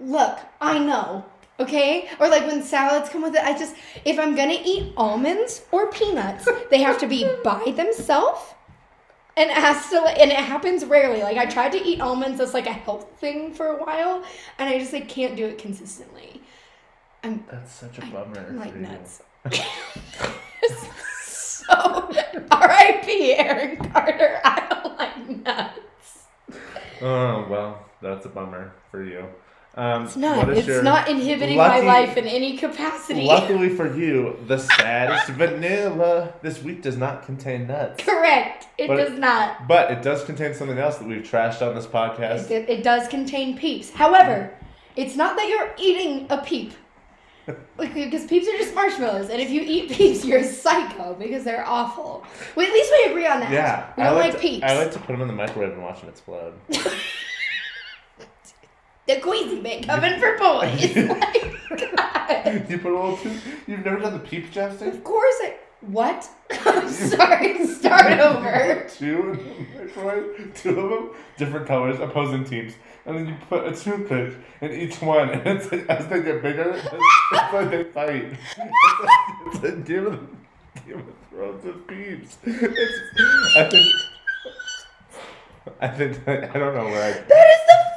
look, 0.00 0.38
I 0.60 0.78
know. 0.78 1.24
Okay? 1.60 2.08
Or 2.20 2.28
like 2.28 2.46
when 2.46 2.62
salads 2.62 3.08
come 3.08 3.22
with 3.22 3.34
it, 3.34 3.42
I 3.42 3.56
just 3.56 3.74
if 4.04 4.18
I'm 4.18 4.34
gonna 4.34 4.58
eat 4.64 4.92
almonds 4.96 5.62
or 5.72 5.90
peanuts, 5.90 6.48
they 6.70 6.80
have 6.82 6.98
to 6.98 7.06
be 7.06 7.28
by 7.44 7.72
themselves. 7.76 8.54
And 9.36 9.50
it 9.50 9.56
has 9.56 9.88
to, 9.90 9.98
and 10.00 10.32
it 10.32 10.36
happens 10.36 10.84
rarely. 10.84 11.22
Like 11.22 11.36
I 11.36 11.46
tried 11.46 11.70
to 11.72 11.78
eat 11.78 12.00
almonds 12.00 12.40
as 12.40 12.54
like 12.54 12.66
a 12.66 12.72
health 12.72 13.06
thing 13.18 13.54
for 13.54 13.66
a 13.66 13.76
while, 13.76 14.24
and 14.58 14.68
I 14.68 14.78
just 14.78 14.92
like 14.92 15.08
can't 15.08 15.36
do 15.36 15.46
it 15.46 15.58
consistently. 15.58 16.40
I'm 17.22 17.44
That's 17.50 17.72
such 17.72 17.98
a 17.98 18.00
bummer. 18.02 18.46
I 18.48 18.52
like 18.52 18.72
for 18.72 18.78
nuts. 18.78 19.22
so, 21.22 21.74
R.I.P. 22.50 23.34
Aaron 23.34 23.76
Carter. 23.90 24.40
I 24.44 24.66
don't 24.70 24.98
like 24.98 25.28
nuts. 25.44 26.26
Oh 27.00 27.46
well, 27.48 27.86
that's 28.02 28.26
a 28.26 28.28
bummer 28.28 28.72
for 28.90 29.04
you. 29.04 29.24
Um, 29.78 30.04
It's 30.06 30.16
not. 30.16 30.48
It's 30.50 30.66
your- 30.66 30.82
not 30.82 31.08
inhibiting 31.08 31.56
lucky- 31.56 31.86
my 31.86 32.00
life 32.00 32.16
in 32.16 32.26
any 32.26 32.56
capacity. 32.56 33.22
Luckily 33.22 33.68
for 33.68 33.94
you, 33.96 34.36
the 34.48 34.58
saddest 34.58 35.28
vanilla 35.28 36.32
this 36.42 36.60
week 36.62 36.82
does 36.82 36.96
not 36.96 37.24
contain 37.24 37.68
nuts. 37.68 38.04
Correct. 38.04 38.66
It 38.76 38.88
But- 38.88 38.96
does 38.96 39.18
not. 39.18 39.68
But 39.68 39.92
it 39.92 40.02
does 40.02 40.24
contain 40.24 40.52
something 40.52 40.78
else 40.78 40.96
that 40.98 41.06
we've 41.06 41.22
trashed 41.22 41.62
on 41.66 41.76
this 41.76 41.86
podcast. 41.86 42.50
It, 42.50 42.68
it 42.68 42.82
does 42.82 43.06
contain 43.06 43.56
peeps. 43.56 43.90
However, 43.92 44.50
it's 44.96 45.14
not 45.14 45.36
that 45.36 45.48
you're 45.48 45.70
eating 45.78 46.26
a 46.28 46.38
peep. 46.38 46.72
Like, 47.78 47.94
because 47.94 48.26
peeps 48.26 48.46
are 48.48 48.58
just 48.58 48.74
marshmallows, 48.74 49.30
and 49.30 49.40
if 49.40 49.48
you 49.50 49.62
eat 49.64 49.90
peeps, 49.92 50.22
you're 50.24 50.40
a 50.40 50.44
psycho 50.44 51.14
because 51.14 51.44
they're 51.44 51.64
awful. 51.66 52.26
Well, 52.56 52.66
at 52.66 52.72
least 52.72 52.92
we 52.92 53.10
agree 53.12 53.26
on 53.26 53.38
that. 53.40 53.50
Yeah, 53.52 53.86
we 53.96 54.02
I 54.02 54.06
don't 54.06 54.16
like, 54.16 54.24
like, 54.24 54.32
to, 54.34 54.38
peeps. 54.40 54.64
I 54.64 54.76
like 54.76 54.90
to 54.92 54.98
put 54.98 55.12
them 55.12 55.22
in 55.22 55.28
the 55.28 55.32
microwave 55.34 55.72
and 55.72 55.82
watch 55.82 56.00
them 56.00 56.10
explode. 56.10 56.52
the 59.08 59.20
queasy 59.20 59.60
bit 59.60 59.86
coming 59.86 60.20
for 60.20 60.36
boys. 60.38 60.96
like, 60.96 61.94
God. 61.94 62.70
you 62.70 62.78
put 62.78 62.92
a 62.92 62.94
little 62.94 63.16
too. 63.16 63.32
You've 63.66 63.84
never 63.84 63.98
done 63.98 64.12
the 64.12 64.18
peep 64.20 64.52
jousting? 64.52 64.88
Of 64.88 65.02
course 65.02 65.34
I. 65.42 65.56
What? 65.80 66.28
I'm 66.50 66.88
sorry. 66.88 67.66
Start 67.74 68.20
over. 68.20 68.86
Two 68.90 69.32
in 69.32 69.78
the 69.78 69.84
microwave, 69.84 70.52
two 70.54 70.78
of 70.78 70.90
them, 70.90 71.10
different 71.38 71.66
colors, 71.66 71.98
opposing 72.00 72.44
teams, 72.44 72.74
and 73.06 73.16
then 73.16 73.28
you 73.28 73.36
put 73.48 73.66
a 73.66 73.74
toothpick 73.74 74.34
in 74.60 74.72
each 74.72 75.00
one, 75.00 75.30
and 75.30 75.46
it's 75.46 75.72
like 75.72 75.88
as 75.88 76.06
they 76.08 76.22
get 76.22 76.42
bigger, 76.42 76.70
it's, 76.74 76.84
it's 76.84 77.52
like 77.52 77.70
they 77.70 77.84
fight. 77.84 78.24
It's 78.24 78.58
like, 78.58 78.66
it's 79.46 79.64
a 79.64 79.72
Game 79.76 80.06
of, 80.06 80.28
Game 80.86 80.98
of 80.98 81.04
Thrones 81.30 81.64
with 81.64 81.86
peeps. 81.86 82.38
It's, 82.44 83.56
I 83.56 83.68
think. 83.70 83.86
I 85.80 85.88
think 85.88 86.28
I 86.28 86.58
don't 86.58 86.74
know 86.74 86.84
where 86.84 87.04
I. 87.04 87.12
That 87.12 87.46
is 87.46 87.60
the 87.68 87.87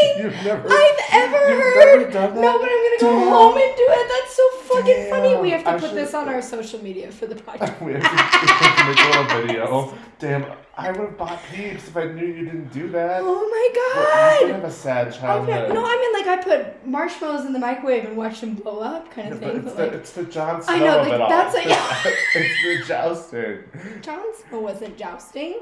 thing 0.00 0.24
You've 0.24 0.44
never. 0.44 0.68
I've 0.70 0.98
ever 1.12 1.38
heard. 1.38 2.14
No, 2.14 2.28
but 2.32 2.38
I'm 2.38 2.60
gonna 2.60 3.00
go 3.00 3.10
Damn. 3.10 3.28
home 3.28 3.54
and 3.56 3.76
do 3.76 3.86
it. 3.88 4.08
That's 4.08 4.34
so 4.36 4.50
fucking 4.74 5.10
funny. 5.10 5.36
We 5.36 5.50
have 5.50 5.64
to 5.64 5.70
I 5.70 5.72
put 5.78 5.88
should- 5.90 5.96
this 5.98 6.14
on 6.14 6.28
our 6.28 6.42
social 6.42 6.82
media 6.82 7.10
for 7.10 7.26
the 7.26 7.34
podcast. 7.34 7.80
We 7.84 7.92
have 7.94 8.02
to, 8.02 8.10
we 8.10 8.48
have 8.52 8.76
to 8.78 8.84
make 8.86 8.98
a 8.98 9.08
little 9.18 9.40
video. 9.46 9.94
Damn, 10.20 10.46
I 10.76 10.90
would 10.90 11.00
have 11.00 11.18
bought 11.18 11.40
peeps 11.52 11.88
if 11.88 11.96
I 11.96 12.04
knew 12.06 12.24
you 12.26 12.44
didn't 12.44 12.72
do 12.72 12.88
that. 12.90 13.20
Oh 13.22 13.48
my 13.50 13.68
god! 13.74 14.38
did 14.40 14.46
god. 14.52 14.54
have 14.60 14.64
a 14.64 14.72
sad 14.72 15.08
Okay. 15.08 15.18
childhood. 15.18 15.74
No, 15.74 15.84
I 15.84 15.96
mean 15.96 16.26
like 16.26 16.38
I 16.38 16.42
put 16.42 16.86
marshmallows 16.86 17.44
in 17.46 17.52
the 17.52 17.58
microwave 17.58 18.04
and 18.06 18.16
watch 18.16 18.40
them 18.40 18.54
blow 18.54 18.80
up, 18.80 19.10
kind 19.10 19.28
Yeah, 19.28 19.34
of 19.34 19.40
but 19.40 19.52
thing. 19.52 19.56
it's, 19.58 19.64
But 19.66 19.76
the, 19.76 19.82
like 19.84 19.92
it's 19.92 20.12
the 20.12 20.24
Jon 20.24 20.62
Snow 20.62 20.72
I 20.74 20.78
know, 20.78 21.00
of 21.00 21.06
like, 21.08 21.20
it 21.20 21.28
that's 21.28 21.54
it's, 21.56 21.64
a- 21.66 21.68
the, 21.68 22.44
it's 22.44 22.80
the 22.80 22.86
jousting. 22.86 23.58
Jon 24.02 24.24
Snow 24.48 24.60
wasn't 24.60 24.96
jousting. 24.96 25.58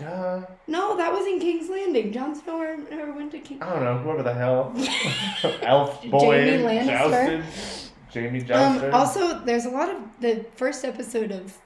No, 0.00 0.96
that 0.96 1.12
was 1.12 1.26
in 1.26 1.38
King's 1.40 1.68
Landing. 1.68 2.12
Jon 2.12 2.34
Snow 2.34 2.58
never, 2.90 3.12
went 3.12 3.30
to 3.32 3.38
King. 3.38 3.62
I 3.62 3.70
don't 3.70 3.84
know, 3.84 3.98
whoever 3.98 4.22
the 4.22 4.34
hell. 4.34 4.72
Elf 5.62 6.02
boy 6.10 6.44
Jaime 6.44 6.62
Lannister. 6.62 6.86
jousted. 6.86 7.44
Jaime 8.12 8.40
jousted. 8.40 8.88
Um, 8.88 8.94
also, 8.94 9.40
there's 9.44 9.64
a 9.66 9.70
lot 9.70 9.88
of 9.90 9.96
the 10.20 10.44
first 10.56 10.84
episode 10.84 11.30
of 11.32 11.56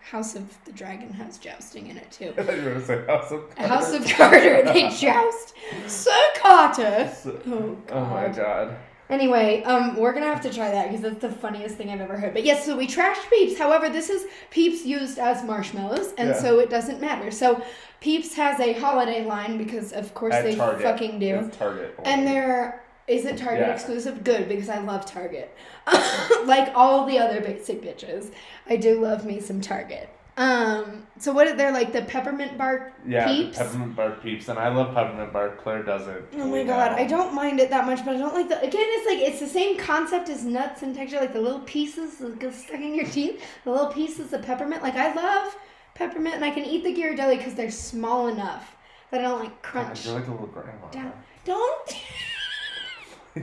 House 0.00 0.34
of 0.34 0.56
the 0.64 0.72
Dragon 0.72 1.12
has 1.12 1.36
jousting 1.38 1.88
in 1.88 1.96
it 1.98 2.10
too. 2.10 2.32
I 2.38 2.42
thought 2.42 2.56
you 2.56 2.62
were 2.64 2.70
going 2.70 2.80
to 2.80 2.86
say 2.86 3.06
House 3.06 3.30
of 3.30 3.54
Cards. 3.54 3.68
House 3.70 3.92
of 3.94 4.06
Carter, 4.16 4.62
they 4.64 4.88
joust. 4.88 5.54
Sir 5.86 6.18
Carter. 6.36 7.12
So- 7.14 7.40
Oh, 7.46 7.76
Oh 7.90 8.04
my 8.06 8.28
God. 8.28 8.76
Anyway, 9.10 9.62
um, 9.62 9.96
we're 9.96 10.12
gonna 10.12 10.26
have 10.26 10.42
to 10.42 10.52
try 10.52 10.70
that 10.70 10.88
because 10.88 11.00
that's 11.02 11.20
the 11.22 11.30
funniest 11.30 11.76
thing 11.76 11.90
I've 11.90 12.00
ever 12.00 12.18
heard. 12.18 12.34
But 12.34 12.44
yes, 12.44 12.64
so 12.66 12.76
we 12.76 12.86
trashed 12.86 13.28
Peeps. 13.30 13.58
However, 13.58 13.88
this 13.88 14.10
is 14.10 14.26
Peeps 14.50 14.84
used 14.84 15.18
as 15.18 15.42
marshmallows, 15.44 16.12
and 16.18 16.28
Yeah. 16.30 16.34
so 16.40 16.58
it 16.58 16.68
doesn't 16.68 17.00
matter. 17.00 17.30
So 17.30 17.62
Peeps 18.00 18.34
has 18.34 18.60
a 18.60 18.74
holiday 18.74 19.24
line 19.24 19.56
because 19.56 19.92
of 19.92 20.12
course 20.14 20.34
At 20.34 20.44
they 20.44 20.54
Target. 20.56 20.82
fucking 20.82 21.18
do. 21.18 21.36
It's 21.46 21.56
Target. 21.56 21.94
And 22.04 22.26
they're 22.26 22.82
is 23.06 23.24
it 23.24 23.38
Target 23.38 23.60
Yeah. 23.68 23.72
exclusive? 23.72 24.22
Good 24.22 24.50
because 24.50 24.68
I 24.68 24.78
love 24.80 25.06
Target. 25.06 25.50
like 26.44 26.70
all 26.74 27.06
the 27.06 27.18
other 27.18 27.40
basic 27.40 27.80
bitches, 27.80 28.30
I 28.68 28.76
do 28.76 29.00
love 29.00 29.24
me 29.24 29.40
some 29.40 29.62
Target. 29.62 30.10
Um. 30.38 31.04
So 31.18 31.32
what? 31.32 31.48
Are 31.48 31.56
They're 31.56 31.72
like 31.72 31.92
the 31.92 32.02
peppermint 32.02 32.56
bark 32.56 32.92
Yeah, 33.04 33.26
peeps. 33.26 33.58
peppermint 33.58 33.96
bark 33.96 34.22
peeps, 34.22 34.48
and 34.48 34.56
I 34.56 34.68
love 34.68 34.94
peppermint 34.94 35.32
bark. 35.32 35.60
Claire 35.60 35.82
doesn't. 35.82 36.26
Oh 36.34 36.46
my 36.46 36.62
god, 36.62 36.92
know. 36.92 36.98
I 36.98 37.06
don't 37.06 37.34
mind 37.34 37.58
it 37.58 37.70
that 37.70 37.86
much, 37.86 38.04
but 38.04 38.14
I 38.14 38.18
don't 38.18 38.34
like 38.34 38.48
the. 38.48 38.58
Again, 38.60 38.70
it's 38.86 39.06
like 39.10 39.18
it's 39.28 39.40
the 39.40 39.48
same 39.48 39.76
concept 39.78 40.28
as 40.28 40.44
nuts 40.44 40.82
and 40.82 40.94
texture, 40.94 41.18
like 41.18 41.32
the 41.32 41.40
little 41.40 41.60
pieces 41.62 42.18
that 42.18 42.38
go 42.38 42.52
stuck 42.52 42.80
in 42.80 42.94
your 42.94 43.06
teeth, 43.06 43.42
the 43.64 43.72
little 43.72 43.88
pieces 43.92 44.32
of 44.32 44.42
peppermint. 44.42 44.80
Like 44.80 44.94
I 44.94 45.12
love 45.12 45.56
peppermint, 45.94 46.36
and 46.36 46.44
I 46.44 46.50
can 46.50 46.64
eat 46.64 46.84
the 46.84 46.94
Ghirardelli 46.94 47.38
because 47.38 47.54
they're 47.54 47.72
small 47.72 48.28
enough 48.28 48.76
that 49.10 49.18
I 49.20 49.24
don't 49.24 49.40
like 49.40 49.60
crunch. 49.62 50.06
you're 50.06 50.14
like 50.14 50.28
a 50.28 50.30
little 50.30 50.46
grandma. 50.46 50.88
down. 50.92 51.12
Don't. 51.44 51.96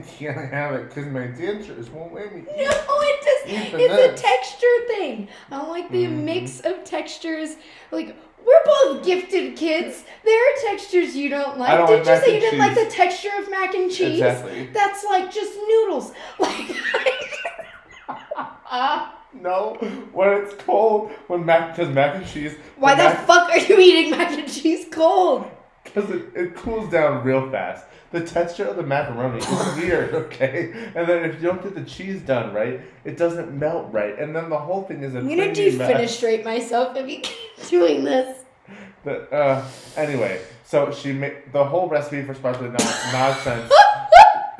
I 0.00 0.04
can't 0.18 0.52
have 0.52 0.74
it 0.74 0.88
because 0.88 1.06
my 1.06 1.26
dentures 1.28 1.90
won't 1.90 2.14
let 2.14 2.34
me. 2.34 2.42
No, 2.42 2.52
it 2.56 3.24
does. 3.24 3.80
It's 3.80 4.20
a 4.20 4.22
texture 4.22 4.66
thing. 4.88 5.28
I 5.50 5.58
don't 5.58 5.68
like 5.68 5.90
the 5.90 6.04
Mhm. 6.04 6.24
mix 6.24 6.60
of 6.60 6.84
textures. 6.84 7.56
Like 7.90 8.16
we're 8.44 8.64
both 8.64 9.04
gifted 9.04 9.56
kids. 9.56 10.04
There 10.24 10.40
are 10.40 10.56
textures 10.70 11.16
you 11.16 11.28
don't 11.28 11.58
like. 11.58 11.70
I 11.70 11.76
don't 11.76 11.86
Did 11.88 12.06
like 12.06 12.20
you 12.20 12.26
say 12.26 12.34
you 12.34 12.40
didn't 12.40 12.58
like 12.60 12.74
the 12.74 12.90
texture 12.90 13.30
of 13.38 13.50
mac 13.50 13.74
and 13.74 13.90
cheese? 13.90 14.20
Exactly. 14.20 14.66
That's 14.72 15.04
like 15.04 15.32
just 15.32 15.56
noodles. 15.68 16.12
Like. 16.38 16.76
No, 19.38 19.74
when 20.12 20.30
it's 20.42 20.54
cold, 20.62 21.10
when 21.28 21.44
mac 21.44 21.76
because 21.76 21.92
mac 21.94 22.16
and 22.16 22.26
cheese. 22.26 22.56
Why 22.76 22.94
the 22.94 23.04
mac- 23.04 23.26
fuck 23.26 23.50
are 23.50 23.58
you 23.58 23.78
eating 23.78 24.10
mac 24.10 24.32
and 24.32 24.50
cheese 24.50 24.86
cold? 24.90 25.46
Because 25.96 26.10
it, 26.10 26.26
it 26.34 26.54
cools 26.54 26.90
down 26.90 27.24
real 27.24 27.50
fast. 27.50 27.86
The 28.10 28.20
texture 28.20 28.66
of 28.66 28.76
the 28.76 28.82
macaroni 28.82 29.38
is 29.38 29.76
weird, 29.78 30.12
okay? 30.14 30.90
And 30.94 31.08
then 31.08 31.24
if 31.24 31.40
you 31.40 31.48
don't 31.48 31.62
get 31.62 31.74
the 31.74 31.84
cheese 31.84 32.20
done 32.20 32.52
right, 32.52 32.82
it 33.06 33.16
doesn't 33.16 33.58
melt 33.58 33.90
right. 33.92 34.18
And 34.18 34.36
then 34.36 34.50
the 34.50 34.58
whole 34.58 34.82
thing 34.82 35.02
is 35.02 35.14
a 35.14 35.20
I'm 35.20 35.28
gonna 35.28 35.46
defenestrate 35.52 36.44
myself 36.44 36.98
if 36.98 37.08
you 37.08 37.20
keep 37.20 37.68
doing 37.70 38.04
this. 38.04 38.44
But, 39.04 39.32
uh, 39.32 39.64
anyway, 39.96 40.42
so 40.64 40.92
she 40.92 41.12
made 41.12 41.50
the 41.52 41.64
whole 41.64 41.88
recipe 41.88 42.22
for 42.24 42.34
sparkling 42.34 42.72
non- 42.72 43.12
nonsense 43.12 43.72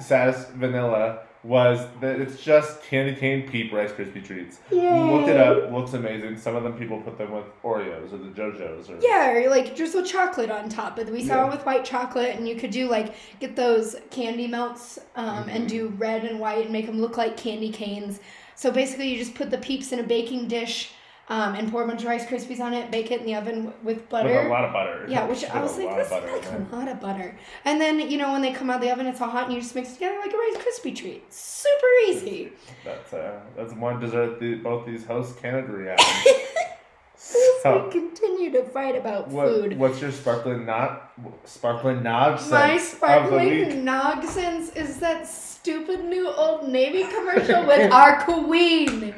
sass 0.01 0.47
vanilla 0.55 1.19
was 1.47 1.87
that 2.01 2.21
it's 2.21 2.43
just 2.43 2.83
candy 2.83 3.15
cane 3.15 3.49
peep 3.49 3.73
Rice 3.73 3.93
Krispie 3.93 4.25
treats. 4.25 4.59
Look 4.73 5.29
it 5.29 5.37
up, 5.37 5.71
looks 5.71 5.93
amazing. 5.93 6.37
Some 6.39 6.57
of 6.57 6.65
them 6.65 6.73
people 6.77 7.01
put 7.01 7.17
them 7.19 7.31
with 7.31 7.45
Oreos 7.63 8.13
or 8.13 8.19
the 8.19 8.31
Joe-Joe's 8.31 8.91
or 8.91 8.99
Yeah, 9.01 9.31
or 9.33 9.49
like 9.49 9.77
drizzle 9.77 10.03
chocolate 10.03 10.51
on 10.51 10.69
top. 10.69 10.97
But 10.97 11.09
we 11.09 11.23
saw 11.25 11.37
Yeah. 11.37 11.47
it 11.47 11.51
with 11.53 11.65
white 11.65 11.85
chocolate, 11.85 12.35
and 12.37 12.49
you 12.49 12.57
could 12.57 12.73
do 12.73 12.89
like 12.89 13.15
get 13.39 13.55
those 13.55 13.95
candy 14.11 14.49
melts 14.49 14.99
um, 15.15 15.49
and 15.49 15.65
Mhm. 15.67 15.69
do 15.69 15.89
red 15.99 16.25
and 16.25 16.41
white 16.41 16.65
and 16.65 16.71
make 16.73 16.87
them 16.87 17.01
look 17.01 17.17
like 17.17 17.37
candy 17.37 17.71
canes. 17.71 18.19
So 18.57 18.73
basically, 18.73 19.09
you 19.09 19.19
just 19.19 19.35
put 19.37 19.51
the 19.51 19.59
peeps 19.59 19.93
in 19.93 20.01
a 20.01 20.03
baking 20.03 20.49
dish 20.49 20.91
um, 21.29 21.55
and 21.55 21.71
pour 21.71 21.83
a 21.83 21.87
bunch 21.87 22.03
of 22.03 22.09
Rice 22.09 22.25
Krispies 22.25 22.61
on 22.61 22.73
it. 22.73 22.91
Bake 22.91 23.11
it 23.11 23.21
in 23.21 23.27
the 23.27 23.35
oven 23.35 23.73
with 23.83 24.09
butter. 24.09 24.29
with 24.29 24.47
a 24.47 24.49
lot 24.49 24.65
of 24.65 24.73
butter. 24.73 25.07
Yeah, 25.09 25.27
which 25.27 25.45
I 25.45 25.61
was 25.61 25.77
like, 25.77 25.97
this 25.97 26.11
butter 26.11 26.29
is 26.29 26.47
like 26.47 26.73
a 26.73 26.77
lot 26.77 26.89
of 26.89 27.01
butter. 27.01 27.37
And 27.65 27.81
then, 27.81 28.11
you 28.11 28.19
know, 28.19 28.33
when 28.33 28.43
they 28.43 28.53
come 28.53 28.71
out 28.71 28.77
of 28.77 28.83
the 28.83 28.93
oven, 28.93 29.07
it's 29.07 29.21
all 29.21 29.31
hot 29.31 29.47
and 29.47 29.55
you 29.55 29.61
just 29.61 29.75
mix 29.75 29.91
it 29.91 29.95
together 29.95 30.19
like 30.19 30.33
a 30.33 30.37
Rice 30.37 30.57
Krispie 30.57 30.95
treat. 30.95 31.33
Super 31.33 31.87
easy. 32.09 32.53
That's 32.85 33.13
uh, 33.13 33.41
that's 33.57 33.73
one 33.75 34.01
dessert 34.01 34.39
the, 34.41 34.55
both 34.57 34.87
these 34.87 35.05
hosts 35.05 35.39
can 35.41 35.57
agree 35.57 35.91
on. 35.91 35.97
As 37.65 37.85
we 37.85 37.91
continue 37.91 38.53
to 38.53 38.63
fight 38.63 38.95
about 38.95 39.29
what, 39.29 39.49
food. 39.49 39.79
what's 39.79 40.01
your 40.01 40.13
sparkling 40.13 40.67
not 40.67 41.13
sparkling 41.45 42.03
nonsense? 42.03 42.51
My 42.51 42.79
sparkling 42.79 43.49
week? 43.49 43.69
nogsense 43.71 44.77
is 44.77 44.99
that 44.99 45.27
stupid 45.27 46.05
new 46.05 46.29
Old 46.29 46.69
Navy 46.69 47.05
commercial 47.05 47.67
with 47.67 47.91
our 47.91 48.23
queen. 48.23 49.15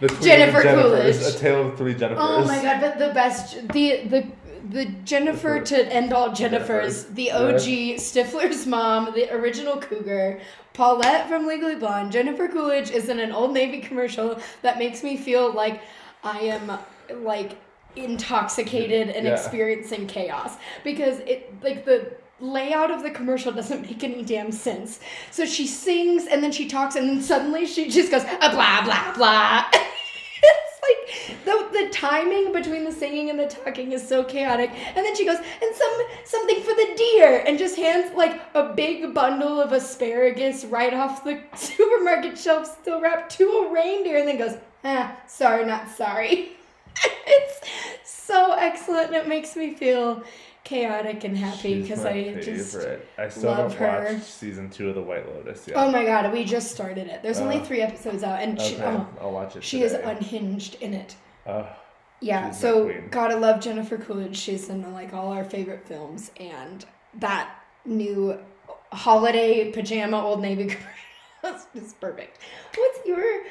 The 0.00 0.08
Jennifer 0.22 0.62
Coolidge. 0.62 1.16
A 1.16 1.38
tale 1.38 1.68
of 1.68 1.76
three 1.78 1.94
Jennifers. 1.94 2.16
Oh 2.18 2.44
my 2.44 2.62
god, 2.62 2.80
but 2.80 2.98
the 2.98 3.12
best 3.12 3.68
the 3.72 4.02
the 4.04 4.26
the 4.70 4.86
Jennifer 5.04 5.60
to 5.60 5.92
end 5.92 6.12
all 6.12 6.30
Jennifers, 6.30 7.14
the 7.14 7.30
OG 7.32 7.96
Stifler's 7.98 8.66
mom, 8.66 9.12
the 9.14 9.32
original 9.34 9.78
cougar, 9.78 10.40
Paulette 10.74 11.28
from 11.28 11.46
Legally 11.46 11.76
Blonde, 11.76 12.12
Jennifer 12.12 12.48
Coolidge 12.48 12.90
is 12.90 13.08
in 13.08 13.18
an 13.18 13.32
Old 13.32 13.52
Navy 13.54 13.80
commercial 13.80 14.38
that 14.62 14.78
makes 14.78 15.02
me 15.02 15.16
feel 15.16 15.52
like 15.52 15.80
I 16.22 16.38
am 16.40 16.78
like 17.22 17.56
intoxicated 17.96 19.08
and 19.10 19.26
Yeah. 19.26 19.32
experiencing 19.32 20.06
chaos 20.06 20.56
because 20.84 21.20
it 21.20 21.52
like 21.62 21.84
the 21.84 22.12
layout 22.40 22.90
of 22.90 23.02
the 23.02 23.10
commercial 23.10 23.52
doesn't 23.52 23.82
make 23.82 24.04
any 24.04 24.22
damn 24.22 24.52
sense. 24.52 25.00
So 25.30 25.44
she 25.44 25.66
sings 25.66 26.26
and 26.26 26.42
then 26.42 26.52
she 26.52 26.68
talks 26.68 26.96
and 26.96 27.08
then 27.08 27.22
suddenly 27.22 27.66
she 27.66 27.88
just 27.88 28.10
goes 28.10 28.22
ah, 28.24 28.50
blah 28.52 28.84
blah 28.84 29.14
blah. 29.14 29.64
it's 30.42 30.80
like 30.82 31.44
the 31.44 31.68
the 31.72 31.88
timing 31.90 32.52
between 32.52 32.84
the 32.84 32.92
singing 32.92 33.30
and 33.30 33.38
the 33.38 33.46
talking 33.46 33.92
is 33.92 34.06
so 34.06 34.22
chaotic. 34.24 34.70
And 34.70 35.04
then 35.04 35.16
she 35.16 35.24
goes 35.24 35.38
and 35.38 35.74
some 35.74 35.92
something 36.24 36.60
for 36.62 36.74
the 36.74 36.94
deer 36.96 37.42
and 37.46 37.58
just 37.58 37.76
hands 37.76 38.14
like 38.16 38.40
a 38.54 38.72
big 38.72 39.14
bundle 39.14 39.60
of 39.60 39.72
asparagus 39.72 40.64
right 40.64 40.94
off 40.94 41.24
the 41.24 41.40
supermarket 41.56 42.38
shelf, 42.38 42.78
still 42.80 43.00
wrapped 43.00 43.36
to 43.38 43.44
a 43.44 43.72
reindeer, 43.72 44.18
and 44.18 44.28
then 44.28 44.38
goes 44.38 44.56
ah 44.84 45.16
sorry 45.26 45.64
not 45.64 45.88
sorry. 45.88 46.52
it's 47.26 47.60
so 48.04 48.52
excellent. 48.52 49.12
It 49.12 49.28
makes 49.28 49.56
me 49.56 49.74
feel 49.74 50.22
chaotic 50.68 51.24
and 51.24 51.36
happy 51.36 51.80
because 51.82 52.04
I 52.04 52.34
just. 52.40 52.76
I 53.16 53.28
still 53.30 53.50
love 53.50 53.72
haven't 53.78 54.06
her. 54.08 54.14
watched 54.14 54.26
season 54.30 54.68
two 54.68 54.88
of 54.90 54.94
The 54.94 55.02
White 55.02 55.26
Lotus 55.26 55.66
yet. 55.66 55.76
Oh 55.78 55.90
my 55.90 56.04
god, 56.04 56.30
we 56.32 56.44
just 56.44 56.70
started 56.70 57.06
it. 57.08 57.22
There's 57.22 57.38
only 57.40 57.56
Uh, 57.58 57.64
three 57.64 57.80
episodes 57.80 58.22
out, 58.22 58.40
and 58.42 58.60
she, 58.60 58.74
okay, 58.76 58.84
oh, 58.84 59.08
I'll 59.20 59.32
watch 59.32 59.56
it. 59.56 59.64
she 59.64 59.82
is 59.82 59.92
today. 59.92 60.04
unhinged 60.10 60.74
in 60.82 60.92
it. 60.94 61.16
Ugh. 61.46 61.66
Yeah, 62.20 62.50
She's 62.50 62.62
my 62.62 62.70
so 62.70 62.84
queen. 62.84 63.08
gotta 63.10 63.36
love 63.36 63.60
Jennifer 63.60 63.96
Coolidge. 63.96 64.36
She's 64.36 64.68
in 64.68 64.92
like 64.92 65.14
all 65.14 65.32
our 65.32 65.44
favorite 65.44 65.86
films, 65.86 66.30
and 66.38 66.84
that 67.14 67.50
new 67.86 68.38
holiday 68.92 69.70
pajama 69.72 70.20
Old 70.22 70.42
Navy 70.42 70.66
commercial 71.42 71.66
is 71.74 71.92
perfect. 71.94 72.38
What's 72.76 73.06
your 73.06 73.42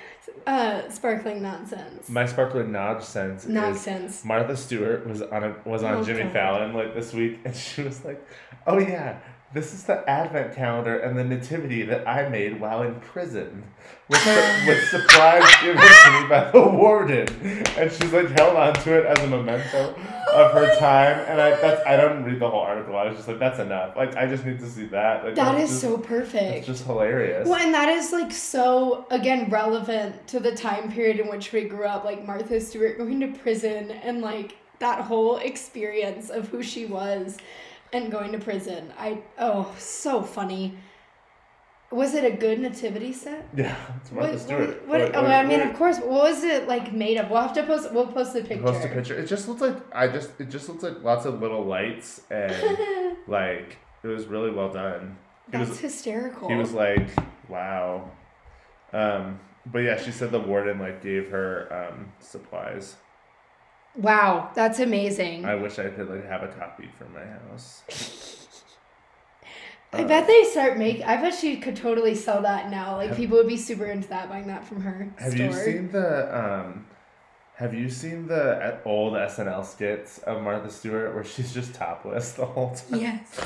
uh, 0.45 0.89
sparkling 0.89 1.41
nonsense? 1.41 2.09
my 2.09 2.25
sparkling 2.25 2.71
nog 2.71 3.01
sense 3.03 3.43
is 3.43 3.49
nonsense. 3.49 4.23
Martha 4.25 4.55
Stewart 4.55 5.07
was 5.07 5.21
on 5.21 5.43
a, 5.43 5.55
was 5.65 5.83
on 5.83 5.95
Oh, 5.95 6.03
Jimmy 6.03 6.23
God. 6.23 6.33
Fallon 6.33 6.73
like 6.73 6.93
this 6.93 7.13
week, 7.13 7.39
and 7.45 7.55
she 7.55 7.81
was 7.83 8.03
like, 8.05 8.25
"Oh 8.65 8.79
yeah, 8.79 9.19
this 9.53 9.73
is 9.73 9.83
the 9.85 10.07
Advent 10.09 10.55
calendar 10.55 10.97
and 10.99 11.17
the 11.17 11.23
nativity 11.23 11.83
that 11.83 12.07
I 12.07 12.29
made 12.29 12.59
while 12.59 12.83
in 12.83 12.95
prison, 13.01 13.63
with 14.09 14.19
su- 14.19 14.29
with 14.67 14.83
supplies 14.89 15.43
given 15.61 15.77
to 15.81 16.21
me 16.21 16.27
by 16.29 16.51
the 16.51 16.61
warden." 16.61 17.27
And 17.77 17.91
she's 17.91 18.13
like 18.13 18.29
held 18.31 18.55
on 18.55 18.73
to 18.73 18.93
it 18.99 19.05
as 19.05 19.19
a 19.23 19.27
memento 19.27 19.95
of 20.37 20.51
her 20.51 20.75
time. 20.79 21.19
And 21.27 21.41
I 21.41 21.49
that's 21.61 21.85
I 21.85 21.95
don't 21.97 22.23
read 22.23 22.39
the 22.39 22.49
whole 22.49 22.61
article. 22.61 22.95
I 22.95 23.05
was 23.05 23.15
just 23.15 23.27
like, 23.27 23.39
"That's 23.39 23.59
enough." 23.59 23.95
Like 23.95 24.15
I 24.15 24.27
just 24.27 24.45
need 24.45 24.59
to 24.59 24.69
see 24.69 24.85
that. 24.87 25.23
Like, 25.23 25.35
that's 25.35 25.69
just, 25.69 25.81
so 25.81 25.97
perfect. 25.97 26.57
It's 26.57 26.67
just 26.67 26.85
hilarious. 26.85 27.47
Well, 27.47 27.61
and 27.61 27.73
that 27.73 27.89
is 27.89 28.11
like 28.11 28.31
so 28.31 29.05
again 29.09 29.49
relevant 29.49 30.27
to 30.27 30.39
the 30.39 30.55
time 30.55 30.91
period 30.91 31.19
in 31.19 31.27
which 31.27 31.51
we 31.51 31.63
grew 31.63 31.85
up. 31.85 32.03
Like 32.03 32.25
Martha 32.25 32.59
Stewart 32.59 32.97
going 32.97 33.19
to 33.21 33.27
prison 33.39 33.91
and 33.91 34.21
like 34.21 34.57
that 34.79 35.01
whole 35.01 35.37
experience 35.37 36.29
of 36.29 36.47
who 36.49 36.61
she 36.61 36.85
was 36.85 37.37
and 37.93 38.11
going 38.11 38.31
to 38.31 38.39
prison. 38.39 38.93
I 38.97 39.19
oh 39.37 39.73
so 39.77 40.21
funny. 40.21 40.77
Was 41.89 42.13
it 42.15 42.25
a 42.25 42.31
good 42.35 42.59
nativity 42.59 43.13
set? 43.13 43.47
Yeah, 43.55 43.75
it's 44.01 44.11
Martha 44.11 44.31
What, 44.33 44.39
Stewart. 44.41 44.87
what, 44.87 44.99
What- 45.01 45.15
oh, 45.15 45.21
what- 45.21 45.31
I 45.31 45.43
mean, 45.45 45.59
what- 45.61 45.69
of 45.69 45.75
course. 45.77 45.97
What 45.99 46.23
was 46.23 46.43
it 46.43 46.67
like 46.67 46.91
made 46.93 47.17
of? 47.17 47.29
We'll 47.29 47.41
have 47.41 47.53
to 47.53 47.63
post. 47.63 47.91
We'll 47.93 48.07
post 48.07 48.33
the 48.33 48.41
picture. 48.41 48.63
Post 48.63 48.85
a 48.85 48.89
picture. 48.89 49.15
It 49.17 49.27
just 49.27 49.47
looks 49.47 49.61
like 49.61 49.77
I 49.93 50.07
just 50.07 50.31
it 50.39 50.49
just 50.49 50.67
looks 50.69 50.83
like 50.83 51.01
lots 51.03 51.25
of 51.25 51.39
little 51.41 51.63
lights 51.65 52.21
and 52.29 52.53
like 53.27 53.77
it 54.03 54.07
was 54.07 54.25
really 54.25 54.51
well 54.51 54.69
done. 54.71 55.17
He 55.45 55.51
That's 55.57 55.69
was 55.69 55.79
hysterical. 55.79 56.49
he 56.49 56.55
was 56.55 56.73
like, 56.73 57.07
wow. 57.47 58.11
Um 58.91 59.39
but 59.65 59.79
yeah, 59.79 59.97
she 60.01 60.11
said 60.11 60.31
the 60.31 60.39
warden 60.39 60.79
like 60.79 61.01
gave 61.01 61.29
her 61.29 61.67
um 61.71 62.11
supplies. 62.19 62.95
wow, 63.95 64.51
that's 64.55 64.79
amazing. 64.79 65.45
I 65.45 65.55
wish 65.55 65.79
I 65.79 65.89
could 65.89 66.09
like 66.09 66.25
have 66.27 66.43
a 66.43 66.47
copy 66.49 66.89
for 66.97 67.05
my 67.05 67.25
house. 67.25 67.83
I 69.93 70.03
Uh, 70.03 70.07
bet 70.07 70.27
they 70.27 70.43
start 70.43 70.77
make. 70.77 71.01
I 71.01 71.15
bet 71.17 71.33
she 71.33 71.57
could 71.57 71.75
totally 71.75 72.13
sell 72.15 72.41
that 72.41 72.69
now. 72.69 72.97
Like 72.97 73.09
Have- 73.09 73.17
people 73.17 73.37
would 73.37 73.47
be 73.47 73.57
super 73.57 73.85
into 73.85 74.07
that, 74.09 74.29
buying 74.29 74.47
that 74.47 74.65
from 74.65 74.81
her 74.81 75.07
Have 75.17 75.31
store. 75.33 75.45
you 75.47 75.53
seen 75.53 75.91
the 75.91 76.37
um 76.37 76.85
have 77.55 77.73
you 77.73 77.89
seen 77.89 78.27
the 78.27 78.79
old 78.85 79.13
SNL 79.13 79.65
skits 79.65 80.19
of 80.19 80.43
Martha 80.43 80.69
Stewart 80.69 81.15
where 81.15 81.23
she's 81.23 81.51
just 81.53 81.73
topless 81.73 82.33
the 82.33 82.45
whole 82.45 82.75
time? 82.75 82.99
Yes. 82.99 83.39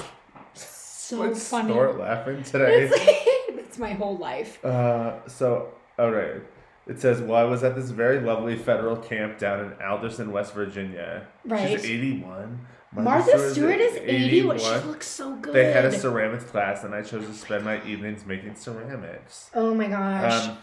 So 0.53 1.19
Let's 1.21 1.47
funny. 1.47 1.71
Start 1.71 1.97
laughing 1.97 2.43
today. 2.43 2.83
It's 2.83 3.47
like, 3.47 3.55
that's 3.57 3.77
my 3.77 3.93
whole 3.93 4.17
life. 4.17 4.63
Uh, 4.65 5.25
so, 5.27 5.69
alright. 5.99 6.41
It 6.87 6.99
says, 6.99 7.21
well, 7.21 7.39
I 7.39 7.43
was 7.43 7.63
at 7.63 7.75
this 7.75 7.89
very 7.91 8.19
lovely 8.19 8.57
federal 8.57 8.97
camp 8.97 9.37
down 9.37 9.59
in 9.59 9.81
Alderson, 9.81 10.31
West 10.33 10.53
Virginia. 10.53 11.27
Right. 11.45 11.69
She's 11.69 11.85
81. 11.85 12.59
Martha 12.93 13.51
Stewart 13.51 13.79
is 13.79 13.95
81. 13.95 14.59
She 14.59 14.65
looks 14.87 15.07
so 15.07 15.35
good. 15.35 15.53
They 15.53 15.71
had 15.71 15.85
a 15.85 15.91
ceramics 15.91 16.43
class, 16.43 16.83
and 16.83 16.93
I 16.93 17.01
chose 17.01 17.25
to 17.25 17.33
spend 17.33 17.63
my 17.63 17.83
evenings 17.85 18.25
making 18.25 18.55
ceramics. 18.55 19.49
oh 19.53 19.73
my 19.73 19.87
gosh. 19.87 20.47
Um, 20.47 20.57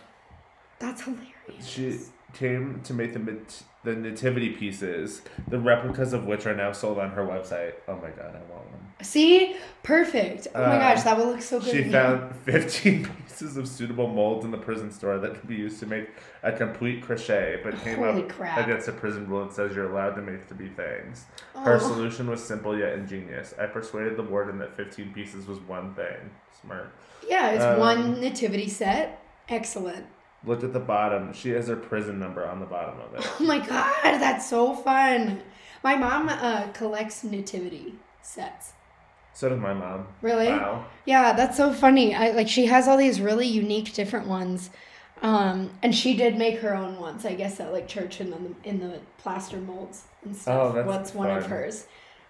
that's 0.78 1.02
hilarious. 1.02 1.66
she, 1.66 1.98
came 2.34 2.80
to 2.84 2.92
make 2.92 3.12
the 3.12 3.18
the 3.84 3.94
nativity 3.94 4.50
pieces, 4.50 5.22
the 5.48 5.58
replicas 5.58 6.12
of 6.12 6.24
which 6.26 6.46
are 6.46 6.54
now 6.54 6.72
sold 6.72 6.98
on 6.98 7.10
her 7.10 7.24
website. 7.24 7.74
Oh 7.86 7.94
my 7.96 8.10
god, 8.10 8.34
I 8.34 8.52
want 8.52 8.70
one. 8.70 8.80
See, 9.02 9.56
perfect. 9.84 10.48
Oh 10.54 10.60
my 10.60 10.76
Uh, 10.76 10.78
gosh, 10.94 11.04
that 11.04 11.16
will 11.16 11.26
look 11.26 11.40
so 11.42 11.60
good. 11.60 11.70
She 11.70 11.84
found 11.84 12.34
15 12.44 13.04
pieces 13.28 13.56
of 13.56 13.68
suitable 13.68 14.08
molds 14.08 14.44
in 14.44 14.50
the 14.50 14.58
prison 14.58 14.90
store 14.90 15.18
that 15.18 15.38
can 15.38 15.48
be 15.48 15.54
used 15.54 15.78
to 15.80 15.86
make 15.86 16.08
a 16.42 16.50
complete 16.50 17.04
crèche, 17.04 17.62
but 17.62 17.78
came 17.84 17.98
Holy 17.98 18.24
up 18.24 18.28
crap. 18.28 18.58
against 18.66 18.88
a 18.88 18.92
prison 18.92 19.28
rule 19.28 19.44
that 19.44 19.54
says 19.54 19.76
you're 19.76 19.90
allowed 19.90 20.16
to 20.16 20.22
make 20.22 20.42
three 20.48 20.70
things. 20.70 21.26
Her 21.54 21.76
Oh. 21.76 21.78
solution 21.78 22.28
was 22.28 22.42
simple 22.42 22.76
yet 22.76 22.94
ingenious. 22.94 23.54
I 23.60 23.66
persuaded 23.66 24.16
the 24.16 24.24
warden 24.24 24.58
that 24.58 24.76
15 24.76 25.12
pieces 25.14 25.46
was 25.46 25.60
one 25.60 25.94
thing. 25.94 26.30
Smart. 26.60 26.92
Yeah, 27.28 27.50
it's 27.50 27.64
Um, 27.64 27.78
one 27.78 28.20
nativity 28.20 28.68
set. 28.68 29.22
Excellent. 29.48 30.06
Look 30.44 30.62
at 30.62 30.72
the 30.72 30.80
bottom. 30.80 31.32
She 31.32 31.50
has 31.50 31.68
her 31.68 31.76
prison 31.76 32.18
number 32.18 32.46
on 32.46 32.60
the 32.60 32.66
bottom 32.66 33.00
of 33.00 33.14
it. 33.14 33.28
Oh 33.40 33.44
my 33.44 33.58
god, 33.58 34.18
that's 34.18 34.48
so 34.48 34.74
fun. 34.74 35.42
My 35.82 35.96
mom 35.96 36.28
uh, 36.28 36.68
collects 36.68 37.24
nativity 37.24 37.94
sets. 38.22 38.72
So 39.34 39.48
does 39.48 39.60
my 39.60 39.72
mom. 39.74 40.06
Really? 40.22 40.48
Wow. 40.48 40.86
Yeah, 41.04 41.32
that's 41.32 41.56
so 41.56 41.72
funny. 41.72 42.14
I 42.14 42.30
like 42.32 42.48
she 42.48 42.66
has 42.66 42.88
all 42.88 42.96
these 42.96 43.20
really 43.20 43.46
unique 43.46 43.92
different 43.94 44.26
ones. 44.26 44.70
Um, 45.22 45.70
and 45.82 45.94
she 45.94 46.16
did 46.16 46.36
make 46.36 46.60
her 46.60 46.74
own 46.74 46.98
ones, 46.98 47.24
I 47.24 47.34
guess, 47.34 47.58
at 47.60 47.72
like 47.72 47.88
church 47.88 48.20
and 48.20 48.32
in 48.32 48.42
the, 48.62 48.68
in 48.68 48.80
the 48.80 49.00
plaster 49.18 49.58
molds 49.58 50.04
and 50.24 50.36
stuff. 50.36 50.70
Oh, 50.70 50.72
that's 50.72 50.86
What's 50.86 51.14
one 51.14 51.30
of 51.30 51.46
hers? 51.46 51.86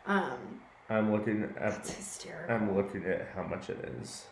Um, 0.06 0.60
I'm 0.88 1.12
looking 1.12 1.42
at 1.42 1.54
that's 1.54 1.94
hysterical. 1.94 2.54
I'm 2.54 2.74
looking 2.74 3.04
at 3.04 3.28
how 3.34 3.42
much 3.42 3.68
it 3.68 3.78
is. 4.00 4.24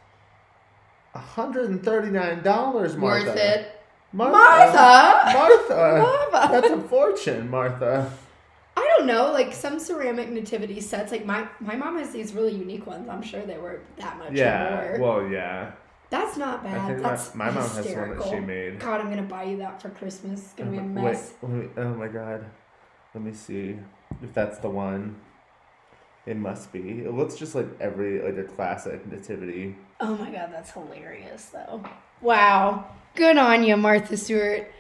$139, 1.17 2.45
Martha. 2.45 2.99
Worth 2.99 3.37
it. 3.37 3.73
Martha. 4.13 4.33
Martha! 4.33 5.39
Martha. 5.39 6.29
Martha! 6.33 6.53
That's 6.53 6.71
a 6.71 6.81
fortune, 6.89 7.51
Martha. 7.51 8.11
I 8.77 8.95
don't 8.97 9.07
know, 9.07 9.33
like 9.33 9.53
some 9.53 9.79
ceramic 9.79 10.29
nativity 10.31 10.81
sets. 10.81 11.11
Like 11.11 11.25
my 11.25 11.49
my 11.61 11.77
mom 11.77 11.99
has 11.99 12.11
these 12.11 12.33
really 12.35 12.55
unique 12.55 12.87
ones. 12.87 13.09
I'm 13.09 13.23
sure 13.23 13.43
they 13.43 13.59
were 13.59 13.81
that 13.97 14.19
much 14.19 14.33
Yeah. 14.33 14.97
more. 14.99 15.21
Well, 15.21 15.29
yeah. 15.31 15.73
That's 16.09 16.37
not 16.37 16.63
bad. 16.63 16.87
think 16.87 17.03
my, 17.03 17.09
That's 17.11 17.35
my 17.35 17.51
mom 17.51 17.69
has 17.69 17.87
one 17.87 18.17
that 18.19 18.29
she 18.29 18.39
made. 18.39 18.79
God, 18.79 19.01
I'm 19.01 19.09
gonna 19.11 19.23
buy 19.23 19.45
you 19.45 19.57
that 19.59 19.83
for 19.83 19.89
Christmas. 19.91 20.41
It's 20.41 20.53
gonna 20.53 20.71
be 20.71 20.77
a 20.77 20.81
uh, 20.81 20.85
mess. 20.85 21.33
let 21.43 21.51
me- 21.53 21.69
oh 21.77 21.95
my 21.95 22.09
god. 22.09 22.45
Let 23.15 23.25
me 23.25 23.33
see 23.33 23.77
if 24.23 24.33
that's 24.35 24.59
the 24.59 24.69
one. 24.71 25.17
It 26.27 26.37
must 26.37 26.73
be. 26.73 27.01
It 27.05 27.13
looks 27.13 27.35
just 27.37 27.55
like 27.55 27.67
every 27.81 28.21
like 28.21 28.37
a 28.37 28.45
classic 28.45 29.07
nativity. 29.11 29.77
Oh 30.01 30.17
my 30.17 30.31
god, 30.31 30.51
that's 30.53 30.71
hilarious 30.73 31.47
though. 31.47 31.85
Wow. 32.21 32.87
Good 33.15 33.39
on 33.39 33.65
you, 33.65 33.77
Martha 33.77 34.17
Stewart. 34.17 34.71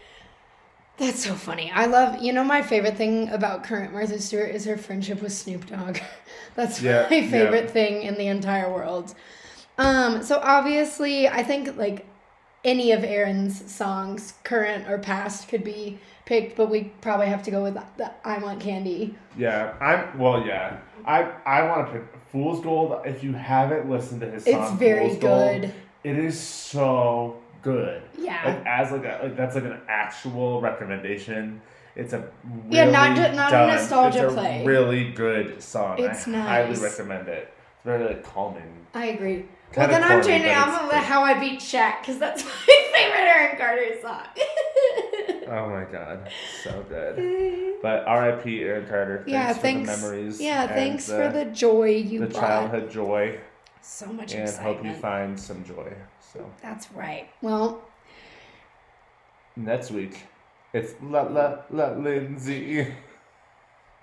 That's 0.99 1.23
so 1.25 1.35
funny. 1.35 1.71
I 1.71 1.87
love, 1.87 2.23
you 2.23 2.33
know, 2.33 2.43
my 2.43 2.63
favorite 2.63 2.97
thing 2.97 3.29
about 3.29 3.65
current 3.65 3.93
Martha 3.93 4.19
Stewart 4.19 4.51
is 4.55 4.65
her 4.65 4.79
friendship 4.79 5.21
with 5.21 5.33
Snoop 5.33 5.67
Dogg. 5.67 5.99
That's 6.55 6.81
Yeah, 6.81 7.11
my 7.11 7.27
yeah. 7.29 7.29
favorite 7.29 7.71
thing 7.71 8.03
in 8.03 8.15
the 8.15 8.29
entire 8.29 8.73
world. 8.73 9.15
Um, 9.77 10.23
so 10.23 10.41
obviously, 10.43 11.29
I 11.29 11.43
think 11.43 11.77
like 11.77 12.07
any 12.65 12.93
of 12.93 13.05
Aaron's 13.05 13.71
songs, 13.71 14.35
current 14.43 14.89
or 14.89 14.99
past, 14.99 15.49
could 15.49 15.65
be 15.65 15.99
picked, 16.27 16.57
but 16.57 16.69
we 16.69 16.85
probably 17.01 17.27
have 17.27 17.43
to 17.45 17.51
go 17.51 17.63
with 17.63 17.75
the 17.97 18.11
I 18.25 18.37
Want 18.39 18.61
Candy. 18.61 19.17
Yeah, 19.39 19.73
I'm. 19.81 20.19
Well, 20.19 20.45
yeah. 20.47 20.79
I 21.07 21.23
I 21.47 21.63
want 21.63 21.87
to 21.87 21.93
pick 21.95 22.03
Fool's 22.33 22.61
Gold. 22.63 23.01
If 23.07 23.25
you 23.25 23.33
haven't 23.33 23.89
listened 23.89 24.21
to 24.21 24.31
his 24.31 24.45
song, 24.45 24.63
It's 24.63 24.73
very 24.73 25.09
Fool's 25.09 25.19
Gold, 25.21 25.61
good. 25.63 25.75
it 26.05 26.19
is 26.19 26.39
so 26.39 27.37
good. 27.63 28.03
Yeah. 28.19 28.43
Like 28.45 28.67
as 28.67 28.93
like 28.93 29.05
a 29.05 29.21
like 29.23 29.37
that's 29.37 29.55
like 29.55 29.65
an 29.65 29.81
actual 29.89 30.61
recommendation. 30.61 31.63
It's 31.95 32.13
a 32.13 32.19
really 32.45 32.77
Yeah, 32.77 32.91
not 32.91 33.17
ju- 33.17 33.35
not 33.37 33.53
a 33.55 33.67
nostalgia 33.69 34.25
it's 34.25 34.33
a 34.33 34.37
play. 34.37 34.65
Really 34.67 35.13
good 35.13 35.63
song. 35.63 35.97
It's 35.99 36.29
I 36.29 36.33
highly 36.33 36.79
recommend 36.79 37.29
it. 37.29 37.49
It's 37.77 37.85
very 37.85 38.05
like 38.05 38.23
calming. 38.23 38.87
I 38.93 39.07
agree. 39.07 39.47
Well, 39.77 39.87
Kinda 39.87 39.89
then 39.95 40.03
I'm 40.05 40.09
corny, 40.21 40.27
changing. 40.27 40.49
but 40.51 40.59
I'm 40.59 40.71
gonna 40.77 40.89
let 40.89 41.05
How 41.05 41.23
I 41.23 41.39
Beat 41.41 41.61
Shaq 41.61 42.01
because 42.01 42.19
that's 42.19 42.45
my 42.45 42.51
favorite 42.95 43.21
Aaron 43.21 43.57
Carter 43.57 44.01
song. 44.03 44.23
Oh 45.49 45.69
my 45.71 45.85
god, 45.85 46.31
so 46.63 46.85
good. 46.89 47.75
But 47.83 48.07
R.I.P. 48.09 48.63
Aaron 48.63 48.87
Carter. 48.89 49.19
Thanks 49.19 49.31
yeah, 49.31 49.53
for 49.53 49.61
thanks. 49.61 49.91
the 49.97 50.03
memories. 50.03 50.41
yeah, 50.41 50.67
thanks 50.67 51.07
for 51.07 51.29
the 51.31 51.45
joy 51.45 51.91
you 51.91 52.21
the 52.21 52.27
brought. 52.27 52.41
childhood 52.41 52.91
joy, 52.91 53.39
So 53.83 54.07
much 54.07 54.33
excitement. 54.35 54.35
and 54.35 54.49
excitement. 54.49 54.77
hope 54.77 54.85
you 54.87 54.95
find 55.01 55.39
some 55.39 55.65
joy. 55.65 55.93
So 56.33 56.51
That's 56.63 56.91
right. 56.93 57.29
Well, 57.43 57.83
next 59.57 59.91
week, 59.91 60.23
it's 60.73 60.95
la 61.03 61.23
la 61.23 61.59
la 61.71 61.91
Lindsay. 61.93 62.89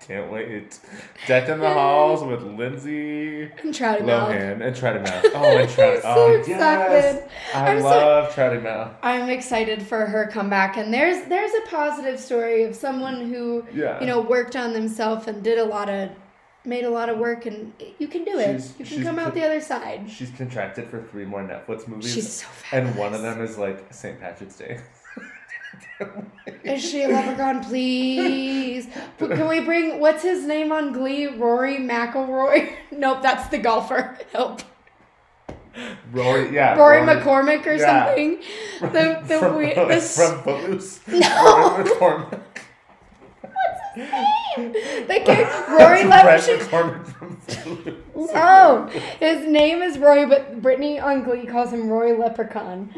Can't 0.06 0.30
wait. 0.30 0.78
Deck 1.26 1.48
in 1.48 1.60
the 1.60 1.72
halls 1.72 2.22
with 2.22 2.42
Lindsay 2.42 3.50
I'm 3.62 3.72
to 3.72 3.82
mouth. 4.02 4.30
Lohan 4.30 4.60
and 4.60 4.76
Trouty 4.76 5.02
Mouth. 5.02 5.24
Oh, 5.34 5.56
and 5.58 5.68
Trouty. 5.70 5.94
I'm 5.96 6.02
so 6.02 6.14
oh, 6.14 6.36
yes. 6.36 6.48
excited. 6.48 7.30
I 7.54 7.70
I'm 7.72 7.80
so- 7.80 7.86
love 7.88 8.34
Trouty 8.34 8.62
Mouth. 8.62 8.92
I'm 9.02 9.30
excited 9.30 9.82
for 9.82 10.04
her 10.04 10.26
comeback, 10.26 10.76
and 10.76 10.92
there's 10.92 11.26
there's 11.28 11.52
a 11.54 11.68
positive 11.68 12.20
story 12.20 12.64
of 12.64 12.74
someone 12.76 13.30
who 13.32 13.64
Yeah. 13.72 13.98
you 14.00 14.06
know 14.06 14.20
worked 14.20 14.56
on 14.56 14.74
themselves 14.74 15.26
and 15.26 15.42
did 15.42 15.58
a 15.58 15.64
lot 15.64 15.88
of 15.88 16.10
made 16.66 16.84
a 16.84 16.90
lot 16.90 17.08
of 17.08 17.18
work, 17.18 17.46
and 17.46 17.72
you 17.98 18.08
can 18.08 18.24
do 18.24 18.38
it. 18.38 18.60
She's- 18.60 18.74
you 18.78 18.84
can 18.84 19.02
come 19.04 19.18
out 19.18 19.32
the 19.34 19.44
other 19.44 19.60
side. 19.60 20.10
She's 20.10 20.30
contracted 20.30 20.88
for 20.88 21.02
three 21.02 21.24
more 21.24 21.42
Netflix 21.42 21.88
movies. 21.88 22.12
She's 22.12 22.32
so 22.42 22.46
and 22.72 22.94
one 22.96 23.14
of 23.14 23.22
them 23.22 23.40
is 23.42 23.56
like 23.56 23.92
St. 23.92 24.20
Patrick's 24.20 24.56
Day. 24.56 24.80
Is 26.64 26.82
she 26.82 27.02
a 27.02 27.08
leprechaun, 27.08 27.62
please? 27.64 28.88
But 29.18 29.30
Can 29.32 29.48
we 29.48 29.60
bring 29.60 30.00
what's 30.00 30.22
his 30.22 30.46
name 30.46 30.72
on 30.72 30.92
Glee? 30.92 31.26
Rory 31.26 31.76
McIlroy? 31.76 32.74
nope, 32.90 33.22
that's 33.22 33.48
the 33.48 33.58
golfer. 33.58 34.18
Help, 34.32 34.62
Rory, 36.12 36.54
yeah. 36.54 36.74
Rory, 36.76 37.00
McCormick 37.00 37.66
or 37.66 37.74
yeah. 37.74 38.06
something. 38.06 38.40
The 38.80 39.22
the 39.26 39.38
from, 39.38 39.56
we- 39.56 39.74
the 39.74 40.00
from 40.00 40.42
Footloose. 40.42 41.00
No. 41.08 41.18
Rory 41.18 41.84
McCormick. 41.84 42.40
What's 43.40 43.80
his 43.96 44.10
name? 44.56 44.72
The 45.06 45.20
kid, 45.24 45.48
Rory 45.68 46.04
Leprechaun. 46.04 47.04
Footloose. 48.14 48.92
His 49.18 49.46
name 49.48 49.82
is 49.82 49.98
Roy, 49.98 50.26
but 50.26 50.62
Brittany 50.62 51.00
on 51.00 51.24
Glee 51.24 51.46
calls 51.46 51.72
him 51.72 51.88
Roy 51.88 52.16
Leprechaun 52.16 52.92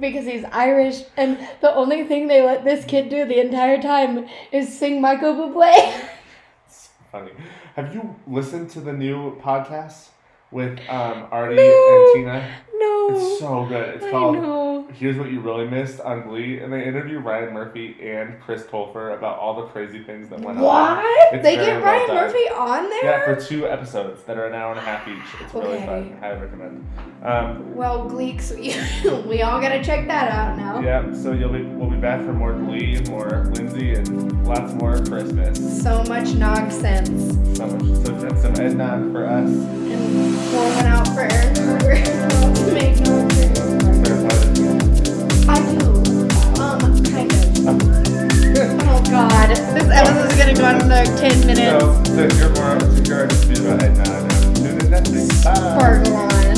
because 0.00 0.24
he's 0.26 0.44
Irish, 0.52 1.02
and 1.16 1.38
the 1.60 1.74
only 1.74 2.04
thing 2.04 2.26
they 2.26 2.42
let 2.42 2.64
this 2.64 2.84
kid 2.84 3.08
do 3.08 3.24
the 3.24 3.40
entire 3.40 3.80
time 3.80 4.26
is 4.50 4.76
sing 4.76 5.00
Michael 5.00 5.34
Bublé. 5.34 5.74
Funny. 7.12 7.32
Have 7.76 7.94
you 7.94 8.16
listened 8.26 8.70
to 8.70 8.80
the 8.80 8.92
new 8.92 9.38
podcast 9.40 10.08
with 10.50 10.78
um, 10.88 11.26
Artie 11.30 11.56
No. 11.56 11.62
and 11.62 12.14
Tina? 12.14 12.54
No, 12.74 13.08
It's 13.10 13.38
so 13.38 13.66
good. 13.66 13.96
It's 13.96 14.10
called. 14.10 14.36
Here's 14.94 15.16
What 15.18 15.30
You 15.30 15.40
Really 15.40 15.66
Missed 15.66 16.00
on 16.00 16.22
Glee, 16.28 16.58
and 16.58 16.72
they 16.72 16.84
interview 16.84 17.18
Ryan 17.18 17.52
Murphy 17.54 17.96
and 18.02 18.40
Chris 18.40 18.62
Colfer 18.64 19.16
about 19.16 19.38
all 19.38 19.54
the 19.56 19.66
crazy 19.68 20.02
things 20.04 20.28
that 20.28 20.40
went 20.40 20.58
on. 20.58 20.64
What? 20.64 21.42
They 21.42 21.56
get 21.56 21.82
Ryan 21.82 22.06
done. 22.08 22.16
Murphy 22.16 22.44
on 22.56 22.88
there? 22.90 23.04
Yeah, 23.04 23.24
for 23.24 23.40
two 23.40 23.66
episodes 23.66 24.22
that 24.24 24.36
are 24.36 24.46
an 24.46 24.54
hour 24.54 24.70
and 24.70 24.78
a 24.78 24.82
half 24.82 25.06
each. 25.08 25.16
It's 25.40 25.54
really 25.54 25.76
Okay. 25.78 25.86
fun. 25.86 26.16
Highly 26.20 26.40
recommend. 26.40 26.86
Um, 27.22 27.74
Well, 27.74 28.08
Gleeks, 28.10 28.54
we, 29.28 29.42
all 29.42 29.60
gotta 29.60 29.82
check 29.82 30.06
that 30.08 30.30
out 30.30 30.56
now. 30.56 30.80
yeah, 30.80 31.12
so 31.14 31.32
you'll 31.32 31.52
be 31.52 31.62
we'll 31.62 31.90
be 31.90 31.96
back 31.96 32.20
for 32.20 32.32
more 32.32 32.52
Glee, 32.52 33.00
more 33.08 33.44
Lindsay, 33.54 33.94
and 33.94 34.46
lots 34.46 34.72
more 34.74 34.96
Christmas. 35.04 35.82
So 35.82 36.02
much 36.04 36.34
nog 36.34 36.70
sense. 36.70 37.34
So 37.56 37.66
much, 37.66 38.06
so 38.06 38.12
that's 38.18 38.42
some 38.42 38.54
Edna 38.56 39.08
for 39.12 39.26
us. 39.26 39.48
And 39.50 40.36
pouring 40.50 40.86
out 40.86 41.06
god. 49.12 49.50
This 49.50 49.90
episode 49.90 50.32
is 50.32 50.38
gonna 50.38 50.54
go 50.54 50.64
on 50.64 50.80
for 50.80 51.18
10 51.20 51.46
minutes. 51.46 52.08
So, 52.08 52.28
so 52.28 52.36
you're 52.38 52.48
more 52.56 52.76
insecure, 52.76 53.28
to 53.28 53.46
be 53.46 53.60
right 53.60 53.92
now. 53.92 54.28
Do 54.54 54.72
the 54.72 54.88
next 54.88 55.10
thing. 55.10 55.28
Bye. 55.44 55.54
Sparkle 55.54 56.16
on. 56.16 56.51